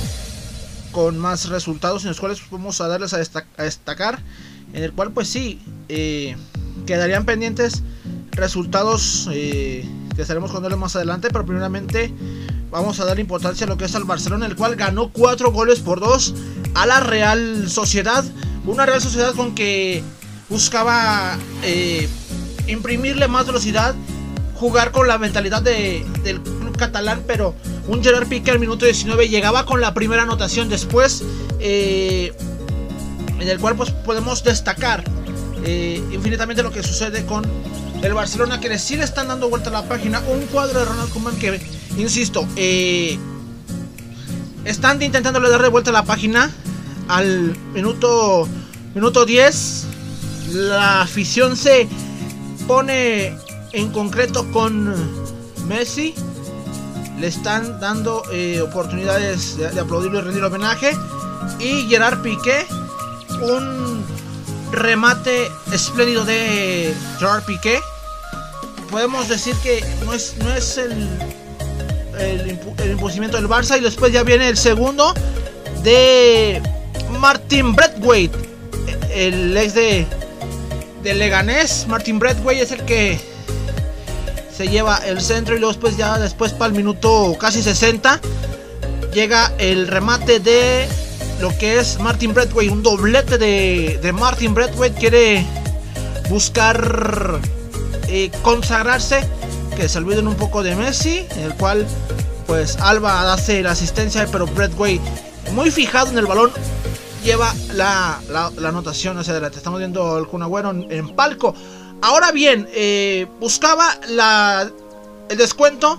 con 0.97 1.18
más 1.18 1.51
resultados 1.51 2.05
en 2.05 2.09
los 2.09 2.20
cuales 2.20 2.40
vamos 2.51 2.80
a 2.80 2.88
darles 2.88 3.12
a, 3.12 3.18
destacar 3.18 4.18
en 4.72 4.82
el 4.82 4.94
cual 4.94 5.12
pues 5.12 5.28
sí 5.28 5.61
eh, 5.90 6.38
quedarían 6.86 7.26
pendientes 7.26 7.82
resultados 8.30 9.28
eh, 9.30 9.86
que 10.14 10.22
estaremos 10.22 10.51
con 10.51 10.64
él 10.64 10.74
más 10.78 10.97
adelante 10.97 11.28
pero 11.30 11.44
primeramente 11.44 12.14
vamos 12.70 12.99
a 12.99 13.05
dar 13.05 13.18
importancia 13.18 13.66
a 13.66 13.68
lo 13.68 13.76
que 13.76 13.84
es 13.84 13.94
al 13.94 14.05
Barcelona, 14.05 14.47
el 14.47 14.57
cual 14.57 14.74
ganó 14.74 15.11
4 15.12 15.53
goles 15.53 15.80
por 15.80 16.01
2 16.01 16.34
a 16.72 16.86
la 16.86 17.01
Real 17.01 17.68
Sociedad. 17.68 18.24
Una 18.64 18.86
Real 18.86 19.03
Sociedad 19.03 19.34
con 19.34 19.55
que 19.55 20.03
buscaba 20.49 21.36
eh, 21.62 22.09
imprimirle 22.68 23.28
más 23.28 23.47
velocidad, 23.47 23.94
jugar 24.55 24.92
con 24.92 25.09
la 25.09 25.18
mentalidad 25.18 25.61
del 25.61 26.40
club 26.40 26.74
catalán, 26.78 27.22
pero 27.26 27.55
un 27.89 28.03
Gerard 28.03 28.28
Piqué 28.28 28.51
al 28.51 28.59
minuto 28.59 28.84
19 28.84 29.28
llegaba 29.28 29.64
con 29.64 29.80
la 29.80 29.95
primera 29.95 30.22
anotación 30.22 30.68
después, 30.68 31.22
eh, 31.61 32.32
en 33.39 33.49
el 33.49 33.59
cual 33.59 33.76
pues 33.76 33.91
podemos 33.91 34.43
destacar 34.43 35.05
eh, 35.64 36.03
infinitamente 36.12 36.62
lo 36.62 36.70
que 36.70 36.82
sucede 36.82 37.24
con 37.26 37.45
el 38.03 38.14
Barcelona, 38.14 38.61
que 38.61 38.78
sí 38.78 38.97
le 38.97 39.05
están 39.05 39.28
dando 39.28 39.49
vuelta 39.49 39.70
a 39.70 39.72
la 39.72 39.89
página, 39.89 40.20
un 40.28 40.47
cuadro 40.47 40.78
de 40.78 40.84
Ronald 40.84 41.11
Koeman 41.11 41.37
que 41.37 41.61
insisto, 41.97 42.47
eh, 42.57 43.18
están 44.64 45.01
intentándole 45.01 45.49
darle 45.49 45.68
vuelta 45.68 45.91
a 45.91 45.93
la 45.93 46.05
página 46.05 46.51
al 47.09 47.57
minuto, 47.72 48.49
minuto 48.95 49.24
10. 49.24 49.87
La 50.53 51.03
afición 51.03 51.57
se 51.57 51.89
pone 52.66 53.37
en 53.72 53.91
concreto 53.93 54.51
con 54.53 54.95
Messi. 55.68 56.14
Le 57.18 57.26
están 57.28 57.80
dando 57.80 58.22
eh, 58.32 58.60
oportunidades 58.60 59.56
de, 59.56 59.80
aplaudirlo 59.80 60.18
y 60.18 60.22
rendir 60.22 60.44
homenaje. 60.44 60.96
Y 61.58 61.88
Gerard 61.88 62.20
Piqué, 62.22 62.66
un 63.40 64.04
remate 64.72 65.50
espléndido 65.72 66.24
de 66.24 66.94
Gerard 67.18 67.44
Piqué. 67.44 67.80
Podemos 68.90 69.28
decir 69.28 69.54
que 69.62 69.84
no 70.04 70.12
es, 70.12 70.36
no 70.38 70.52
es 70.54 70.78
el 70.78 71.08
el, 72.18 72.40
el 72.78 72.96
del 72.96 73.48
Barça 73.48 73.78
y 73.78 73.80
después 73.80 74.12
ya 74.12 74.22
viene 74.22 74.48
el 74.48 74.56
segundo 74.56 75.14
de 75.82 76.62
Martin 77.20 77.74
Bradway, 77.74 78.30
el 79.10 79.56
ex 79.56 79.74
de, 79.74 80.06
de 81.02 81.14
Leganés. 81.14 81.86
Martin 81.88 82.18
Bradway 82.18 82.60
es 82.60 82.72
el 82.72 82.84
que 82.84 83.20
se 84.57 84.68
lleva 84.68 84.98
el 84.98 85.20
centro 85.20 85.57
y 85.57 85.59
luego 85.59 85.72
después 85.72 85.96
ya 85.96 86.18
después 86.18 86.52
para 86.52 86.70
el 86.70 86.76
minuto 86.76 87.36
casi 87.38 87.62
60 87.62 88.20
llega 89.12 89.52
el 89.59 89.86
remate 89.86 90.40
de 90.40 90.88
lo 91.40 91.57
que 91.59 91.78
es 91.78 91.98
Martin 92.00 92.32
Bradway, 92.32 92.68
un 92.68 92.82
doblete 92.82 93.36
de, 93.36 93.98
de 94.02 94.12
Martin 94.12 94.54
Bradway 94.54 94.92
quiere 94.92 95.44
buscar 96.30 97.40
eh, 98.09 98.30
consagrarse 98.42 99.26
que 99.76 99.88
se 99.88 99.98
olviden 99.98 100.26
un 100.26 100.34
poco 100.36 100.62
de 100.62 100.74
Messi, 100.74 101.26
en 101.36 101.42
el 101.42 101.54
cual 101.54 101.86
pues 102.46 102.76
Alba 102.78 103.32
hace 103.32 103.62
la 103.62 103.72
asistencia, 103.72 104.26
pero 104.30 104.46
Way 104.46 105.00
muy 105.52 105.70
fijado 105.70 106.11
en 106.11 106.18
el 106.18 106.26
balón 106.26 106.50
lleva 107.22 107.52
la, 107.74 108.20
la, 108.30 108.68
anotación 108.68 109.18
hacia 109.18 109.32
adelante. 109.32 109.59
Estamos 109.59 109.80
viendo 109.80 110.16
el 110.18 110.26
Kun 110.26 110.42
en, 110.90 111.09
palco. 111.11 111.54
Ahora 112.03 112.32
bien, 112.32 112.68
eh, 112.72 113.26
buscaba 113.40 113.99
la, 114.09 114.70
el 115.28 115.36
descuento. 115.36 115.99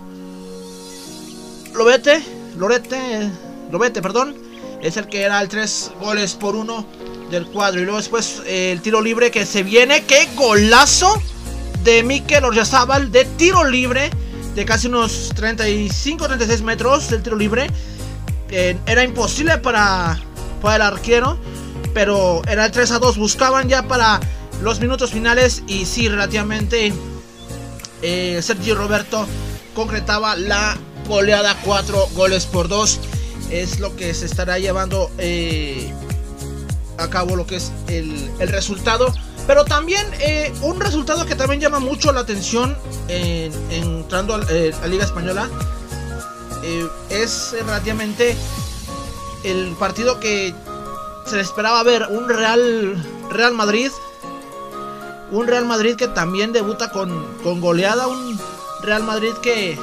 Lobete, 1.74 2.24
Lorete, 2.58 3.30
Lobete, 3.72 4.02
perdón. 4.02 4.36
Es 4.82 4.98
el 4.98 5.08
que 5.08 5.24
era 5.24 5.42
el 5.42 5.50
3 5.50 5.92
goles 6.00 6.36
por 6.36 6.56
1 6.56 6.86
del 7.32 7.48
cuadro. 7.48 7.82
Y 7.82 7.84
luego 7.84 7.98
después 7.98 8.42
eh, 8.46 8.72
el 8.72 8.82
tiro 8.82 9.02
libre 9.02 9.32
que 9.32 9.46
se 9.46 9.64
viene. 9.64 10.04
¡Qué 10.06 10.30
golazo! 10.36 11.22
de 11.88 12.04
Mikel 12.04 12.44
Orjazábal 12.44 13.14
de 13.14 13.24
tiro 13.24 13.64
libre 13.64 14.10
de 14.56 14.66
casi 14.66 14.88
unos 14.88 15.34
35-36 15.36 16.62
metros 16.62 17.10
del 17.10 17.24
tiro 17.24 17.38
libre. 17.38 17.68
era 18.50 19.04
imposible 19.06 19.58
para, 19.60 20.20
para 20.62 20.76
el 20.76 20.82
arquero, 20.82 21.38
pero 21.94 22.42
era 22.46 22.66
el 22.66 22.72
3 22.74 22.92
a 22.92 23.00
2. 23.00 23.18
Buscaban 23.18 23.70
ya 23.70 23.84
para 23.88 24.20
los 24.62 24.80
minutos 24.80 25.12
finales 25.12 25.64
y 25.68 25.86
sí, 25.86 26.10
relativamente 26.10 26.94
eh, 28.02 28.40
Sergio 28.42 28.76
Roberto 28.76 29.28
concretaba 29.74 30.36
la 30.36 30.78
goleada 31.08 31.56
4 31.64 32.10
goles 32.16 32.46
por 32.46 32.68
2. 32.68 33.00
Es 33.52 33.80
lo 33.80 33.96
que 33.96 34.14
se 34.14 34.26
estará 34.26 34.60
llevando 34.60 35.10
eh, 35.18 35.94
a 36.98 37.10
cabo 37.10 37.36
lo 37.36 37.46
que 37.46 37.58
es 37.58 37.72
el, 37.88 38.30
el 38.40 38.50
resultado. 38.50 39.14
Pero 39.48 39.64
también 39.64 40.06
eh, 40.20 40.54
un 40.62 40.80
resultado 40.82 41.26
que 41.26 41.36
también 41.36 41.62
llama 41.62 41.80
mucho 41.80 42.12
la 42.12 42.20
atención 42.20 42.78
entrando 43.08 44.36
a, 44.36 44.42
eh, 44.50 44.74
la 44.82 44.88
Liga 44.88 45.06
Española 45.06 45.50
es 47.10 47.56
relativamente 47.66 48.36
el 49.46 49.74
partido 49.80 50.20
que 50.20 50.54
se 51.26 51.40
esperaba 51.40 51.82
ver, 51.84 52.08
un 52.10 52.28
Real, 52.28 53.02
Real 53.30 53.54
Madrid. 53.54 53.90
Un 55.32 55.48
Real 55.48 55.66
Madrid 55.66 55.96
que 55.96 56.08
también 56.08 56.54
debuta 56.54 56.92
con, 56.92 57.26
con 57.44 57.60
goleada, 57.60 58.08
un 58.08 58.40
Real 58.84 59.04
Madrid 59.04 59.34
que 59.42 59.78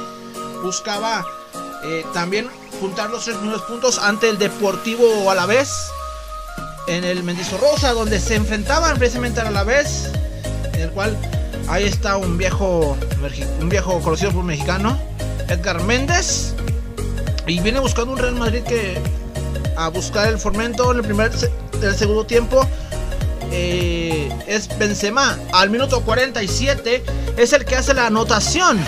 buscaba 0.63 1.25
también 2.13 2.49
juntar 2.79 3.09
los 3.09 3.23
tres 3.25 3.37
primeros 3.37 3.61
puntos 3.63 3.99
ante 3.99 4.29
el 4.29 4.37
Deportivo 4.37 5.29
a 5.29 5.35
la 5.35 5.45
vez 5.45 5.69
en 6.87 7.03
el 7.03 7.23
Rosa 7.59 7.93
donde 7.93 8.19
se 8.19 8.35
enfrentaban 8.35 8.97
precisamente 8.97 9.41
a 9.41 9.49
la 9.49 9.63
vez, 9.63 10.11
en 10.73 10.81
el 10.81 10.91
cual 10.91 11.17
ahí 11.67 11.85
está 11.85 12.17
un 12.17 12.37
viejo, 12.37 12.97
un 13.59 13.69
viejo 13.69 13.99
conocido 14.01 14.31
por 14.31 14.41
un 14.41 14.47
mexicano, 14.47 14.99
Edgar 15.47 15.81
Méndez, 15.83 16.53
y 17.47 17.59
viene 17.59 17.79
buscando 17.79 18.13
un 18.13 18.19
Real 18.19 18.35
Madrid 18.35 18.63
que 18.63 18.99
a 19.77 19.89
buscar 19.89 20.27
el 20.29 20.37
formento 20.37 20.91
en 20.91 20.97
el 20.97 21.03
primer, 21.03 21.31
el 21.81 21.95
segundo 21.95 22.25
tiempo. 22.25 22.67
Eh, 23.51 24.29
es 24.47 24.67
Benzema 24.77 25.37
al 25.53 25.69
minuto 25.69 26.01
47 26.01 27.03
es 27.37 27.53
el 27.53 27.65
que 27.65 27.75
hace 27.75 27.93
la 27.93 28.07
anotación 28.07 28.79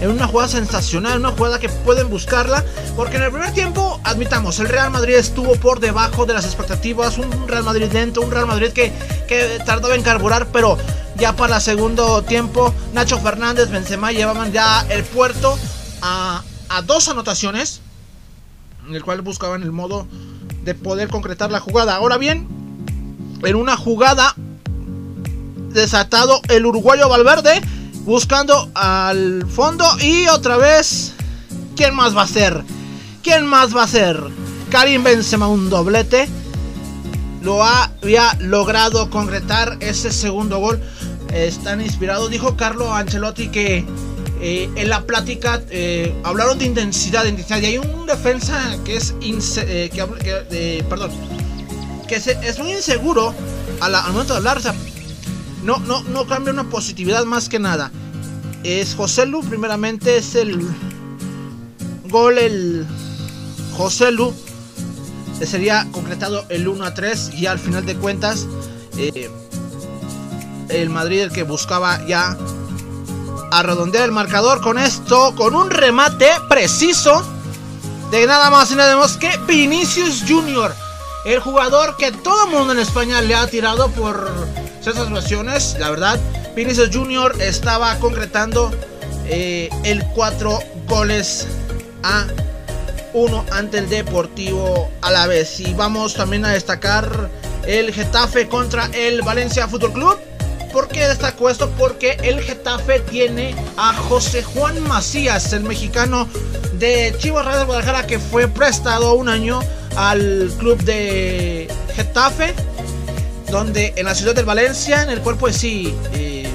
en 0.00 0.10
una 0.10 0.26
jugada 0.26 0.48
sensacional, 0.48 1.18
una 1.18 1.30
jugada 1.30 1.58
que 1.58 1.68
pueden 1.68 2.08
buscarla, 2.08 2.64
porque 2.96 3.16
en 3.16 3.24
el 3.24 3.30
primer 3.30 3.52
tiempo, 3.52 4.00
admitamos, 4.04 4.58
el 4.58 4.68
Real 4.68 4.90
Madrid 4.90 5.14
estuvo 5.14 5.54
por 5.56 5.78
debajo 5.78 6.24
de 6.24 6.32
las 6.32 6.46
expectativas, 6.46 7.18
un 7.18 7.46
Real 7.46 7.64
Madrid 7.64 7.92
lento, 7.92 8.22
un 8.22 8.30
Real 8.30 8.46
Madrid 8.46 8.70
que, 8.72 8.92
que 9.28 9.60
tardaba 9.66 9.94
en 9.94 10.02
carburar, 10.02 10.46
pero 10.52 10.78
ya 11.16 11.36
para 11.36 11.56
el 11.56 11.62
segundo 11.62 12.22
tiempo, 12.22 12.72
Nacho 12.94 13.18
Fernández, 13.18 13.70
Benzema 13.70 14.10
llevaban 14.10 14.52
ya 14.52 14.86
el 14.88 15.04
puerto 15.04 15.58
a, 16.00 16.42
a 16.70 16.82
dos 16.82 17.08
anotaciones, 17.08 17.82
en 18.88 18.94
el 18.94 19.04
cual 19.04 19.20
buscaban 19.20 19.62
el 19.62 19.72
modo 19.72 20.06
de 20.64 20.74
poder 20.74 21.08
concretar 21.08 21.50
la 21.50 21.60
jugada. 21.60 21.96
Ahora 21.96 22.16
bien, 22.16 22.48
en 23.42 23.56
una 23.56 23.76
jugada 23.76 24.34
desatado 25.72 26.40
el 26.48 26.66
uruguayo 26.66 27.08
Valverde 27.08 27.60
buscando 28.04 28.70
al 28.74 29.46
fondo 29.48 29.84
y 30.00 30.26
otra 30.28 30.56
vez, 30.56 31.12
¿quién 31.76 31.94
más 31.94 32.16
va 32.16 32.22
a 32.22 32.26
ser? 32.26 32.62
¿Quién 33.22 33.46
más 33.46 33.76
va 33.76 33.84
a 33.84 33.88
ser? 33.88 34.20
Karim 34.70 35.04
Benzema 35.04 35.48
un 35.48 35.68
doblete. 35.68 36.28
Lo 37.42 37.64
había 37.64 38.34
logrado 38.40 39.10
concretar 39.10 39.78
ese 39.80 40.12
segundo 40.12 40.58
gol. 40.58 40.80
Están 41.32 41.80
inspirados. 41.80 42.30
Dijo 42.30 42.56
Carlo 42.56 42.92
Ancelotti 42.94 43.48
que 43.48 43.84
eh, 44.40 44.70
en 44.74 44.88
la 44.88 45.02
plática 45.02 45.62
eh, 45.70 46.14
hablaron 46.24 46.58
de 46.58 46.66
intensidad, 46.66 47.24
intensidad. 47.24 47.60
Y 47.60 47.66
hay 47.66 47.78
un 47.78 48.06
defensa 48.06 48.76
que 48.84 48.96
es 48.96 49.14
eh, 49.22 50.84
perdón, 50.88 51.10
que 52.10 52.16
es 52.16 52.58
muy 52.58 52.72
inseguro 52.72 53.32
al 53.80 53.92
momento 54.12 54.32
de 54.32 54.38
hablar. 54.38 54.60
no, 55.62 55.78
no, 55.78 56.02
no 56.02 56.26
cambia 56.26 56.52
una 56.52 56.68
positividad 56.68 57.24
más 57.24 57.48
que 57.48 57.60
nada. 57.60 57.92
Es 58.64 58.96
José 58.96 59.26
Lu, 59.26 59.42
primeramente 59.44 60.16
es 60.16 60.34
el 60.34 60.60
gol, 62.08 62.38
el 62.38 62.84
José 63.76 64.10
Lu. 64.10 64.34
Sería 65.40 65.86
concretado 65.92 66.44
el 66.48 66.66
1 66.66 66.84
a 66.84 66.94
3 66.94 67.30
y 67.34 67.46
al 67.46 67.60
final 67.60 67.86
de 67.86 67.94
cuentas 67.94 68.46
el 70.68 70.90
Madrid 70.90 71.20
el 71.20 71.30
que 71.30 71.44
buscaba 71.44 72.04
ya 72.06 72.36
a 73.52 73.62
redondear 73.62 74.04
el 74.04 74.12
marcador 74.12 74.60
con 74.60 74.78
esto, 74.78 75.34
con 75.36 75.54
un 75.54 75.70
remate 75.70 76.28
preciso 76.48 77.24
de 78.10 78.26
nada 78.26 78.50
más 78.50 78.72
y 78.72 78.74
nada 78.74 78.96
menos 78.96 79.16
que 79.16 79.30
Vinicius 79.46 80.24
Junior. 80.28 80.74
El 81.24 81.38
jugador 81.40 81.96
que 81.98 82.12
todo 82.12 82.46
el 82.46 82.50
mundo 82.50 82.72
en 82.72 82.78
España 82.78 83.20
le 83.20 83.34
ha 83.34 83.46
tirado 83.46 83.88
por 83.90 84.46
situaciones. 84.80 85.76
La 85.78 85.90
verdad, 85.90 86.18
Vinicius 86.56 86.88
Junior 86.90 87.36
estaba 87.40 87.94
concretando 87.96 88.70
eh, 89.26 89.68
el 89.84 90.02
4 90.14 90.58
goles 90.88 91.46
a 92.02 92.26
1 93.12 93.44
ante 93.52 93.78
el 93.78 93.90
Deportivo 93.90 94.90
a 95.02 95.10
la 95.10 95.26
vez. 95.26 95.60
Y 95.60 95.74
vamos 95.74 96.14
también 96.14 96.46
a 96.46 96.50
destacar 96.50 97.28
el 97.66 97.92
Getafe 97.92 98.48
contra 98.48 98.86
el 98.94 99.20
Valencia 99.20 99.68
Fútbol 99.68 99.92
Club. 99.92 100.18
¿Por 100.72 100.88
qué 100.88 101.06
destaco 101.06 101.50
esto? 101.50 101.68
Porque 101.76 102.16
el 102.22 102.40
Getafe 102.40 103.00
tiene 103.00 103.54
a 103.76 103.92
José 103.92 104.42
Juan 104.42 104.80
Macías, 104.84 105.52
el 105.52 105.64
mexicano 105.64 106.28
de 106.74 107.14
Chivas 107.18 107.44
de 107.58 107.64
Guadalajara, 107.64 108.06
que 108.06 108.18
fue 108.18 108.48
prestado 108.48 109.14
un 109.14 109.28
año 109.28 109.60
al 109.96 110.52
club 110.58 110.82
de 110.82 111.68
Getafe, 111.94 112.54
donde 113.50 113.92
en 113.96 114.04
la 114.04 114.14
ciudad 114.14 114.34
de 114.34 114.42
Valencia, 114.42 115.02
en 115.02 115.10
el 115.10 115.20
cuerpo 115.20 115.46
de 115.46 115.52
sí, 115.52 115.94
eh, 116.12 116.48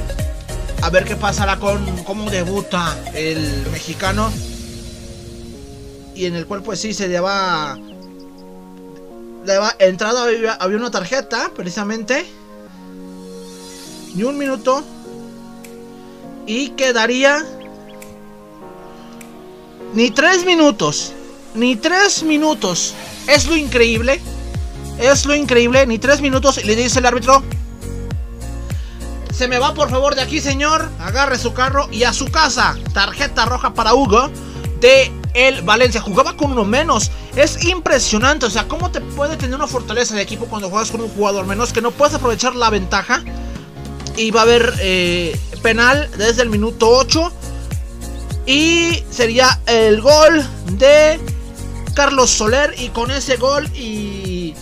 a 0.81 0.89
ver 0.89 1.05
qué 1.05 1.15
pasará 1.15 1.57
con 1.57 1.83
cómo 2.03 2.29
debuta 2.29 2.95
el 3.13 3.65
mexicano. 3.71 4.31
Y 6.13 6.25
en 6.25 6.35
el 6.35 6.45
cuerpo 6.45 6.71
de 6.71 6.77
sí 6.77 6.93
se 6.93 7.09
lleva, 7.09 7.77
lleva 9.45 9.75
entrada, 9.79 10.25
había 10.59 10.77
una 10.77 10.91
tarjeta, 10.91 11.51
precisamente 11.55 12.25
ni 14.15 14.23
un 14.23 14.37
minuto. 14.37 14.83
Y 16.47 16.69
quedaría 16.69 17.43
ni 19.93 20.11
tres 20.11 20.45
minutos. 20.45 21.11
Ni 21.53 21.75
tres 21.75 22.23
minutos. 22.23 22.93
Es 23.27 23.47
lo 23.47 23.55
increíble. 23.55 24.21
Es 24.99 25.25
lo 25.25 25.35
increíble. 25.35 25.85
Ni 25.87 25.99
tres 25.99 26.21
minutos. 26.21 26.57
Y 26.57 26.63
le 26.63 26.75
dice 26.75 26.99
el 26.99 27.05
árbitro. 27.05 27.43
Se 29.33 29.47
me 29.47 29.59
va 29.59 29.73
por 29.73 29.89
favor 29.89 30.15
de 30.15 30.21
aquí, 30.21 30.39
señor. 30.39 30.89
Agarre 30.99 31.37
su 31.37 31.53
carro 31.53 31.87
y 31.91 32.03
a 32.03 32.13
su 32.13 32.25
casa. 32.27 32.77
Tarjeta 32.93 33.45
roja 33.45 33.73
para 33.73 33.93
Hugo. 33.93 34.29
De 34.79 35.11
el 35.33 35.61
Valencia. 35.63 36.01
Jugaba 36.01 36.37
con 36.37 36.51
uno 36.51 36.63
menos. 36.63 37.11
Es 37.35 37.65
impresionante. 37.65 38.45
O 38.45 38.49
sea, 38.49 38.67
¿cómo 38.67 38.91
te 38.91 39.01
puede 39.01 39.35
tener 39.37 39.55
una 39.55 39.67
fortaleza 39.67 40.15
de 40.15 40.21
equipo 40.21 40.45
cuando 40.45 40.69
juegas 40.69 40.91
con 40.91 41.01
un 41.01 41.09
jugador 41.09 41.45
menos? 41.45 41.73
Que 41.73 41.81
no 41.81 41.91
puedes 41.91 42.15
aprovechar 42.15 42.55
la 42.55 42.69
ventaja 42.69 43.23
y 44.17 44.31
va 44.31 44.41
a 44.41 44.43
haber 44.43 44.73
eh, 44.79 45.37
penal 45.61 46.09
desde 46.17 46.43
el 46.43 46.49
minuto 46.49 46.89
8. 46.89 47.31
Y 48.45 49.03
sería 49.09 49.59
el 49.65 50.01
gol 50.01 50.45
de 50.73 51.19
Carlos 51.95 52.29
Soler. 52.29 52.75
Y 52.77 52.89
con 52.89 53.09
ese 53.09 53.37
gol 53.37 53.67
y, 53.75 54.53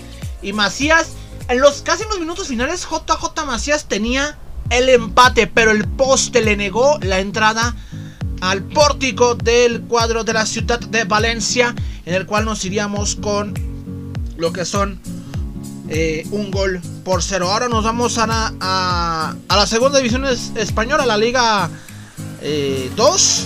y 0.41 0.53
Macías, 0.53 1.09
en 1.49 1.59
los 1.59 1.81
casi 1.81 2.03
en 2.03 2.09
los 2.09 2.19
minutos 2.19 2.47
finales, 2.47 2.87
JJ 2.89 3.45
Macías 3.45 3.85
tenía 3.85 4.37
el 4.69 4.87
empate, 4.87 5.47
pero 5.47 5.71
el 5.71 5.87
poste 5.87 6.41
le 6.41 6.55
negó 6.55 6.97
la 7.01 7.19
entrada 7.19 7.75
al 8.41 8.63
pórtico 8.63 9.35
del 9.35 9.81
cuadro 9.81 10.23
de 10.23 10.33
la 10.33 10.45
ciudad 10.45 10.79
de 10.79 11.03
Valencia, 11.05 11.75
en 12.05 12.13
el 12.13 12.25
cual 12.25 12.45
nos 12.45 12.63
iríamos 12.65 13.15
con 13.15 13.53
lo 14.37 14.51
que 14.51 14.65
son 14.65 14.99
eh, 15.89 16.25
un 16.31 16.51
gol 16.51 16.81
por 17.03 17.23
cero. 17.23 17.51
Ahora 17.51 17.69
nos 17.69 17.83
vamos 17.83 18.17
a 18.17 18.27
la, 18.27 18.53
a, 18.59 19.55
la 19.55 19.67
segunda 19.67 19.99
división 19.99 20.25
española, 20.25 21.05
la 21.05 21.17
Liga 21.17 21.69
2, 22.41 22.41
eh, 22.41 23.45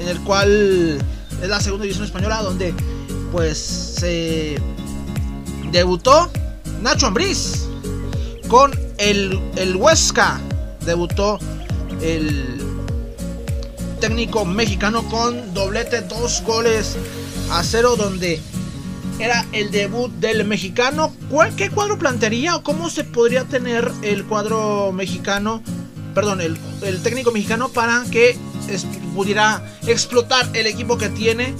en 0.00 0.08
el 0.08 0.20
cual 0.20 0.98
es 1.42 1.48
la 1.48 1.60
segunda 1.60 1.84
división 1.84 2.04
española 2.04 2.42
donde 2.42 2.74
pues 3.32 3.58
se 3.58 4.60
debutó 5.70 6.30
Nacho 6.82 7.06
Ambriz 7.06 7.66
con 8.48 8.72
el, 8.98 9.40
el 9.56 9.76
Huesca. 9.76 10.40
Debutó 10.84 11.38
el 12.02 12.60
técnico 14.00 14.44
mexicano 14.44 15.02
con 15.08 15.54
doblete, 15.54 16.00
dos 16.02 16.42
goles 16.44 16.96
a 17.50 17.62
cero 17.62 17.96
donde 17.96 18.40
era 19.18 19.44
el 19.52 19.70
debut 19.70 20.10
del 20.12 20.44
mexicano. 20.44 21.12
¿Qué 21.56 21.70
cuadro 21.70 21.98
plantearía 21.98 22.56
o 22.56 22.62
cómo 22.62 22.88
se 22.90 23.04
podría 23.04 23.44
tener 23.44 23.90
el 24.02 24.24
cuadro 24.24 24.92
mexicano, 24.92 25.62
perdón, 26.14 26.40
el, 26.40 27.02
técnico 27.02 27.32
mexicano 27.32 27.68
para 27.68 28.04
que 28.10 28.36
pudiera 29.14 29.62
explotar 29.86 30.48
el 30.54 30.66
equipo 30.66 30.98
que 30.98 31.08
tiene? 31.08 31.54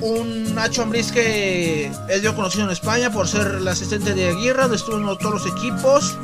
Un 0.00 0.54
Nacho 0.54 0.82
Ambriz 0.82 1.10
que 1.10 1.90
es 2.08 2.22
yo 2.22 2.36
conocido 2.36 2.64
en 2.64 2.70
España 2.70 3.10
por 3.10 3.28
ser 3.28 3.56
el 3.60 3.68
asistente 3.68 4.14
de 4.14 4.28
Aguirre, 4.28 4.74
estuvo 4.74 4.96
en 4.96 5.18
todos 5.18 5.42
los 5.42 5.46
equipos 5.46 6.16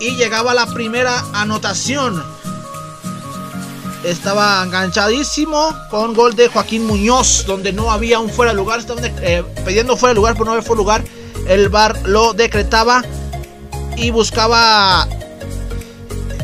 y 0.00 0.16
llegaba 0.16 0.54
la 0.54 0.66
primera 0.66 1.22
anotación 1.34 2.22
estaba 4.04 4.62
enganchadísimo 4.62 5.74
con 5.90 6.14
gol 6.14 6.36
de 6.36 6.48
Joaquín 6.48 6.86
Muñoz, 6.86 7.46
donde 7.46 7.72
no 7.72 7.90
había 7.90 8.20
un 8.20 8.28
fuera 8.28 8.52
de 8.52 8.56
lugar, 8.56 8.78
estaban 8.78 9.04
eh, 9.04 9.42
pidiendo 9.64 9.96
fuera 9.96 10.10
de 10.10 10.16
lugar, 10.16 10.34
pero 10.34 10.44
no 10.46 10.50
había 10.52 10.62
fuera 10.62 10.78
de 10.78 10.82
lugar. 10.82 11.04
El 11.48 11.68
bar 11.68 11.96
lo 12.04 12.34
decretaba 12.34 13.02
y 13.96 14.10
buscaba 14.10 15.08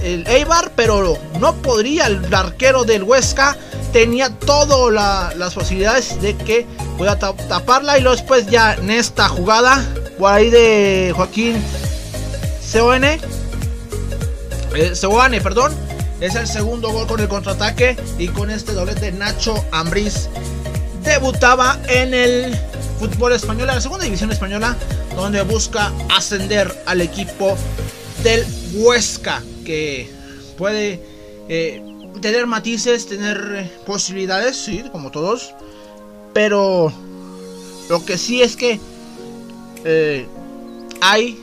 el 0.03 0.27
Eibar, 0.27 0.73
pero 0.77 1.19
no 1.39 1.55
podría. 1.57 2.07
El 2.07 2.35
arquero 2.35 2.85
del 2.85 3.03
Huesca 3.03 3.57
tenía 3.93 4.31
todas 4.31 5.37
las 5.37 5.55
posibilidades 5.55 6.21
de 6.21 6.37
que 6.37 6.67
pueda 6.99 7.19
taparla. 7.19 7.99
Y 7.99 8.03
luego 8.03 8.17
después 8.17 8.47
ya 8.47 8.75
en 8.75 8.91
esta 8.91 9.29
jugada, 9.29 9.85
por 10.19 10.33
ahí 10.33 10.51
de 10.51 11.13
Joaquín 11.15 11.63
Seoane, 12.63 13.21
eh, 14.75 15.41
perdón 15.43 15.75
es 16.21 16.35
el 16.35 16.47
segundo 16.47 16.91
gol 16.91 17.07
con 17.07 17.19
el 17.21 17.29
contraataque 17.29 17.97
y 18.19 18.29
con 18.29 18.51
este 18.51 18.73
doblete 18.73 19.11
Nacho 19.11 19.65
Ambriz 19.73 20.29
debutaba 21.03 21.79
en 21.89 22.13
el 22.13 22.59
fútbol 22.99 23.33
español, 23.33 23.71
en 23.71 23.77
la 23.77 23.81
segunda 23.81 24.05
división 24.05 24.31
española, 24.31 24.77
donde 25.17 25.41
busca 25.43 25.91
ascender 26.15 26.71
al 26.85 27.01
equipo 27.01 27.57
del 28.23 28.45
Huesca, 28.75 29.43
puede 30.57 31.01
eh, 31.49 31.83
tener 32.21 32.47
matices, 32.47 33.07
tener 33.07 33.55
eh, 33.57 33.71
posibilidades, 33.87 34.57
sí, 34.57 34.85
como 34.93 35.11
todos, 35.11 35.55
pero 36.33 36.93
lo 37.89 38.05
que 38.05 38.19
sí 38.19 38.43
es 38.43 38.57
que 38.57 38.79
eh, 39.85 40.27
hay, 41.01 41.43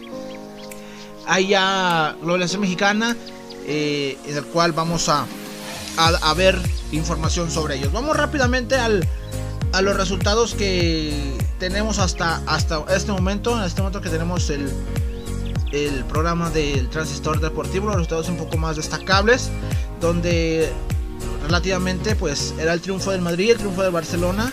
hay 1.25 1.47
ya 1.47 2.15
globalización 2.21 2.61
mexicana 2.61 3.17
en 3.69 4.37
el 4.37 4.45
cual 4.45 4.71
vamos 4.71 5.09
a, 5.09 5.25
a, 5.97 6.33
ver 6.35 6.57
información 6.93 7.51
sobre 7.51 7.75
ellos. 7.75 7.91
Vamos 7.91 8.15
rápidamente 8.15 8.75
al, 8.75 9.05
a 9.73 9.81
los 9.81 9.97
resultados 9.97 10.53
que 10.53 11.33
tenemos 11.59 11.99
hasta, 11.99 12.41
hasta 12.45 12.85
este 12.95 13.11
momento. 13.11 13.57
En 13.57 13.65
este 13.65 13.81
momento 13.81 13.99
que 13.99 14.09
tenemos 14.09 14.49
el, 14.49 14.71
el 15.71 16.03
programa 16.05 16.49
del 16.49 16.89
transistor 16.89 17.39
deportivo, 17.39 17.87
los 17.87 17.95
resultados 17.95 18.29
un 18.29 18.37
poco 18.37 18.57
más 18.57 18.75
destacables, 18.75 19.49
donde 19.99 20.71
relativamente 21.43 22.15
pues 22.15 22.53
era 22.59 22.73
el 22.73 22.81
triunfo 22.81 23.11
del 23.11 23.21
Madrid, 23.21 23.51
el 23.51 23.57
triunfo 23.57 23.81
de 23.81 23.89
Barcelona 23.89 24.51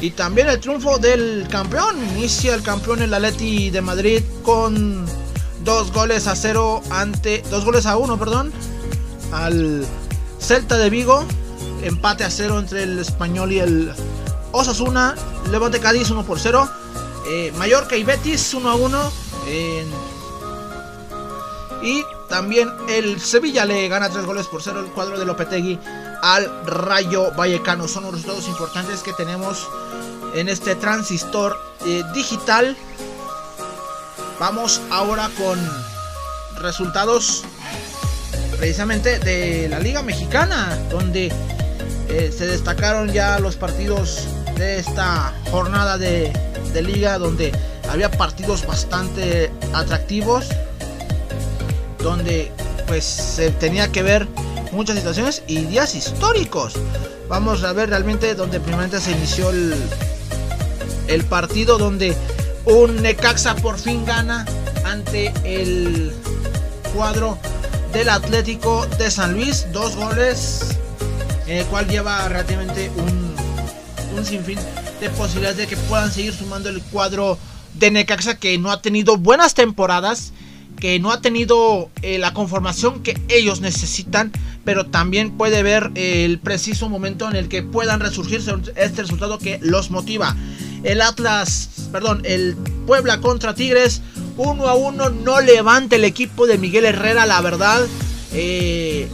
y 0.00 0.10
también 0.10 0.48
el 0.48 0.58
triunfo 0.58 0.98
del 0.98 1.46
campeón. 1.48 1.96
Inicia 2.16 2.54
el 2.54 2.62
campeón 2.62 3.02
el 3.02 3.14
Atleti 3.14 3.70
de 3.70 3.80
Madrid 3.80 4.20
con 4.42 5.06
dos 5.64 5.92
goles 5.92 6.26
a 6.26 6.34
cero 6.34 6.82
ante. 6.90 7.42
Dos 7.50 7.64
goles 7.64 7.86
a 7.86 7.96
uno, 7.96 8.18
perdón. 8.18 8.52
al 9.32 9.86
Celta 10.40 10.76
de 10.76 10.90
Vigo. 10.90 11.24
Empate 11.84 12.24
a 12.24 12.30
cero 12.30 12.58
entre 12.58 12.82
el 12.82 12.98
Español 12.98 13.52
y 13.52 13.60
el 13.60 13.92
Osasuna. 14.50 15.14
Levante 15.50 15.78
Cádiz 15.78 16.10
1 16.10 16.24
por 16.24 16.40
0. 16.40 16.68
Eh, 17.28 17.52
Mallorca 17.56 17.96
y 17.96 18.02
Betis 18.02 18.52
1 18.54 18.68
a 18.68 18.74
1. 18.74 19.12
Y 21.82 22.04
también 22.28 22.70
el 22.88 23.20
Sevilla 23.20 23.64
le 23.64 23.88
gana 23.88 24.08
3 24.08 24.24
goles 24.24 24.46
por 24.46 24.62
0 24.62 24.80
el 24.80 24.92
cuadro 24.92 25.18
de 25.18 25.24
Lopetegui 25.24 25.78
al 26.22 26.64
Rayo 26.64 27.32
Vallecano. 27.32 27.88
Son 27.88 28.04
los 28.04 28.12
resultados 28.12 28.46
importantes 28.48 29.02
que 29.02 29.12
tenemos 29.12 29.68
en 30.34 30.48
este 30.48 30.74
transistor 30.76 31.58
eh, 31.84 32.04
digital. 32.14 32.76
Vamos 34.38 34.80
ahora 34.90 35.28
con 35.36 35.58
resultados 36.60 37.44
precisamente 38.56 39.18
de 39.18 39.68
la 39.68 39.80
Liga 39.80 40.02
Mexicana, 40.02 40.78
donde 40.88 41.32
eh, 42.08 42.32
se 42.36 42.46
destacaron 42.46 43.12
ya 43.12 43.38
los 43.40 43.56
partidos 43.56 44.28
de 44.56 44.78
esta 44.78 45.34
jornada 45.50 45.98
de, 45.98 46.32
de 46.72 46.82
liga, 46.82 47.18
donde 47.18 47.52
había 47.90 48.10
partidos 48.10 48.66
bastante 48.66 49.52
atractivos, 49.72 50.46
donde 52.02 52.52
pues 52.86 53.04
se 53.04 53.50
tenía 53.50 53.90
que 53.90 54.02
ver 54.02 54.28
muchas 54.72 54.96
situaciones 54.96 55.42
y 55.46 55.64
días 55.64 55.94
históricos. 55.94 56.74
Vamos 57.28 57.62
a 57.64 57.72
ver 57.72 57.90
realmente 57.90 58.34
donde 58.34 58.60
primeramente 58.60 59.00
se 59.00 59.12
inició 59.12 59.50
el, 59.50 59.74
el 61.08 61.24
partido 61.24 61.78
donde 61.78 62.16
un 62.64 63.02
Necaxa 63.02 63.56
por 63.56 63.78
fin 63.78 64.04
gana 64.04 64.44
ante 64.84 65.32
el 65.44 66.12
cuadro 66.94 67.38
del 67.92 68.08
Atlético 68.08 68.86
de 68.98 69.10
San 69.10 69.34
Luis. 69.34 69.66
Dos 69.72 69.96
goles, 69.96 70.76
en 71.46 71.58
el 71.58 71.66
cual 71.66 71.88
lleva 71.88 72.28
relativamente 72.28 72.90
un, 72.96 73.34
un 74.16 74.24
sinfín 74.24 74.58
de 75.00 75.10
posibilidades 75.10 75.56
de 75.56 75.66
que 75.66 75.76
puedan 75.76 76.10
seguir 76.12 76.34
sumando 76.34 76.68
el 76.68 76.82
cuadro 76.82 77.38
de 77.74 77.90
Necaxa 77.90 78.36
que 78.36 78.56
no 78.58 78.70
ha 78.70 78.80
tenido 78.82 79.16
buenas 79.16 79.54
temporadas, 79.54 80.32
que 80.82 80.98
no 80.98 81.12
ha 81.12 81.20
tenido 81.20 81.90
eh, 82.02 82.18
la 82.18 82.34
conformación 82.34 83.04
que 83.04 83.16
ellos 83.28 83.60
necesitan, 83.60 84.32
pero 84.64 84.84
también 84.84 85.30
puede 85.30 85.62
ver 85.62 85.92
el 85.94 86.40
preciso 86.40 86.88
momento 86.88 87.30
en 87.30 87.36
el 87.36 87.46
que 87.48 87.62
puedan 87.62 88.00
resurgir 88.00 88.42
este 88.74 89.02
resultado 89.02 89.38
que 89.38 89.60
los 89.62 89.92
motiva. 89.92 90.34
El 90.82 91.00
Atlas, 91.00 91.68
perdón, 91.92 92.22
el 92.24 92.56
Puebla 92.84 93.20
contra 93.20 93.54
Tigres. 93.54 94.02
Uno 94.36 94.66
a 94.66 94.74
uno 94.74 95.08
no 95.08 95.40
levanta 95.40 95.94
el 95.94 96.04
equipo 96.04 96.48
de 96.48 96.58
Miguel 96.58 96.84
Herrera, 96.84 97.26
la 97.26 97.40
verdad. 97.42 97.86
Eh, 98.32 99.06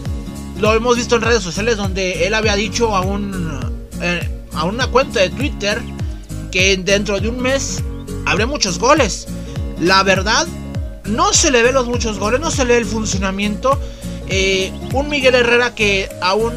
lo 0.58 0.72
hemos 0.72 0.96
visto 0.96 1.16
en 1.16 1.20
redes 1.20 1.42
sociales 1.42 1.76
donde 1.76 2.26
él 2.26 2.32
había 2.32 2.56
dicho 2.56 2.96
a, 2.96 3.02
un, 3.02 3.60
eh, 4.00 4.26
a 4.54 4.64
una 4.64 4.86
cuenta 4.86 5.20
de 5.20 5.28
Twitter 5.28 5.82
que 6.50 6.78
dentro 6.78 7.20
de 7.20 7.28
un 7.28 7.40
mes 7.40 7.84
habrá 8.24 8.46
muchos 8.46 8.78
goles. 8.78 9.26
La 9.78 10.02
verdad, 10.02 10.48
no 11.08 11.32
se 11.32 11.50
le 11.50 11.62
ve 11.62 11.72
los 11.72 11.86
muchos 11.86 12.18
goles, 12.18 12.40
no 12.40 12.50
se 12.50 12.64
le 12.64 12.74
ve 12.74 12.80
el 12.80 12.86
funcionamiento. 12.86 13.78
Eh, 14.28 14.72
un 14.92 15.08
Miguel 15.08 15.34
Herrera 15.34 15.74
que 15.74 16.08
aún 16.20 16.52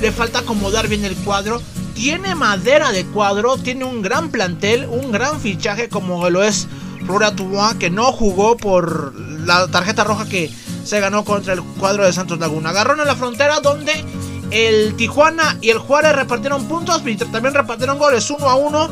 le 0.00 0.12
falta 0.12 0.40
acomodar 0.40 0.88
bien 0.88 1.04
el 1.04 1.16
cuadro 1.16 1.60
tiene 1.96 2.34
madera 2.34 2.92
de 2.92 3.06
cuadro, 3.06 3.56
tiene 3.56 3.84
un 3.86 4.02
gran 4.02 4.30
plantel, 4.30 4.86
un 4.86 5.10
gran 5.10 5.40
fichaje 5.40 5.88
como 5.88 6.28
lo 6.28 6.42
es 6.42 6.68
Flora 7.06 7.34
Tubois, 7.34 7.74
que 7.76 7.88
no 7.88 8.12
jugó 8.12 8.58
por 8.58 9.14
la 9.16 9.66
tarjeta 9.68 10.04
roja 10.04 10.28
que 10.28 10.52
se 10.84 11.00
ganó 11.00 11.24
contra 11.24 11.54
el 11.54 11.62
cuadro 11.62 12.04
de 12.04 12.12
Santos 12.12 12.38
Laguna. 12.38 12.70
Agarrón 12.70 13.00
en 13.00 13.06
la 13.06 13.16
frontera 13.16 13.60
donde 13.60 14.04
el 14.50 14.94
Tijuana 14.96 15.56
y 15.62 15.70
el 15.70 15.78
Juárez 15.78 16.14
repartieron 16.14 16.68
puntos, 16.68 17.00
y 17.06 17.16
también 17.16 17.54
repartieron 17.54 17.98
goles 17.98 18.30
uno 18.30 18.46
a 18.46 18.56
uno 18.56 18.90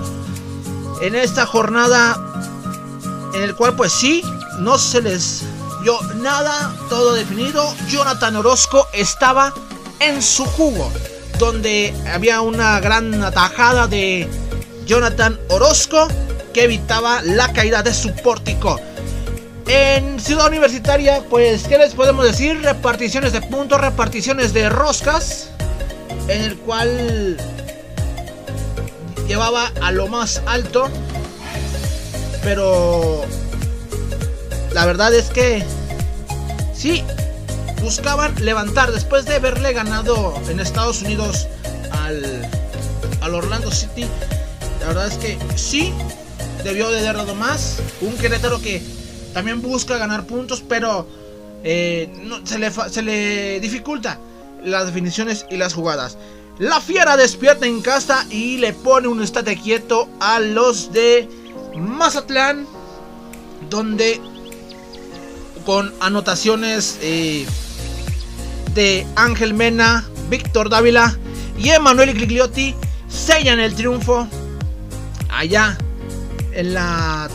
en 1.02 1.14
esta 1.14 1.44
jornada 1.44 2.18
en 3.34 3.42
el 3.42 3.54
cual 3.54 3.76
pues 3.76 3.92
sí, 3.92 4.22
no 4.59 4.78
se 4.78 5.02
les 5.02 5.42
vio 5.82 6.00
nada, 6.16 6.74
todo 6.88 7.14
definido. 7.14 7.74
Jonathan 7.88 8.36
Orozco 8.36 8.86
estaba 8.92 9.52
en 10.00 10.22
su 10.22 10.44
jugo 10.44 10.90
donde 11.38 11.94
había 12.12 12.40
una 12.40 12.80
gran 12.80 13.22
atajada 13.22 13.86
de 13.86 14.28
Jonathan 14.86 15.38
Orozco 15.48 16.09
que 16.52 16.64
evitaba 16.64 17.22
la 17.22 17.52
caída 17.52 17.82
de 17.82 17.92
su 17.92 18.14
pórtico. 18.14 18.80
En 19.66 20.20
Ciudad 20.20 20.46
Universitaria, 20.46 21.24
pues, 21.28 21.64
¿qué 21.64 21.78
les 21.78 21.94
podemos 21.94 22.24
decir? 22.24 22.61
Reparticiones 22.62 23.32
de 23.32 23.40
puntos, 23.40 23.80
reparticiones 23.80 24.52
de 24.52 24.68
roscas, 24.68 25.48
en 26.28 26.42
el 26.42 26.57
cual 26.59 27.36
llevaba 29.26 29.72
a 29.80 29.90
lo 29.90 30.07
más 30.07 30.42
alto, 30.46 30.88
pero 32.42 33.24
la 34.74 34.84
verdad 34.86 35.14
es 35.14 35.30
que 35.30 35.64
sí, 36.74 37.02
buscaban 37.80 38.34
levantar 38.44 38.90
después 38.92 39.24
de 39.24 39.36
haberle 39.36 39.72
ganado 39.72 40.34
en 40.50 40.58
Estados 40.58 41.02
Unidos 41.02 41.46
al, 41.92 42.46
al 43.20 43.34
Orlando 43.34 43.70
City. 43.70 44.04
La 44.80 44.88
verdad 44.88 45.06
es 45.06 45.16
que 45.16 45.38
sí, 45.54 45.94
debió 46.64 46.90
de 46.90 46.98
haber 46.98 47.16
dado 47.16 47.36
más. 47.36 47.78
Un 48.00 48.14
Querétaro 48.16 48.60
que 48.60 48.82
también 49.32 49.62
busca 49.62 49.96
ganar 49.96 50.26
puntos, 50.26 50.62
pero 50.68 51.06
eh, 51.62 52.10
se, 52.44 52.58
le, 52.58 52.70
se 52.70 53.02
le 53.02 53.60
dificulta 53.60 54.18
las 54.64 54.86
definiciones 54.86 55.46
y 55.50 55.56
las 55.56 55.72
jugadas. 55.72 56.18
La 56.58 56.80
fiera 56.80 57.16
despierta 57.16 57.66
en 57.66 57.80
casa 57.80 58.26
y 58.28 58.58
le 58.58 58.72
pone 58.72 59.06
un 59.06 59.22
estate 59.22 59.56
quieto 59.56 60.08
a 60.20 60.40
los 60.40 60.92
de 60.92 61.28
Mazatlán, 61.76 62.66
donde 63.70 64.20
con 65.64 65.92
anotaciones 66.00 66.98
eh, 67.00 67.46
de 68.74 69.06
Ángel 69.16 69.54
Mena, 69.54 70.06
Víctor 70.28 70.68
Dávila 70.68 71.16
y 71.58 71.70
Emanuel 71.70 72.14
Grigliotti 72.14 72.74
sellan 73.08 73.60
el 73.60 73.74
triunfo 73.74 74.28
allá 75.30 75.76
en 76.52 76.74
la 76.74 77.28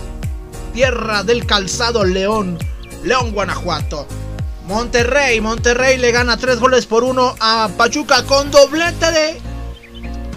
tierra 0.73 1.23
del 1.23 1.45
calzado 1.45 2.03
León, 2.03 2.57
León, 3.03 3.31
Guanajuato. 3.31 4.07
Monterrey, 4.65 5.41
Monterrey 5.41 5.97
le 5.97 6.11
gana 6.11 6.37
tres 6.37 6.59
goles 6.59 6.85
por 6.85 7.03
uno 7.03 7.35
a 7.39 7.69
Pachuca 7.75 8.23
con 8.23 8.51
doblete 8.51 9.11
de, 9.11 9.41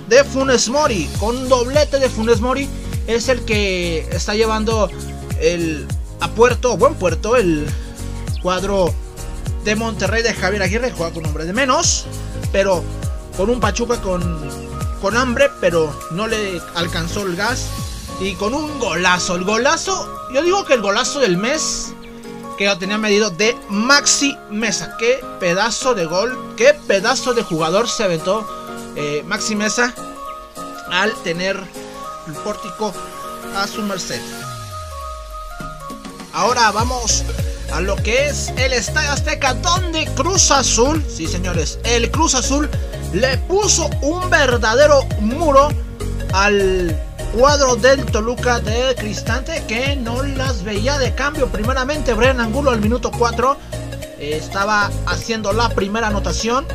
de 0.08 0.24
Funes 0.24 0.68
Mori. 0.70 1.08
Con 1.20 1.48
doblete 1.48 1.98
de 1.98 2.08
Funes 2.08 2.40
Mori 2.40 2.66
es 3.06 3.28
el 3.28 3.44
que 3.44 4.08
está 4.10 4.34
llevando 4.34 4.88
el, 5.38 5.86
a 6.22 6.28
puerto, 6.28 6.76
buen 6.76 6.94
puerto, 6.94 7.36
el 7.36 7.66
cuadro 8.42 8.94
de 9.64 9.74
Monterrey 9.74 10.22
de 10.22 10.32
Javier 10.32 10.62
Aguirre, 10.62 10.92
juega 10.92 11.12
con 11.12 11.26
hombre 11.26 11.44
de 11.44 11.52
menos, 11.52 12.06
pero 12.52 12.84
con 13.36 13.50
un 13.50 13.58
Pachuca 13.58 14.00
con, 14.00 14.22
con 15.00 15.16
hambre, 15.16 15.50
pero 15.60 15.92
no 16.12 16.28
le 16.28 16.60
alcanzó 16.76 17.26
el 17.26 17.34
gas. 17.34 17.66
Y 18.20 18.34
con 18.34 18.54
un 18.54 18.78
golazo, 18.78 19.34
el 19.34 19.42
golazo, 19.42 20.28
yo 20.32 20.42
digo 20.42 20.64
que 20.64 20.74
el 20.74 20.80
golazo 20.80 21.18
del 21.18 21.36
mes, 21.36 21.92
que 22.56 22.66
lo 22.66 22.78
tenía 22.78 22.98
medido 22.98 23.30
de 23.30 23.56
Maxi 23.68 24.38
Mesa. 24.48 24.96
Qué 24.98 25.24
pedazo 25.40 25.94
de 25.94 26.04
gol, 26.04 26.54
qué 26.56 26.72
pedazo 26.86 27.34
de 27.34 27.42
jugador 27.42 27.88
se 27.88 28.04
aventó 28.04 28.46
eh, 28.94 29.24
Maxi 29.26 29.56
Mesa 29.56 29.92
al 30.88 31.12
tener 31.24 31.60
el 32.28 32.34
pórtico 32.34 32.92
a 33.56 33.66
su 33.66 33.82
merced. 33.82 34.20
Ahora 36.32 36.70
vamos 36.70 37.24
a 37.72 37.80
lo 37.82 37.94
que 37.96 38.26
es 38.26 38.48
el 38.56 38.72
Estadio 38.72 39.10
Azteca, 39.12 39.52
donde 39.54 40.06
Cruz 40.14 40.50
Azul, 40.50 41.04
sí 41.06 41.26
señores, 41.26 41.78
el 41.84 42.10
Cruz 42.10 42.34
Azul 42.34 42.70
le 43.12 43.36
puso 43.36 43.90
un 44.00 44.30
verdadero 44.30 45.04
muro 45.20 45.68
al 46.32 46.98
cuadro 47.34 47.76
del 47.76 48.06
Toluca 48.06 48.60
de 48.60 48.94
Cristante 48.94 49.62
que 49.68 49.94
no 49.96 50.22
las 50.22 50.64
veía 50.64 50.98
de 50.98 51.14
cambio. 51.14 51.48
Primeramente, 51.48 52.14
Brian 52.14 52.40
Angulo 52.40 52.70
al 52.70 52.80
minuto 52.80 53.10
4 53.10 53.56
estaba 54.18 54.90
haciendo 55.04 55.52
la 55.52 55.68
primera 55.68 56.08
anotación. 56.08 56.66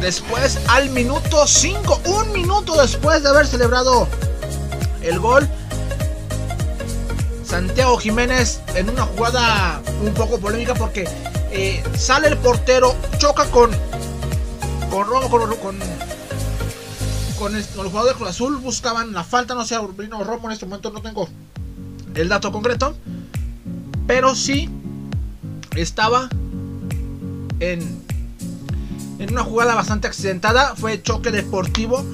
Después, 0.00 0.58
al 0.68 0.88
minuto 0.88 1.46
5, 1.46 2.00
un 2.06 2.32
minuto 2.32 2.80
después 2.80 3.22
de 3.22 3.28
haber 3.28 3.46
celebrado 3.46 4.08
el 5.02 5.18
gol, 5.18 5.46
Santiago 7.50 7.98
Jiménez 7.98 8.60
en 8.76 8.88
una 8.90 9.02
jugada 9.02 9.82
un 10.02 10.14
poco 10.14 10.38
polémica 10.38 10.72
porque 10.72 11.08
eh, 11.50 11.82
sale 11.98 12.28
el 12.28 12.36
portero, 12.38 12.94
choca 13.18 13.44
con 13.46 13.72
con 14.88 15.08
con, 15.08 15.56
con, 15.56 15.78
con, 17.36 17.56
el, 17.56 17.64
jugador 17.64 18.08
de 18.08 18.14
Cruz 18.14 18.28
Azul, 18.28 18.56
buscaban 18.58 19.12
la 19.12 19.24
falta, 19.24 19.56
no 19.56 19.64
sé, 19.64 19.76
Urbino 19.80 20.22
Romo 20.22 20.46
en 20.46 20.52
este 20.52 20.64
momento 20.64 20.92
no 20.92 21.02
tengo 21.02 21.28
el 22.14 22.28
dato 22.28 22.52
concreto, 22.52 22.94
pero 24.06 24.36
sí 24.36 24.68
estaba 25.74 26.28
en, 27.58 28.00
en 29.18 29.32
una 29.32 29.42
jugada 29.42 29.74
bastante 29.74 30.06
accidentada. 30.06 30.76
Fue 30.76 31.02
choque 31.02 31.32
deportivo, 31.32 32.04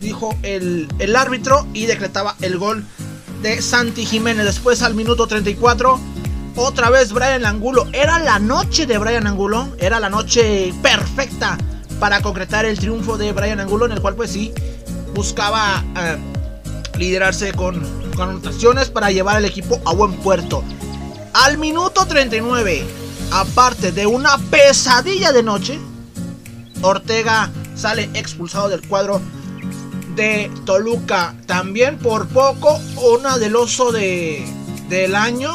dijo 0.00 0.34
el, 0.42 0.88
el 0.98 1.16
árbitro 1.16 1.66
y 1.74 1.84
decretaba 1.84 2.34
el 2.40 2.56
gol 2.56 2.82
de 3.42 3.60
Santi 3.62 4.04
Jiménez. 4.04 4.44
Después 4.44 4.82
al 4.82 4.94
minuto 4.94 5.26
34, 5.26 5.98
otra 6.56 6.90
vez 6.90 7.12
Brian 7.12 7.44
Angulo. 7.44 7.86
Era 7.92 8.18
la 8.18 8.38
noche 8.38 8.86
de 8.86 8.98
Brian 8.98 9.26
Angulo, 9.26 9.68
era 9.78 10.00
la 10.00 10.10
noche 10.10 10.72
perfecta 10.82 11.58
para 12.00 12.20
concretar 12.20 12.64
el 12.64 12.78
triunfo 12.78 13.16
de 13.16 13.32
Brian 13.32 13.60
Angulo, 13.60 13.86
en 13.86 13.92
el 13.92 14.00
cual 14.00 14.14
pues 14.14 14.30
sí 14.30 14.52
buscaba 15.14 15.84
eh, 15.96 16.16
liderarse 16.98 17.52
con, 17.52 17.82
anotaciones 18.20 18.88
para 18.88 19.10
llevar 19.10 19.36
al 19.36 19.44
equipo 19.44 19.80
a 19.84 19.92
buen 19.92 20.14
puerto. 20.14 20.62
Al 21.34 21.58
minuto 21.58 22.06
39, 22.06 22.86
aparte 23.30 23.92
de 23.92 24.06
una 24.06 24.38
pesadilla 24.50 25.32
de 25.32 25.42
noche, 25.42 25.78
Ortega 26.80 27.50
sale 27.74 28.08
expulsado 28.14 28.70
del 28.70 28.86
cuadro 28.86 29.20
de 30.16 30.50
Toluca. 30.64 31.34
También 31.46 31.98
por 31.98 32.26
poco, 32.28 32.80
una 33.14 33.38
del 33.38 33.54
oso 33.54 33.92
de, 33.92 34.44
del 34.88 35.14
año 35.14 35.52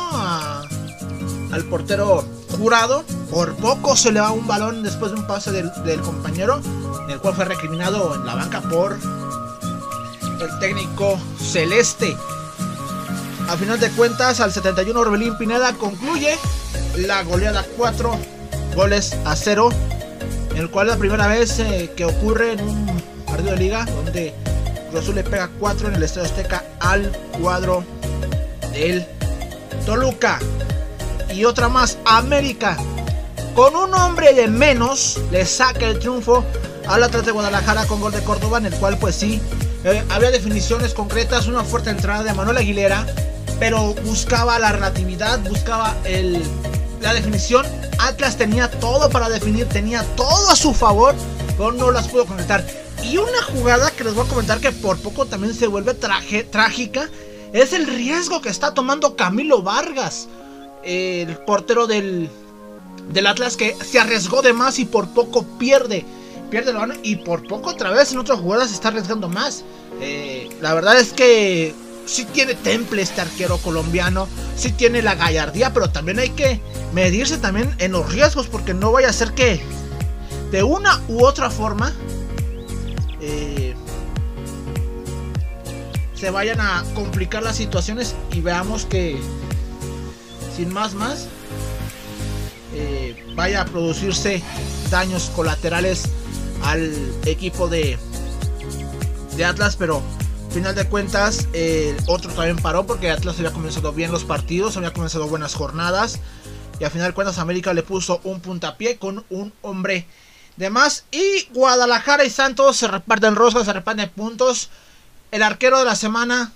al 1.51 1.63
portero 1.69 2.23
jurado. 2.57 3.03
Por 3.29 3.55
poco 3.55 3.95
se 3.95 4.11
le 4.11 4.19
va 4.19 4.31
un 4.31 4.47
balón 4.47 4.83
después 4.83 5.11
de 5.11 5.19
un 5.19 5.27
pase 5.27 5.51
del, 5.51 5.71
compañero, 6.01 6.61
el 7.09 7.19
cual 7.19 7.33
fue 7.33 7.45
recriminado 7.45 8.15
en 8.15 8.25
la 8.25 8.35
banca 8.35 8.61
por 8.61 8.97
el 10.39 10.59
técnico 10.59 11.19
celeste. 11.39 12.15
A 13.49 13.57
final 13.57 13.79
de 13.79 13.89
cuentas, 13.91 14.39
al 14.39 14.51
71 14.51 14.97
Orbelín 14.99 15.37
Pineda 15.37 15.73
concluye 15.73 16.37
la 16.97 17.23
goleada 17.23 17.65
4 17.77 18.17
goles 18.75 19.17
a 19.25 19.35
0, 19.35 19.69
el 20.55 20.69
cual 20.69 20.87
es 20.87 20.93
la 20.93 20.99
primera 20.99 21.27
vez 21.27 21.59
eh, 21.59 21.91
que 21.95 22.05
ocurre 22.05 22.53
en 22.53 22.61
un 22.61 23.00
de 23.49 23.57
liga 23.57 23.85
donde 23.85 24.33
Cruz 24.89 25.03
Azul 25.03 25.15
le 25.15 25.23
pega 25.23 25.49
4 25.59 25.87
en 25.87 25.95
el 25.95 26.03
Estadio 26.03 26.27
Azteca 26.27 26.63
al 26.79 27.11
cuadro 27.41 27.83
del 28.71 29.05
Toluca. 29.85 30.39
Y 31.33 31.45
otra 31.45 31.69
más, 31.69 31.97
América. 32.05 32.77
Con 33.55 33.75
un 33.75 33.93
hombre 33.93 34.33
de 34.33 34.47
menos 34.47 35.19
le 35.31 35.45
saca 35.45 35.87
el 35.87 35.99
triunfo 35.99 36.43
al 36.87 37.03
Atlas 37.03 37.25
de 37.25 37.31
Guadalajara 37.31 37.85
con 37.85 37.99
gol 37.99 38.11
de 38.11 38.21
Córdoba, 38.21 38.59
en 38.59 38.67
el 38.67 38.73
cual 38.75 38.97
pues 38.97 39.15
sí, 39.15 39.41
eh, 39.83 40.03
había 40.09 40.31
definiciones 40.31 40.93
concretas, 40.93 41.47
una 41.47 41.63
fuerte 41.63 41.89
entrada 41.89 42.23
de 42.23 42.33
Manuel 42.33 42.57
Aguilera, 42.57 43.05
pero 43.59 43.93
buscaba 44.05 44.59
la 44.59 44.71
relatividad, 44.71 45.39
buscaba 45.39 45.95
el, 46.03 46.41
la 47.01 47.13
definición. 47.13 47.65
Atlas 47.99 48.37
tenía 48.37 48.69
todo 48.69 49.09
para 49.09 49.29
definir, 49.29 49.67
tenía 49.67 50.03
todo 50.15 50.49
a 50.49 50.55
su 50.55 50.73
favor, 50.73 51.15
pero 51.57 51.71
no 51.71 51.91
las 51.91 52.07
pudo 52.07 52.25
concretar. 52.25 52.63
Y 53.11 53.17
una 53.17 53.43
jugada 53.43 53.91
que 53.91 54.05
les 54.05 54.15
voy 54.15 54.25
a 54.25 54.29
comentar 54.29 54.61
que 54.61 54.71
por 54.71 54.97
poco 54.97 55.25
también 55.25 55.53
se 55.53 55.67
vuelve 55.67 55.93
trágica 55.93 57.09
es 57.51 57.73
el 57.73 57.85
riesgo 57.85 58.41
que 58.41 58.47
está 58.47 58.73
tomando 58.73 59.17
Camilo 59.17 59.61
Vargas, 59.61 60.29
el 60.85 61.35
portero 61.39 61.87
del, 61.87 62.29
del 63.11 63.27
Atlas 63.27 63.57
que 63.57 63.75
se 63.83 63.99
arriesgó 63.99 64.41
de 64.41 64.53
más 64.53 64.79
y 64.79 64.85
por 64.85 65.09
poco 65.09 65.43
pierde. 65.59 66.05
Pierde 66.49 66.71
el 66.71 66.77
balón 66.77 66.99
y 67.03 67.17
por 67.17 67.45
poco 67.45 67.71
otra 67.71 67.91
vez 67.91 68.13
en 68.13 68.19
otras 68.19 68.39
jugadas 68.39 68.69
se 68.69 68.75
está 68.75 68.87
arriesgando 68.87 69.27
más. 69.27 69.65
Eh, 69.99 70.47
la 70.61 70.73
verdad 70.73 70.97
es 70.97 71.11
que 71.11 71.75
sí 72.05 72.23
tiene 72.23 72.55
temple 72.55 73.01
este 73.01 73.19
arquero 73.19 73.57
colombiano, 73.57 74.29
sí 74.55 74.71
tiene 74.71 75.01
la 75.01 75.15
gallardía, 75.15 75.73
pero 75.73 75.89
también 75.89 76.19
hay 76.19 76.29
que 76.29 76.61
medirse 76.93 77.37
también 77.39 77.75
en 77.79 77.91
los 77.91 78.09
riesgos 78.09 78.47
porque 78.47 78.73
no 78.73 78.93
vaya 78.93 79.09
a 79.09 79.13
ser 79.13 79.33
que 79.33 79.61
de 80.51 80.63
una 80.63 81.01
u 81.09 81.25
otra 81.25 81.49
forma 81.49 81.93
eh, 83.21 83.75
se 86.15 86.29
vayan 86.29 86.59
a 86.59 86.83
complicar 86.93 87.43
las 87.43 87.55
situaciones 87.55 88.15
y 88.31 88.41
veamos 88.41 88.85
que 88.85 89.17
sin 90.55 90.73
más 90.73 90.93
más 90.93 91.27
eh, 92.73 93.25
vaya 93.35 93.61
a 93.61 93.65
producirse 93.65 94.41
daños 94.89 95.31
colaterales 95.35 96.03
al 96.63 96.93
equipo 97.25 97.67
de, 97.67 97.97
de 99.35 99.45
Atlas, 99.45 99.75
pero 99.75 100.01
final 100.51 100.75
de 100.75 100.85
cuentas 100.85 101.47
eh, 101.53 101.95
otro 102.07 102.31
también 102.33 102.57
paró 102.57 102.85
porque 102.85 103.09
Atlas 103.09 103.37
había 103.37 103.51
comenzado 103.51 103.93
bien 103.93 104.11
los 104.11 104.23
partidos, 104.23 104.77
había 104.77 104.93
comenzado 104.93 105.27
buenas 105.27 105.55
jornadas 105.55 106.19
y 106.79 106.83
al 106.83 106.91
final 106.91 107.09
de 107.09 107.13
cuentas 107.13 107.37
América 107.39 107.73
le 107.73 107.83
puso 107.83 108.19
un 108.23 108.41
puntapié 108.41 108.97
con 108.97 109.23
un 109.29 109.53
hombre 109.61 110.05
de 110.61 110.69
más 110.69 111.05
y 111.11 111.47
Guadalajara 111.53 112.23
y 112.23 112.29
Santos 112.29 112.77
se 112.77 112.87
reparten 112.87 113.35
rosas, 113.35 113.65
se 113.65 113.73
reparten 113.73 114.07
puntos. 114.11 114.69
El 115.31 115.41
arquero 115.41 115.79
de 115.79 115.85
la 115.85 115.95
semana 115.95 116.51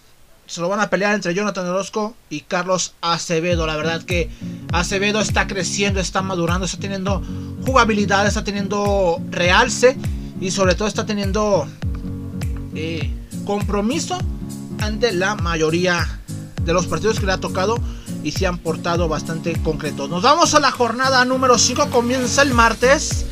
se 0.45 0.61
lo 0.61 0.69
van 0.69 0.79
a 0.79 0.91
pelear 0.91 1.15
entre 1.15 1.33
Jonathan 1.33 1.67
Orozco 1.67 2.15
y 2.29 2.41
Carlos 2.41 2.93
Acevedo. 3.01 3.65
La 3.65 3.75
verdad 3.75 4.03
que 4.03 4.29
Acevedo 4.71 5.21
está 5.21 5.47
creciendo, 5.47 5.99
está 5.99 6.21
madurando, 6.21 6.67
está 6.67 6.77
teniendo 6.77 7.23
jugabilidad, 7.65 8.27
está 8.27 8.43
teniendo 8.43 9.19
realce 9.31 9.97
y 10.39 10.51
sobre 10.51 10.75
todo 10.75 10.87
está 10.87 11.07
teniendo 11.07 11.67
eh, 12.75 13.11
compromiso 13.43 14.19
ante 14.81 15.13
la 15.13 15.33
mayoría 15.33 16.21
de 16.61 16.73
los 16.73 16.85
partidos 16.85 17.19
que 17.19 17.25
le 17.25 17.31
ha 17.31 17.39
tocado 17.39 17.79
y 18.23 18.31
se 18.31 18.45
han 18.45 18.59
portado 18.59 19.07
bastante 19.07 19.59
concretos. 19.63 20.09
Nos 20.11 20.21
vamos 20.21 20.53
a 20.53 20.59
la 20.59 20.71
jornada 20.71 21.25
número 21.25 21.57
5, 21.57 21.89
comienza 21.89 22.43
el 22.43 22.53
martes, 22.53 23.25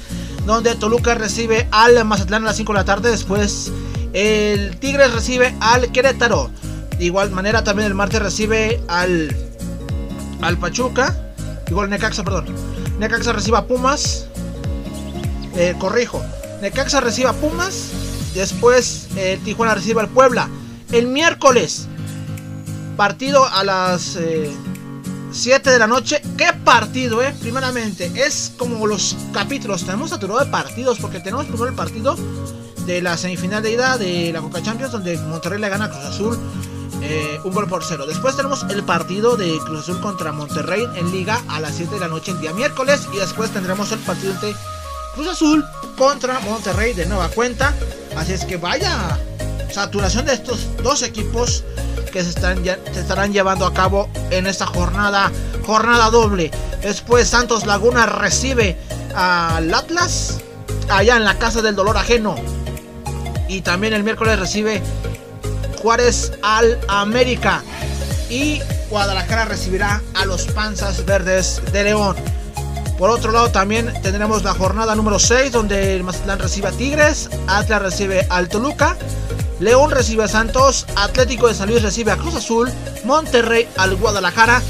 donde 0.46 0.76
Toluca 0.76 1.16
recibe 1.16 1.68
al 1.72 2.04
Mazatlán 2.06 2.44
a 2.44 2.48
las 2.48 2.58
5 2.58 2.74
de 2.74 2.80
la 2.80 2.86
tarde, 2.86 3.12
después 3.12 3.72
el 4.14 4.78
Tigres 4.80 5.14
recibe 5.14 5.56
al 5.60 5.92
Querétaro. 5.92 6.50
De 6.98 7.06
igual 7.06 7.32
manera 7.32 7.64
también 7.64 7.88
el 7.88 7.96
martes 7.96 8.22
recibe 8.22 8.82
al, 8.88 9.36
al 10.42 10.58
Pachuca, 10.58 11.34
igual 11.70 11.90
Necaxa, 11.90 12.24
perdón. 12.24 12.46
Necaxa 13.00 13.34
recibe 13.34 13.58
a 13.58 13.66
Pumas, 13.66 14.28
eh, 15.56 15.76
corrijo, 15.80 16.22
Necaxa 16.62 17.02
recibe 17.02 17.30
a 17.30 17.34
Pumas 17.34 17.92
Después 18.34 19.10
eh, 19.16 19.40
Tijuana 19.44 19.76
recibe 19.76 20.02
al 20.02 20.10
Puebla. 20.10 20.50
El 20.92 21.08
miércoles, 21.08 21.88
partido 22.98 23.46
a 23.46 23.64
las 23.64 24.18
7 25.34 25.70
eh, 25.70 25.74
de 25.74 25.80
la 25.80 25.88
noche. 25.88 26.22
¿Qué 26.38 26.54
partido, 26.64 27.22
eh? 27.22 27.34
Primeramente, 27.40 28.12
es 28.16 28.54
como 28.58 28.88
los 28.88 29.18
capítulos. 29.34 29.84
Tenemos 29.84 30.12
saturado 30.12 30.40
de 30.40 30.46
partidos 30.46 31.00
porque 31.00 31.20
tenemos 31.20 31.46
primero 31.46 31.68
el 31.68 31.76
partido 31.76 32.16
de 32.86 33.02
la 33.02 33.18
semifinal 33.18 33.64
de 33.64 33.72
ida 33.72 33.98
de 33.98 34.32
la 34.34 34.42
Coca 34.42 34.62
Champions 34.62 34.92
donde 34.92 35.18
Monterrey 35.18 35.60
le 35.60 35.70
gana 35.70 35.86
a 35.86 35.90
Cruz 35.90 36.04
Azul 36.04 36.38
eh, 37.02 37.40
un 37.44 37.54
gol 37.54 37.68
por 37.68 37.84
cero. 37.84 38.06
Después 38.06 38.36
tenemos 38.36 38.66
el 38.70 38.84
partido 38.84 39.36
de 39.36 39.58
Cruz 39.66 39.82
Azul 39.82 40.00
contra 40.00 40.32
Monterrey 40.32 40.88
en 40.96 41.12
liga 41.12 41.42
a 41.50 41.60
las 41.60 41.76
7 41.76 41.94
de 41.96 42.00
la 42.00 42.08
noche 42.08 42.32
el 42.32 42.40
día 42.40 42.54
miércoles 42.54 43.08
y 43.14 43.18
después 43.18 43.52
tendremos 43.52 43.92
el 43.92 44.00
partido 44.00 44.34
entre 44.34 44.56
Cruz 45.16 45.28
Azul 45.28 45.66
contra 45.98 46.40
Monterrey 46.40 46.94
de 46.94 47.06
nueva 47.06 47.30
cuenta. 47.30 47.74
Así 48.16 48.34
es 48.34 48.46
que 48.46 48.58
vaya 48.58 49.20
saturación 49.74 50.26
de 50.26 50.34
estos 50.34 50.68
dos 50.84 51.02
equipos 51.02 51.64
que 52.12 52.24
se, 52.24 52.30
están, 52.30 52.64
se 52.64 53.00
estarán 53.00 53.34
llevando 53.34 53.66
a 53.66 53.74
cabo 53.74 54.08
en 54.30 54.46
esta 54.46 54.68
jornada, 54.68 55.32
jornada 55.66 56.10
doble. 56.12 56.52
Después 56.82 57.28
Santos 57.28 57.66
Laguna 57.66 58.06
recibe 58.06 58.78
al 59.16 59.74
Atlas 59.74 60.42
allá 60.90 61.18
en 61.18 61.24
la 61.24 61.40
casa 61.40 61.62
del 61.62 61.76
dolor 61.76 61.98
ajeno. 61.98 62.36
Y 63.48 63.62
también 63.62 63.94
el 63.94 64.04
miércoles 64.04 64.40
recibe 64.40 64.82
Juárez 65.82 66.34
al 66.44 66.80
América. 66.88 67.64
Y 68.30 68.62
Guadalajara 68.90 69.46
recibirá 69.46 70.02
a 70.14 70.26
los 70.26 70.46
Panzas 70.46 71.04
Verdes 71.06 71.62
de 71.72 71.84
León. 71.84 72.16
Por 73.04 73.10
otro 73.10 73.34
lado, 73.34 73.52
también 73.52 73.92
tendremos 74.02 74.46
la 74.46 74.54
jornada 74.54 74.96
número 74.96 75.20
6, 75.20 75.52
donde 75.52 75.94
el 75.94 76.06
Mazatlán 76.06 76.40
recibe 76.40 76.70
a 76.70 76.72
Tigres, 76.72 77.30
Atlas 77.48 77.82
recibe 77.82 78.26
al 78.30 78.48
Toluca, 78.48 78.96
León 79.60 79.92
recibe 79.92 80.24
a 80.24 80.30
Santos, 80.30 80.86
Atlético 80.96 81.50
de 81.50 81.54
San 81.54 81.68
Luis 81.68 81.82
recibe 81.84 82.12
a 82.12 82.16
Cruz 82.16 82.36
Azul, 82.36 82.72
Monterrey 83.04 83.68
al 83.76 83.98
Guadalajara, 83.98 84.62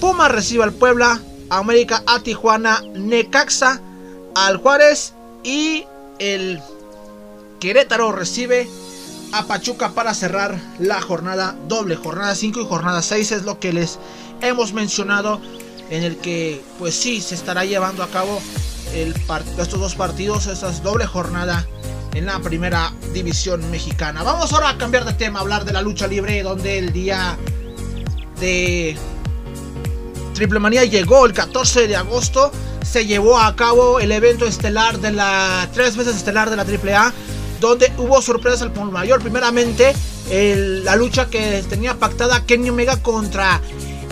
Puma 0.00 0.28
recibe 0.28 0.64
al 0.64 0.72
Puebla, 0.72 1.20
América 1.50 2.02
a 2.06 2.20
Tijuana, 2.20 2.80
Necaxa 2.94 3.82
al 4.34 4.56
Juárez 4.56 5.12
y 5.42 5.84
el 6.20 6.62
Querétaro 7.60 8.12
recibe 8.12 8.66
a 9.34 9.44
Pachuca 9.44 9.90
para 9.90 10.14
cerrar 10.14 10.58
la 10.78 11.02
jornada 11.02 11.54
doble. 11.68 11.96
Jornada 11.96 12.34
5 12.34 12.62
y 12.62 12.64
jornada 12.64 13.02
6 13.02 13.30
es 13.32 13.42
lo 13.42 13.60
que 13.60 13.74
les 13.74 13.98
hemos 14.40 14.72
mencionado 14.72 15.38
en 15.94 16.02
el 16.02 16.16
que 16.16 16.60
pues 16.78 16.94
sí 16.94 17.20
se 17.20 17.34
estará 17.34 17.64
llevando 17.64 18.02
a 18.02 18.08
cabo 18.08 18.40
estos 19.58 19.80
dos 19.80 19.94
partidos, 19.94 20.46
esta 20.46 20.70
doble 20.70 21.06
jornada 21.06 21.66
en 22.14 22.26
la 22.26 22.38
primera 22.40 22.92
división 23.12 23.70
mexicana. 23.70 24.22
Vamos 24.22 24.52
ahora 24.52 24.70
a 24.70 24.78
cambiar 24.78 25.04
de 25.04 25.12
tema, 25.12 25.40
hablar 25.40 25.64
de 25.64 25.72
la 25.72 25.82
lucha 25.82 26.06
libre, 26.06 26.42
donde 26.42 26.78
el 26.78 26.92
día 26.92 27.36
de 28.40 28.96
Triple 30.34 30.58
Manía 30.58 30.84
llegó 30.84 31.26
el 31.26 31.32
14 31.32 31.86
de 31.88 31.96
agosto. 31.96 32.50
se 32.84 33.06
llevó 33.06 33.38
a 33.38 33.56
cabo 33.56 33.98
el 33.98 34.12
evento 34.12 34.46
estelar 34.46 35.00
de 35.00 35.12
la 35.12 35.68
tres 35.72 35.96
veces 35.96 36.16
estelar 36.16 36.50
de 36.50 36.56
la 36.56 36.62
AAA, 36.62 37.12
donde 37.60 37.92
hubo 37.98 38.20
sorpresas 38.20 38.62
al 38.62 38.72
por 38.72 38.90
mayor. 38.90 39.20
Primeramente, 39.20 39.94
la 40.30 40.96
lucha 40.96 41.26
que 41.26 41.64
tenía 41.68 41.98
pactada 41.98 42.44
Kenny 42.46 42.70
Omega 42.70 43.02
contra 43.02 43.60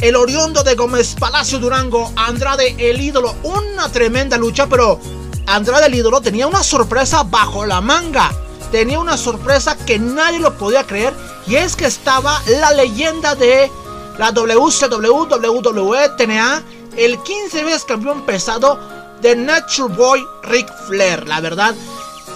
el 0.02 0.16
Oriondo 0.16 0.64
de 0.64 0.74
Gómez 0.74 1.14
Palacio 1.14 1.60
Durango, 1.60 2.12
Andrade 2.16 2.74
el 2.76 3.00
ídolo. 3.00 3.36
Una 3.44 3.88
tremenda 3.90 4.36
lucha, 4.36 4.66
pero 4.66 5.00
Andrade 5.46 5.86
el 5.86 5.94
ídolo 5.94 6.20
tenía 6.20 6.48
una 6.48 6.64
sorpresa 6.64 7.22
bajo 7.22 7.64
la 7.64 7.80
manga. 7.80 8.32
Tenía 8.72 8.98
una 8.98 9.16
sorpresa 9.16 9.76
que 9.76 10.00
nadie 10.00 10.40
lo 10.40 10.58
podía 10.58 10.84
creer. 10.84 11.14
Y 11.46 11.54
es 11.54 11.76
que 11.76 11.86
estaba 11.86 12.42
la 12.46 12.72
leyenda 12.72 13.36
de 13.36 13.70
la 14.18 14.32
WCW, 14.32 15.28
WWE, 15.30 16.08
TNA, 16.18 16.62
el 16.96 17.22
15 17.22 17.62
veces 17.62 17.84
campeón 17.84 18.26
pesado 18.26 18.80
de 19.20 19.36
Nature 19.36 19.94
Boy 19.94 20.26
Ric 20.42 20.68
Flair. 20.88 21.28
La 21.28 21.40
verdad, 21.40 21.76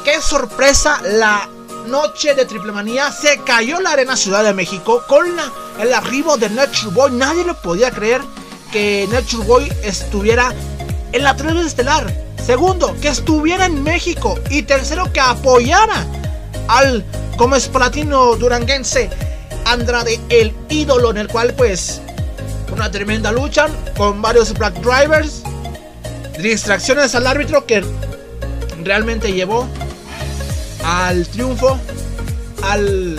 qué 0.05 0.21
sorpresa 0.23 1.01
la 1.03 1.49
noche 1.89 2.37
de 2.37 2.45
Triple 2.45 2.71
Manía. 2.71 3.11
Se 3.11 3.43
cayó 3.43 3.81
la 3.81 3.91
arena 3.91 4.17
Ciudad 4.17 4.45
de 4.45 4.55
México 4.55 5.03
con 5.09 5.27
el 5.81 5.93
arribo 5.93 6.37
de 6.37 6.51
Nature 6.51 6.95
Boy. 6.95 7.13
Nadie 7.13 7.45
lo 7.45 7.61
podía 7.61 7.91
creer 7.91 8.23
que 8.73 9.09
Nature 9.11 9.45
Boy 9.47 9.73
estuviera 9.83 10.53
en 11.13 11.23
la 11.23 11.37
3 11.37 11.67
estelar. 11.67 12.13
Segundo, 12.45 12.95
que 13.01 13.09
estuviera 13.09 13.67
en 13.67 13.83
México. 13.83 14.39
Y 14.51 14.63
tercero, 14.63 15.13
que 15.13 15.21
apoyara 15.21 16.07
al 16.69 17.05
como 17.37 17.57
Platino 17.73 18.37
duranguense 18.37 19.11
Andrade, 19.67 20.21
el 20.29 20.55
ídolo, 20.69 21.11
en 21.11 21.19
el 21.19 21.29
cual, 21.29 21.53
pues, 21.55 22.01
una 22.73 22.91
tremenda 22.91 23.33
lucha 23.33 23.67
con 23.97 24.23
varios 24.23 24.53
Black 24.55 24.75
Drivers, 24.81 25.43
distracciones 26.39 27.15
al 27.15 27.27
árbitro 27.27 27.67
que 27.67 27.85
realmente 28.85 29.33
llevó 29.33 29.67
al 30.85 31.27
triunfo 31.27 31.79
al, 32.63 33.19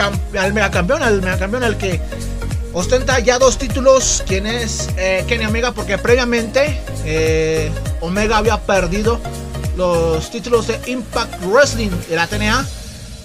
al 0.00 0.52
megacampeón, 0.52 1.02
al 1.02 1.22
megacampeón, 1.22 1.64
al 1.64 1.78
que 1.78 2.00
ostenta 2.72 3.18
ya 3.20 3.38
dos 3.38 3.58
títulos, 3.58 4.24
quien 4.26 4.46
es 4.46 4.90
eh, 4.96 5.24
Kenny 5.28 5.46
Omega, 5.46 5.72
porque 5.72 5.98
previamente 5.98 6.80
eh, 7.04 7.70
Omega 8.00 8.38
había 8.38 8.60
perdido 8.60 9.20
los 9.76 10.30
títulos 10.30 10.66
de 10.66 10.78
Impact 10.86 11.42
Wrestling 11.44 11.90
de 12.08 12.16
la 12.16 12.26
TNA 12.26 12.66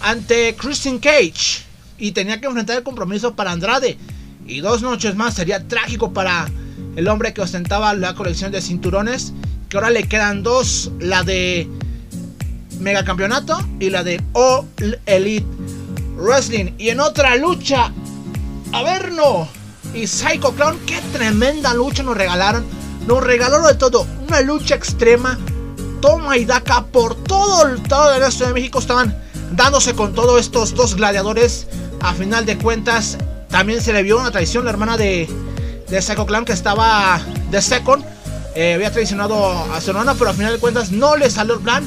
ante 0.01 0.55
Christian 0.55 0.99
Cage 0.99 1.63
y 1.97 2.11
tenía 2.11 2.39
que 2.39 2.47
enfrentar 2.47 2.77
el 2.77 2.83
compromiso 2.83 3.35
para 3.35 3.51
Andrade. 3.51 3.97
Y 4.45 4.61
dos 4.61 4.81
noches 4.81 5.15
más 5.15 5.35
sería 5.35 5.67
trágico 5.67 6.11
para 6.13 6.49
el 6.95 7.07
hombre 7.07 7.33
que 7.33 7.41
ostentaba 7.41 7.93
la 7.93 8.15
colección 8.15 8.51
de 8.51 8.61
cinturones, 8.61 9.33
que 9.67 9.77
ahora 9.77 9.89
le 9.89 10.07
quedan 10.07 10.41
dos, 10.41 10.91
la 10.99 11.23
de 11.23 11.67
Megacampeonato 12.79 13.59
y 13.79 13.89
la 13.89 14.03
de 14.03 14.21
All 14.33 14.65
Elite 15.05 15.58
Wrestling. 16.19 16.73
Y 16.77 16.89
en 16.89 16.99
otra 16.99 17.35
lucha, 17.35 17.91
Averno 18.71 19.47
y 19.93 20.07
Psycho 20.07 20.53
Clown, 20.53 20.79
qué 20.85 20.99
tremenda 21.13 21.73
lucha 21.73 22.03
nos 22.03 22.17
regalaron. 22.17 22.65
Nos 23.07 23.23
regalaron 23.23 23.65
de 23.67 23.75
todo, 23.75 24.05
una 24.27 24.41
lucha 24.41 24.75
extrema. 24.75 25.37
Toma 26.01 26.37
y 26.37 26.45
daca 26.45 26.85
por 26.85 27.15
todo 27.15 27.67
el 27.67 27.81
estado 27.81 28.19
de 28.19 28.31
Ciudad 28.31 28.47
de 28.47 28.53
México 28.53 28.79
estaban 28.79 29.17
dándose 29.51 29.93
con 29.95 30.13
todos 30.13 30.39
estos 30.39 30.73
dos 30.75 30.95
gladiadores. 30.95 31.67
A 32.01 32.13
final 32.13 32.45
de 32.45 32.57
cuentas, 32.57 33.17
también 33.49 33.81
se 33.81 33.91
le 33.91 34.03
vio 34.03 34.19
una 34.19 34.31
traición. 34.31 34.63
La 34.63 34.71
hermana 34.71 34.95
de, 34.95 35.27
de 35.89 36.01
Psycho 36.01 36.25
Clown, 36.25 36.45
que 36.45 36.53
estaba 36.53 37.19
de 37.49 37.61
Second, 37.61 38.05
eh, 38.55 38.73
había 38.75 38.91
traicionado 38.91 39.51
a 39.73 39.81
su 39.81 39.91
hermana, 39.91 40.15
pero 40.15 40.29
a 40.29 40.33
final 40.33 40.53
de 40.53 40.59
cuentas 40.59 40.91
no 40.91 41.15
le 41.15 41.29
salió 41.29 41.55
el 41.55 41.59
plan 41.61 41.83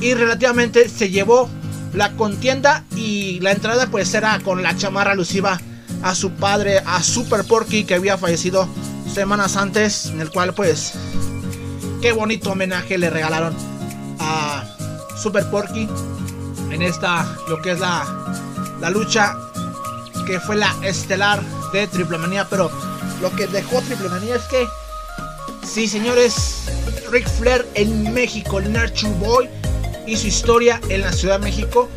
y 0.00 0.14
relativamente 0.14 0.88
se 0.88 1.10
llevó 1.10 1.48
la 1.92 2.12
contienda 2.12 2.84
y 2.96 3.40
la 3.40 3.52
entrada 3.52 3.88
pues 3.90 4.12
era 4.14 4.38
con 4.40 4.62
la 4.62 4.76
chamarra 4.76 5.12
alusiva 5.12 5.60
a 6.02 6.14
su 6.14 6.32
padre, 6.32 6.82
a 6.86 7.02
Super 7.02 7.44
Porky 7.44 7.84
que 7.84 7.94
había 7.94 8.18
fallecido 8.18 8.68
semanas 9.12 9.56
antes, 9.56 10.06
en 10.06 10.20
el 10.20 10.30
cual 10.30 10.54
pues 10.54 10.94
qué 12.00 12.12
bonito 12.12 12.52
homenaje 12.52 12.98
le 12.98 13.10
regalaron 13.10 13.54
a 14.18 14.64
Super 15.16 15.48
Porky 15.50 15.88
en 16.70 16.82
esta 16.82 17.26
lo 17.48 17.60
que 17.60 17.72
es 17.72 17.80
la, 17.80 18.04
la 18.80 18.90
lucha 18.90 19.36
que 20.26 20.40
fue 20.40 20.56
la 20.56 20.74
estelar 20.82 21.42
de 21.72 21.86
Triple 21.88 22.18
Manía, 22.18 22.46
pero 22.48 22.70
lo 23.20 23.30
que 23.34 23.46
dejó 23.46 23.82
Triple 23.82 24.08
Manía 24.08 24.36
es 24.36 24.42
que 24.44 24.66
sí 25.66 25.86
señores, 25.86 26.64
Ric 27.10 27.28
Flair 27.28 27.68
en 27.74 28.12
México, 28.14 28.58
el 28.58 28.72
Boy 29.18 29.48
y 30.06 30.16
su 30.16 30.26
historia 30.26 30.80
en 30.88 31.02
la 31.02 31.12
Ciudad 31.12 31.38
de 31.38 31.44
México. 31.44 31.88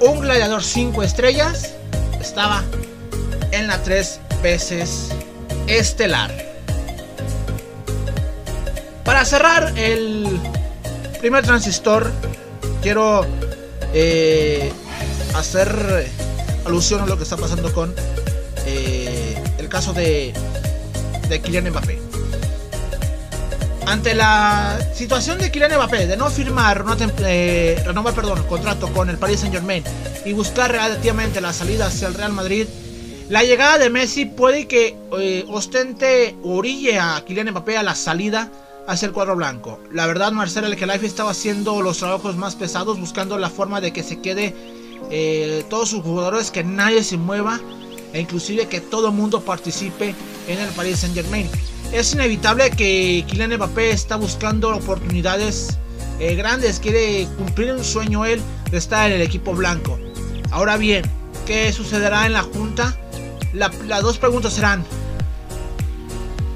Un 0.00 0.20
gladiador 0.20 0.62
5 0.62 1.02
estrellas 1.02 1.74
estaba 2.20 2.62
en 3.52 3.66
la 3.66 3.82
3 3.82 4.20
veces 4.42 5.08
estelar. 5.66 6.30
Para 9.04 9.24
cerrar 9.24 9.72
el 9.78 10.38
primer 11.20 11.44
transistor, 11.44 12.10
quiero 12.82 13.24
eh, 13.94 14.72
hacer 15.34 16.10
alusión 16.64 17.00
a 17.00 17.06
lo 17.06 17.16
que 17.16 17.22
está 17.22 17.36
pasando 17.36 17.72
con 17.72 17.94
eh, 18.66 19.36
el 19.58 19.68
caso 19.68 19.92
de, 19.92 20.34
de 21.28 21.40
Kylian 21.40 21.70
Mbappé 21.70 22.05
ante 23.86 24.14
la 24.14 24.78
situación 24.94 25.38
de 25.38 25.50
Kylian 25.50 25.76
Mbappé 25.76 26.06
de 26.06 26.16
no 26.16 26.28
firmar 26.28 26.84
eh, 27.20 27.80
renovar 27.86 28.14
perdón, 28.14 28.42
contrato 28.48 28.88
con 28.92 29.08
el 29.08 29.16
Paris 29.16 29.40
Saint 29.40 29.54
Germain 29.54 29.84
y 30.24 30.32
buscar 30.32 30.72
relativamente 30.72 31.40
la 31.40 31.52
salida 31.52 31.86
hacia 31.86 32.08
el 32.08 32.14
Real 32.14 32.32
Madrid, 32.32 32.66
la 33.28 33.44
llegada 33.44 33.78
de 33.78 33.88
Messi 33.88 34.26
puede 34.26 34.66
que 34.66 34.96
eh, 35.18 35.44
ostente 35.48 36.36
o 36.42 36.56
orille 36.56 36.98
a 36.98 37.22
Kylian 37.24 37.50
Mbappé 37.50 37.76
a 37.78 37.84
la 37.84 37.94
salida 37.94 38.50
hacia 38.88 39.06
el 39.06 39.12
cuadro 39.12 39.34
blanco. 39.36 39.80
La 39.92 40.06
verdad, 40.06 40.32
Marcelo 40.32 40.66
el 40.66 40.76
que 40.76 40.86
Life 40.86 41.06
estaba 41.06 41.30
haciendo 41.30 41.80
los 41.80 41.98
trabajos 41.98 42.36
más 42.36 42.54
pesados, 42.54 42.98
buscando 43.00 43.38
la 43.38 43.50
forma 43.50 43.80
de 43.80 43.92
que 43.92 44.02
se 44.02 44.20
quede 44.20 44.54
eh, 45.10 45.64
todos 45.70 45.90
sus 45.90 46.02
jugadores, 46.02 46.50
que 46.50 46.64
nadie 46.64 47.02
se 47.04 47.16
mueva 47.16 47.60
e 48.12 48.20
inclusive 48.20 48.66
que 48.66 48.80
todo 48.80 49.08
el 49.08 49.14
mundo 49.14 49.40
participe 49.40 50.14
en 50.48 50.58
el 50.58 50.68
Paris 50.70 51.00
Saint 51.00 51.14
Germain 51.14 51.48
es 51.92 52.12
inevitable 52.12 52.70
que 52.70 53.24
Kylian 53.28 53.56
Mbappé 53.56 53.90
está 53.90 54.16
buscando 54.16 54.74
oportunidades 54.74 55.78
eh, 56.18 56.34
grandes, 56.34 56.80
quiere 56.80 57.26
cumplir 57.36 57.72
un 57.72 57.84
sueño 57.84 58.24
él 58.24 58.40
de 58.70 58.78
estar 58.78 59.10
en 59.10 59.16
el 59.16 59.22
equipo 59.22 59.54
blanco. 59.54 59.98
Ahora 60.50 60.76
bien, 60.76 61.04
¿qué 61.46 61.72
sucederá 61.72 62.26
en 62.26 62.32
la 62.32 62.42
junta? 62.42 62.96
las 63.52 64.02
dos 64.02 64.18
preguntas 64.18 64.52
serán, 64.52 64.84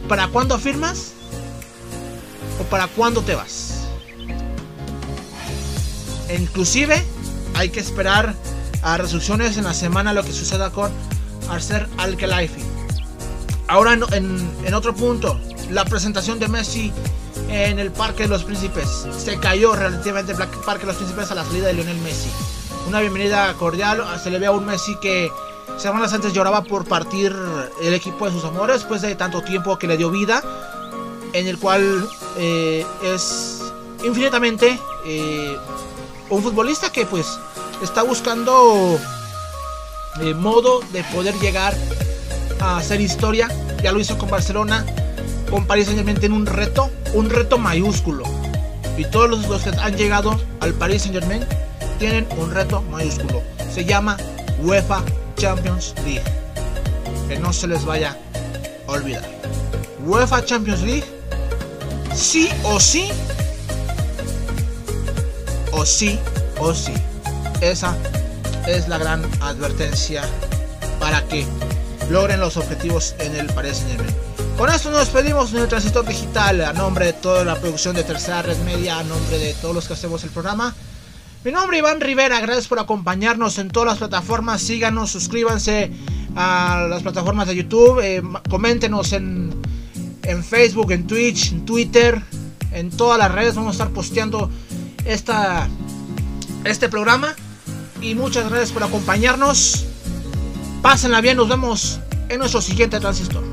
¿para 0.07 0.29
cuándo 0.29 0.59
firmas? 0.59 1.13
¿O 2.61 2.65
para 2.65 2.89
cuándo 2.89 3.23
te 3.23 3.35
vas? 3.35 3.87
E 6.29 6.37
inclusive 6.37 7.03
hay 7.55 7.71
que 7.71 7.81
esperar 7.81 8.35
a 8.83 8.99
resoluciones 8.99 9.57
en 9.57 9.65
la 9.65 9.75
semana 9.75 10.13
lo 10.13 10.23
que 10.23 10.33
suceda 10.33 10.71
con 10.71 10.91
Arcer 11.49 11.89
al 11.97 12.17
Ahora 13.71 13.93
en, 13.93 14.75
otro 14.75 14.93
punto, 14.97 15.39
la 15.71 15.85
presentación 15.85 16.41
de 16.41 16.49
Messi 16.49 16.93
en 17.49 17.79
el 17.79 17.93
Parque 17.93 18.25
de 18.25 18.29
los 18.29 18.43
Príncipes. 18.43 19.07
Se 19.17 19.39
cayó 19.39 19.77
relativamente 19.77 20.33
el 20.33 20.39
Parque 20.39 20.81
de 20.81 20.87
los 20.89 20.97
Príncipes 20.97 21.31
a 21.31 21.37
la 21.37 21.45
salida 21.45 21.69
de 21.69 21.75
Lionel 21.75 21.99
Messi. 21.99 22.29
Una 22.89 22.99
bienvenida 22.99 23.55
cordial. 23.55 24.05
Se 24.21 24.29
le 24.29 24.41
ve 24.41 24.47
a 24.47 24.51
un 24.51 24.67
Messi 24.67 24.97
que 24.97 25.31
semanas 25.79 26.13
antes 26.13 26.33
lloraba 26.33 26.65
por 26.65 26.85
partir 26.85 27.33
el 27.81 27.95
equipo 27.95 28.27
de 28.27 28.33
sus 28.33 28.45
amores 28.45 28.79
después 28.79 29.03
de 29.03 29.15
tanto 29.15 29.41
tiempo 29.43 29.79
que 29.79 29.87
le 29.87 29.97
dio 29.97 30.11
vida. 30.11 30.43
En 31.33 31.47
el 31.47 31.57
cual 31.57 32.09
eh, 32.39 32.85
es 33.05 33.63
infinitamente 34.03 34.81
eh, 35.07 35.57
un 36.29 36.43
futbolista 36.43 36.91
que 36.91 37.07
pues 37.07 37.39
está 37.85 38.03
buscando 38.03 38.99
eh, 40.23 40.35
modo 40.35 40.81
de 40.93 41.05
poder 41.05 41.39
llegar 41.39 41.73
a 42.61 42.77
hacer 42.77 43.01
historia. 43.01 43.49
Ya 43.83 43.93
lo 43.93 44.01
hizo 44.01 44.17
con 44.19 44.31
Barcelona, 44.31 44.85
con 45.51 45.67
París 45.67 45.87
Saint 45.87 45.99
Germain 45.99 46.19
tiene 46.19 46.35
un 46.35 46.47
reto, 46.47 46.91
un 47.15 47.31
reto 47.31 47.59
mayúsculo. 47.59 48.25
Y 48.97 49.05
todos 49.07 49.31
los, 49.31 49.63
que 49.63 49.71
han 49.71 49.97
llegado 49.97 50.39
al 50.61 50.75
Paris 50.75 51.03
Saint 51.03 51.19
Germain 51.19 51.45
tienen 51.99 52.27
un 52.39 52.51
reto 52.51 52.83
mayúsculo. 52.83 53.43
Se 53.73 53.85
llama 53.85 54.17
UEFA 54.63 55.03
Champions 55.37 55.95
League. 56.05 56.23
Que 57.29 57.39
no 57.39 57.53
se 57.53 57.67
les 57.67 57.85
vaya 57.85 58.17
a 58.87 58.93
olvidar. 58.93 59.25
UEFA 60.05 60.45
Champions 60.45 60.83
League, 60.83 61.05
sí 62.15 62.49
o 62.65 62.81
sí, 62.81 63.09
o 65.73 65.85
sí 65.85 66.19
o 66.59 66.75
sí. 66.75 66.93
Esa 67.61 67.97
es 68.67 68.89
la 68.89 68.99
gran 68.99 69.25
advertencia 69.41 70.23
para 70.99 71.23
que 71.29 71.47
logren 72.11 72.41
los 72.41 72.57
objetivos 72.57 73.15
en 73.21 73.37
el 73.37 73.47
Paris 73.47 73.85
Con 74.59 74.69
esto 74.69 74.91
nos 74.91 75.01
despedimos 75.01 75.53
en 75.53 75.61
el 75.61 75.69
Transistor 75.69 76.05
Digital 76.05 76.61
a 76.63 76.73
nombre 76.73 77.07
de 77.07 77.13
toda 77.13 77.45
la 77.45 77.55
producción 77.55 77.95
de 77.95 78.03
Tercera 78.03 78.43
Red 78.43 78.59
Media, 78.65 78.99
a 78.99 79.05
nombre 79.05 79.39
de 79.39 79.55
todos 79.55 79.75
los 79.75 79.87
que 79.87 79.93
hacemos 79.93 80.25
el 80.25 80.31
programa. 80.31 80.75
Mi 81.45 81.53
nombre 81.53 81.77
es 81.77 81.83
Iván 81.83 82.01
Rivera, 82.01 82.41
gracias 82.41 82.67
por 82.67 82.81
acompañarnos 82.81 83.59
en 83.59 83.69
todas 83.69 83.91
las 83.91 83.99
plataformas, 83.99 84.61
síganos, 84.61 85.13
suscríbanse 85.13 85.93
a 86.35 86.87
las 86.91 87.03
plataformas 87.03 87.47
de 87.47 87.57
YouTube, 87.57 88.01
eh, 88.03 88.23
coméntenos 88.49 89.13
en, 89.13 89.55
en 90.25 90.45
Facebook, 90.45 90.91
en 90.91 91.07
Twitch, 91.07 91.53
en 91.53 91.65
Twitter, 91.65 92.21
en 92.73 92.91
todas 92.91 93.19
las 93.19 93.31
redes, 93.31 93.55
vamos 93.55 93.71
a 93.71 93.85
estar 93.85 93.91
posteando 93.91 94.51
esta, 95.05 95.69
este 96.65 96.89
programa. 96.89 97.37
Y 98.03 98.15
muchas 98.15 98.49
gracias 98.49 98.73
por 98.73 98.83
acompañarnos. 98.83 99.87
Pásenla 100.83 101.21
bien, 101.21 101.37
nos 101.37 101.49
vemos 101.49 102.01
en 102.31 102.39
nuestro 102.39 102.63
siguiente 102.63 102.99
transistor. 103.01 103.50